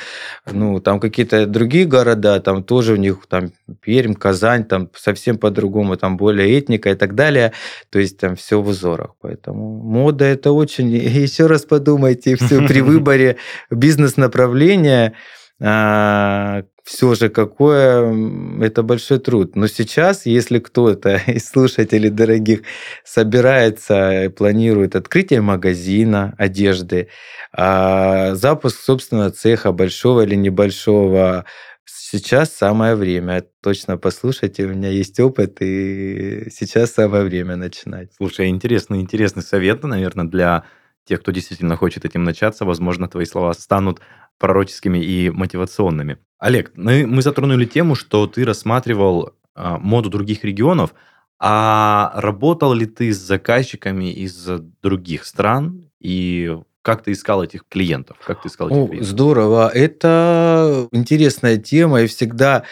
ну, 0.50 0.78
там 0.78 1.00
какие-то 1.00 1.46
другие 1.46 1.86
города, 1.86 2.38
там 2.40 2.62
тоже 2.62 2.92
у 2.92 2.96
них, 2.96 3.26
там, 3.28 3.52
Пермь, 3.80 4.14
Казань, 4.14 4.64
там 4.64 4.90
совсем 4.94 5.38
по-другому, 5.38 5.96
там 5.96 6.16
более 6.16 6.58
этника 6.58 6.90
и 6.90 6.94
так 6.94 7.14
далее, 7.14 7.52
то 7.90 7.98
есть 7.98 8.18
там 8.18 8.36
все 8.36 8.60
в 8.60 8.68
узорах, 8.68 9.14
поэтому 9.20 9.82
мода 9.82 10.26
это 10.26 10.52
очень, 10.52 10.90
еще 10.90 11.46
раз 11.46 11.64
подумайте, 11.64 12.36
все 12.36 12.66
при 12.66 12.80
выборе 12.82 13.36
бизнес-направления, 13.70 15.14
а, 15.60 16.64
все 16.85 17.14
же 17.14 17.30
какое 17.30 18.14
это 18.62 18.82
большой 18.82 19.18
труд. 19.18 19.57
Но 19.57 19.66
сейчас, 19.66 20.26
если 20.26 20.59
кто-то 20.59 21.16
из 21.26 21.49
слушателей 21.49 22.11
дорогих 22.11 22.61
собирается 23.05 24.24
и 24.24 24.28
планирует 24.28 24.95
открытие 24.95 25.41
магазина 25.41 26.35
одежды, 26.39 27.09
а 27.53 28.35
запуск, 28.35 28.80
собственно, 28.80 29.30
цеха 29.30 29.72
большого 29.72 30.22
или 30.22 30.35
небольшого, 30.35 31.47
сейчас 31.87 32.53
самое 32.53 32.95
время. 32.97 33.45
Точно 33.62 33.97
послушайте, 33.97 34.64
у 34.64 34.68
меня 34.68 34.91
есть 34.91 35.18
опыт, 35.20 35.62
и 35.62 36.51
сейчас 36.51 36.93
самое 36.93 37.24
время 37.24 37.57
начинать. 37.57 38.12
Слушай, 38.16 38.49
интересный, 38.49 39.01
интересный 39.01 39.43
совет, 39.43 39.82
наверное, 39.85 40.26
для 40.26 40.64
тех, 41.07 41.20
кто 41.20 41.32
действительно 41.32 41.76
хочет 41.76 42.05
этим 42.05 42.24
начаться. 42.24 42.64
Возможно, 42.66 43.09
твои 43.09 43.24
слова 43.24 43.53
станут 43.55 44.01
пророческими 44.39 44.99
и 44.99 45.30
мотивационными. 45.30 46.18
Олег, 46.39 46.72
мы, 46.74 47.07
мы 47.07 47.22
затронули 47.22 47.64
тему, 47.64 47.95
что 47.95 48.26
ты 48.26 48.45
рассматривал 48.45 49.32
э, 49.55 49.76
моду 49.78 50.11
других 50.11 50.45
регионов, 50.45 50.95
а 51.39 52.12
работал 52.14 52.72
ли 52.72 52.87
ты 52.87 53.12
с 53.12 53.18
заказчиками 53.18 54.12
из 54.12 54.49
других 54.82 55.24
стран 55.24 55.91
и 56.01 56.57
как 56.82 57.03
ты 57.03 57.12
искал 57.12 57.43
этих 57.43 57.64
клиентов? 57.66 58.18
Как 58.26 58.43
ты 58.43 58.49
искал 58.49 58.68
этих 58.68 58.76
О, 58.76 58.87
клиентов? 58.87 59.09
Здорово. 59.09 59.68
Это 59.68 60.89
интересная 60.93 61.57
тема 61.57 62.03
и 62.03 62.07
всегда 62.07 62.64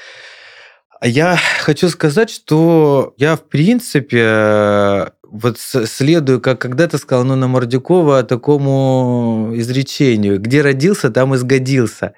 я 1.04 1.36
хочу 1.60 1.88
сказать, 1.88 2.30
что 2.30 3.14
я, 3.16 3.36
в 3.36 3.48
принципе, 3.48 5.12
вот 5.24 5.58
следую, 5.58 6.40
как 6.40 6.60
когда-то 6.60 6.98
сказал 6.98 7.24
ну, 7.24 7.34
на 7.34 7.48
Мордюкова, 7.48 8.22
такому 8.22 9.50
изречению, 9.54 10.38
где 10.40 10.62
родился, 10.62 11.10
там 11.10 11.34
и 11.34 11.38
сгодился. 11.38 12.14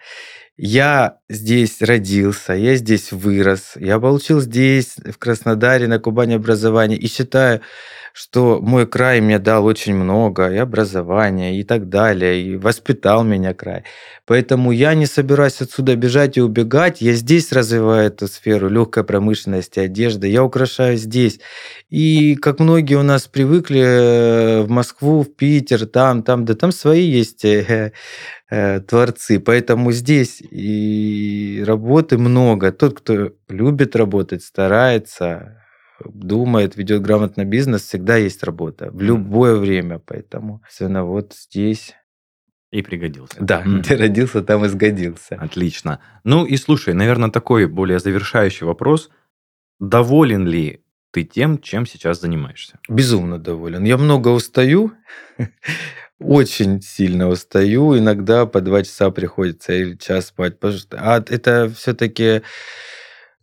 Я 0.57 1.19
здесь 1.29 1.83
родился, 1.83 2.53
я 2.53 2.77
здесь 2.77 3.11
вырос, 3.11 3.73
я 3.75 3.99
получил 3.99 4.41
здесь, 4.41 4.95
в 4.99 5.19
Краснодаре, 5.19 5.89
на 5.89 5.99
Кубани 5.99 6.35
образование, 6.35 6.97
и 6.97 7.09
считаю, 7.09 7.61
что 8.17 8.61
мой 8.63 8.87
край 8.87 9.21
мне 9.21 9.41
дал 9.41 9.65
очень 9.67 9.97
много, 9.97 10.49
и 10.49 10.57
образование, 10.57 11.59
и 11.59 11.65
так 11.65 11.89
далее, 11.89 12.41
и 12.43 12.57
воспитал 12.57 13.25
меня 13.25 13.55
край. 13.55 13.83
Поэтому 14.25 14.71
я 14.71 14.95
не 14.95 15.07
собираюсь 15.07 15.61
отсюда 15.61 15.97
бежать 15.97 16.37
и 16.37 16.41
убегать. 16.41 17.01
Я 17.01 17.15
здесь 17.15 17.51
развиваю 17.51 18.07
эту 18.07 18.29
сферу 18.29 18.69
легкой 18.69 19.03
промышленности, 19.03 19.81
одежды. 19.81 20.29
Я 20.29 20.45
украшаю 20.45 20.97
здесь. 20.97 21.41
И 21.91 22.37
как 22.37 22.61
многие 22.61 22.95
у 22.95 23.03
нас 23.03 23.27
привыкли 23.27 23.81
э, 23.81 24.63
в 24.63 24.71
Москву, 24.71 25.23
в 25.23 25.35
Питер, 25.35 25.85
там, 25.87 26.23
там, 26.23 26.45
да 26.45 26.55
там 26.55 26.71
свои 26.71 27.03
есть 27.03 27.45
э, 27.45 27.91
э, 28.49 28.81
творцы. 28.81 29.41
Поэтому 29.41 29.91
здесь 29.91 30.41
и 30.41 31.65
работы 31.67 32.17
много. 32.17 32.71
Тот, 32.71 33.01
кто 33.01 33.33
любит 33.49 33.97
работать, 33.97 34.45
старается, 34.45 35.64
думает, 36.13 36.77
ведет 36.77 37.03
грамотно 37.03 37.45
бизнес, 37.45 37.83
всегда 37.83 38.17
есть 38.17 38.43
работа 38.43 38.91
в 38.91 39.01
любое 39.01 39.57
время. 39.57 39.99
Поэтому, 39.99 40.63
собственно, 40.65 41.05
вот 41.05 41.35
здесь 41.35 41.95
и 42.75 42.83
пригодился. 42.83 43.37
Да, 43.41 43.63
mm. 43.63 43.79
где 43.81 43.95
родился, 43.97 44.43
там 44.43 44.65
и 44.65 44.69
сгодился. 44.69 45.37
Отлично. 45.37 46.01
Ну 46.25 46.45
и 46.45 46.57
слушай, 46.57 46.93
наверное, 46.93 47.31
такой 47.31 47.67
более 47.67 48.01
завершающий 48.01 48.67
вопрос. 48.67 49.11
Доволен 49.79 50.47
ли 50.47 50.83
ты 51.13 51.23
тем, 51.23 51.61
чем 51.61 51.87
сейчас 51.87 52.21
занимаешься? 52.21 52.81
Безумно 52.89 53.39
доволен. 53.39 53.85
Я 53.85 53.97
много 53.97 54.29
устаю, 54.29 54.93
очень 56.19 56.83
сильно 56.83 57.29
устаю. 57.29 57.97
Иногда 57.97 58.47
по 58.47 58.61
два 58.61 58.83
часа 58.83 59.11
приходится 59.11 59.73
или 59.73 59.97
час 59.97 60.27
спать. 60.27 60.57
А 60.91 61.19
это 61.19 61.73
все-таки 61.77 62.43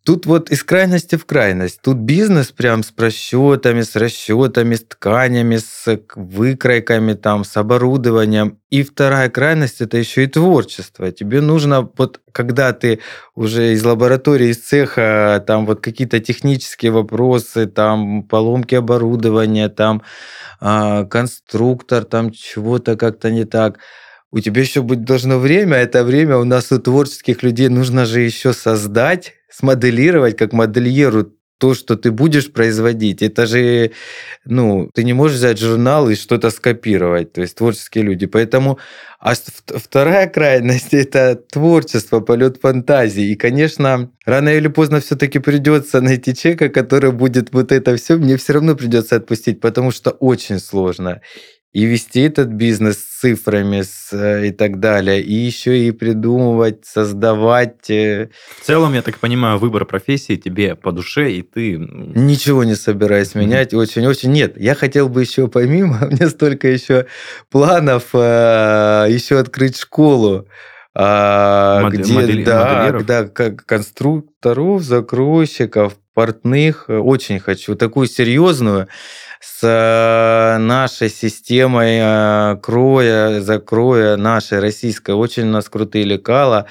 Тут 0.04 0.26
вот 0.26 0.50
из 0.50 0.64
крайности 0.64 1.16
в 1.16 1.26
крайность. 1.26 1.80
Тут 1.84 1.98
бизнес 1.98 2.52
прям 2.52 2.82
с 2.82 2.90
просчетами, 2.90 3.82
с 3.82 3.96
расчетами, 3.96 4.74
с 4.74 4.84
тканями, 4.84 5.58
с 5.58 6.00
выкройками, 6.16 7.14
там, 7.14 7.44
с 7.44 7.56
оборудованием. 7.56 8.58
И 8.72 8.82
вторая 8.82 9.30
крайность– 9.30 9.80
это 9.82 9.98
еще 9.98 10.24
и 10.24 10.28
творчество. 10.28 11.12
Тебе 11.12 11.42
нужно, 11.42 11.88
вот 11.98 12.20
когда 12.32 12.74
ты 12.74 13.00
уже 13.36 13.74
из 13.74 13.86
лаборатории, 13.86 14.50
из 14.50 14.58
цеха, 14.58 15.44
там 15.46 15.68
вот 15.68 15.82
какие-то 15.82 16.20
технические 16.20 16.92
вопросы, 16.92 17.68
там 17.68 18.24
поломки 18.24 18.74
оборудования, 18.74 19.70
там 19.70 20.02
э, 20.62 21.06
конструктор, 21.06 22.06
там 22.06 22.32
чего-то 22.32 22.96
как-то 22.96 23.30
не 23.30 23.46
так– 23.46 23.78
у 24.32 24.40
тебя 24.40 24.62
еще 24.62 24.82
быть 24.82 25.04
должно 25.04 25.40
время, 25.40 25.76
а 25.76 25.80
это 25.80 26.04
время 26.04 26.38
у 26.38 26.46
нас 26.46 26.72
у 26.72 26.80
творческих 26.80 27.44
людей 27.44 27.68
нужно 27.68 28.06
же 28.06 28.22
еще 28.22 28.54
создать, 28.54 29.34
смоделировать 29.52 30.38
как 30.38 30.54
модельеру 30.54 31.34
то, 31.62 31.76
что 31.76 31.96
ты 31.96 32.12
будешь 32.12 32.52
производить. 32.52 33.22
Это 33.22 33.46
же, 33.46 33.92
ну, 34.46 34.90
ты 34.96 35.04
не 35.04 35.14
можешь 35.14 35.38
взять 35.38 35.60
журнал 35.60 36.10
и 36.10 36.16
что-то 36.16 36.50
скопировать, 36.50 37.34
то 37.34 37.42
есть 37.42 37.56
творческие 37.56 38.04
люди. 38.04 38.26
Поэтому 38.26 38.80
а 39.20 39.36
вторая 39.36 40.28
крайность– 40.28 40.88
это 40.92 41.36
творчество, 41.36 42.22
полет 42.22 42.58
фантазии. 42.60 43.30
И, 43.32 43.36
конечно, 43.36 44.10
рано 44.26 44.50
или 44.50 44.68
поздно 44.68 45.00
все-таки 45.00 45.38
придется 45.38 46.02
найти 46.02 46.34
человека, 46.34 46.70
который 46.70 47.12
будет 47.12 47.54
вот 47.54 47.72
это 47.72 47.96
все, 47.96 48.18
мне 48.18 48.38
все 48.38 48.54
равно 48.54 48.76
придется 48.76 49.18
отпустить, 49.18 49.62
потому 49.62 49.92
что 49.92 50.10
очень 50.10 50.58
сложно 50.58 51.22
и 51.74 51.86
вести 51.86 52.22
этот 52.22 52.50
бизнес 52.50 52.98
с 52.98 53.20
цифрами 53.22 53.82
с, 53.82 54.12
э, 54.12 54.48
и 54.48 54.52
так 54.52 54.80
далее, 54.80 55.22
и 55.22 55.34
еще 55.34 55.88
и 55.88 55.92
придумывать, 55.92 56.86
создавать. 56.86 57.90
Э. 57.90 58.30
В 58.60 58.66
целом, 58.66 58.94
я 58.94 59.02
так 59.02 59.20
понимаю, 59.20 59.58
выбор 59.58 59.86
профессии 59.86 60.36
тебе 60.36 60.76
по 60.76 60.92
душе, 60.92 61.32
и 61.32 61.42
ты... 61.42 61.78
Ничего 61.78 62.66
не 62.66 62.76
собираюсь 62.76 63.36
менять, 63.36 63.74
очень-очень. 63.74 64.32
Нет, 64.32 64.60
я 64.60 64.76
хотел 64.76 65.08
бы 65.08 65.22
еще 65.22 65.48
помимо, 65.48 66.00
у 66.08 66.12
меня 66.12 66.30
столько 66.30 66.68
еще 66.68 67.06
планов, 67.50 68.10
э, 68.14 69.08
еще 69.10 69.40
открыть 69.40 69.78
школу. 69.78 70.48
А, 70.94 71.84
Модель, 71.84 72.02
где, 72.02 72.14
модели, 72.14 72.44
да, 72.44 73.00
да, 73.00 73.24
конструкторов, 73.26 74.82
закройщиков, 74.82 75.96
портных, 76.14 76.86
очень 76.88 77.40
хочу 77.40 77.76
такую 77.76 78.08
серьезную, 78.08 78.88
с 79.42 79.64
э, 79.64 80.58
нашей 80.60 81.10
системой 81.10 81.98
э, 82.00 82.58
кроя, 82.62 83.42
закроя 83.42 84.16
нашей 84.16 84.60
российской. 84.60 85.12
Очень 85.12 85.48
у 85.48 85.52
нас 85.52 85.68
крутые 85.68 86.06
лекала. 86.06 86.68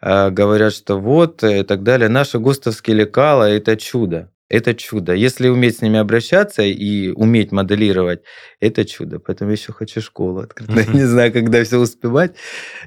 Э, 0.00 0.30
говорят, 0.30 0.72
что 0.72 0.98
вот 0.98 1.42
и 1.42 1.64
так 1.64 1.82
далее. 1.82 2.08
Наши 2.08 2.38
гостовские 2.38 2.96
лекала– 2.96 3.50
это 3.50 3.76
чудо 3.76 4.31
это 4.52 4.74
чудо. 4.74 5.14
Если 5.14 5.48
уметь 5.48 5.78
с 5.78 5.82
ними 5.82 5.98
обращаться 5.98 6.62
и 6.62 7.08
уметь 7.08 7.52
моделировать, 7.52 8.20
это 8.60 8.84
чудо. 8.84 9.18
Поэтому 9.18 9.50
еще 9.50 9.72
хочу 9.72 10.00
школу 10.00 10.40
открыть. 10.40 10.70
Mm-hmm. 10.82 10.96
Не 10.96 11.04
знаю, 11.04 11.32
когда 11.32 11.62
все 11.64 11.78
успевать. 11.78 12.34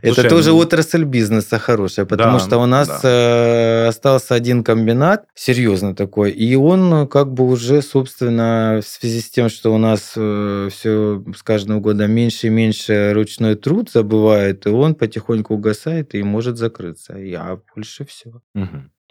Слушай, 0.03 0.19
это 0.19 0.29
тоже 0.29 0.49
ну... 0.49 0.57
отрасль 0.57 1.05
бизнеса 1.05 1.59
хорошая, 1.59 2.05
потому 2.05 2.39
да, 2.39 2.45
что 2.45 2.57
у 2.57 2.65
нас 2.65 2.87
да. 2.87 2.99
Э, 3.03 3.87
остался 3.87 4.35
один 4.35 4.63
комбинат, 4.63 5.25
серьезно 5.33 5.95
такой, 5.95 6.31
и 6.31 6.55
он 6.55 7.07
как 7.07 7.31
бы 7.31 7.45
уже, 7.45 7.81
собственно, 7.81 8.81
в 8.83 8.87
связи 8.87 9.21
с 9.21 9.29
тем, 9.29 9.49
что 9.49 9.73
у 9.73 9.77
нас 9.77 10.13
э, 10.17 10.69
все 10.71 11.23
с 11.35 11.43
каждым 11.43 11.81
годом 11.81 12.11
меньше 12.11 12.47
и 12.47 12.49
меньше 12.49 13.13
ручной 13.13 13.55
труд 13.55 13.89
забывает, 13.89 14.65
и 14.65 14.69
он 14.69 14.95
потихоньку 14.95 15.53
угасает 15.53 16.15
и 16.15 16.23
может 16.23 16.57
закрыться. 16.57 17.17
Я 17.17 17.59
больше 17.73 18.05
все. 18.05 18.41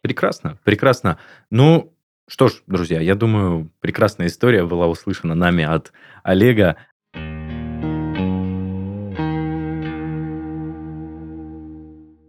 Прекрасно, 0.05 0.59
прекрасно. 0.65 1.19
Ну, 1.51 1.94
что 2.29 2.49
ж, 2.49 2.63
друзья, 2.67 3.01
я 3.01 3.15
думаю, 3.15 3.71
прекрасная 3.81 4.29
история 4.29 4.65
была 4.65 4.87
услышана 4.87 5.35
нами 5.35 5.65
от 5.65 5.93
Олега. 6.23 6.77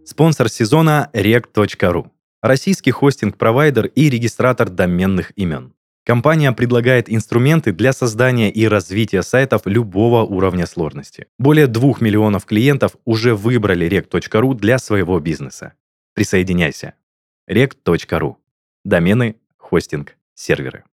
Спонсор 0.06 0.50
сезона 0.50 1.10
rec.ru. 1.14 2.12
Российский 2.42 2.92
хостинг-провайдер 2.92 3.88
и 3.88 4.10
регистратор 4.10 4.70
доменных 4.70 5.32
имен. 5.36 5.74
Компания 6.06 6.52
предлагает 6.52 7.12
инструменты 7.12 7.72
для 7.72 7.92
создания 7.92 8.52
и 8.52 8.68
развития 8.68 9.24
сайтов 9.24 9.64
любого 9.66 10.24
уровня 10.24 10.68
сложности. 10.68 11.26
Более 11.40 11.66
двух 11.66 12.02
миллионов 12.02 12.46
клиентов 12.46 12.96
уже 13.06 13.34
выбрали 13.34 13.88
rec.ru 13.88 14.54
для 14.54 14.78
своего 14.78 15.20
бизнеса. 15.20 15.74
Присоединяйся. 16.14 16.94
rec.ru. 17.50 18.36
Домены 18.84 19.38
хостинг, 19.66 20.16
серверы. 20.36 20.84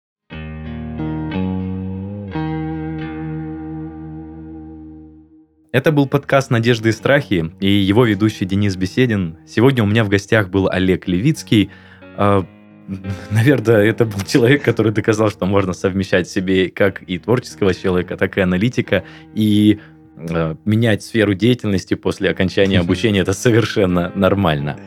Это 5.72 5.92
был 5.92 6.06
подкаст 6.06 6.50
«Надежды 6.50 6.88
и 6.88 6.92
страхи» 6.92 7.52
и 7.60 7.66
его 7.66 8.06
ведущий 8.06 8.46
Денис 8.46 8.74
Беседин. 8.76 9.36
Сегодня 9.46 9.82
у 9.82 9.86
меня 9.86 10.04
в 10.04 10.08
гостях 10.08 10.48
был 10.48 10.68
Олег 10.70 11.06
Левицкий. 11.06 11.70
А, 12.16 12.46
наверное, 13.30 13.82
это 13.84 14.06
был 14.06 14.20
человек, 14.26 14.62
который 14.62 14.92
доказал, 14.92 15.28
что 15.28 15.44
можно 15.44 15.74
совмещать 15.74 16.28
себе 16.28 16.70
как 16.70 17.02
и 17.02 17.18
творческого 17.18 17.74
человека, 17.74 18.16
так 18.16 18.38
и 18.38 18.40
аналитика, 18.40 19.04
и 19.34 19.80
а, 20.16 20.56
менять 20.64 21.02
сферу 21.02 21.34
деятельности 21.34 21.92
после 21.92 22.30
окончания 22.30 22.80
обучения. 22.86 23.20
Это 23.20 23.34
совершенно 23.34 24.12
нормально. 24.14 24.78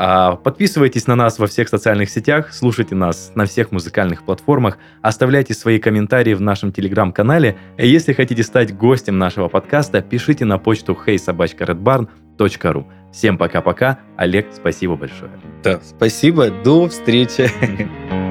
А, 0.00 0.36
подписывайтесь 0.36 1.08
на 1.08 1.16
нас 1.16 1.40
во 1.40 1.48
всех 1.48 1.68
социальных 1.68 2.08
сетях, 2.08 2.52
слушайте 2.52 2.94
нас 2.94 3.32
на 3.34 3.46
всех 3.46 3.72
музыкальных 3.72 4.22
платформах, 4.22 4.78
оставляйте 5.02 5.54
свои 5.54 5.80
комментарии 5.80 6.34
в 6.34 6.40
нашем 6.40 6.70
телеграм-канале. 6.70 7.58
Если 7.76 8.12
хотите 8.12 8.44
стать 8.44 8.76
гостем 8.76 9.18
нашего 9.18 9.48
подкаста, 9.48 10.00
пишите 10.00 10.44
на 10.44 10.58
почту 10.58 10.96
heysobachkaredbarn.ru. 11.04 12.86
Всем 13.12 13.38
пока-пока. 13.38 13.98
Олег, 14.16 14.46
спасибо 14.54 14.94
большое. 14.94 15.32
Да, 15.64 15.80
спасибо. 15.82 16.50
До 16.50 16.88
встречи. 16.88 17.50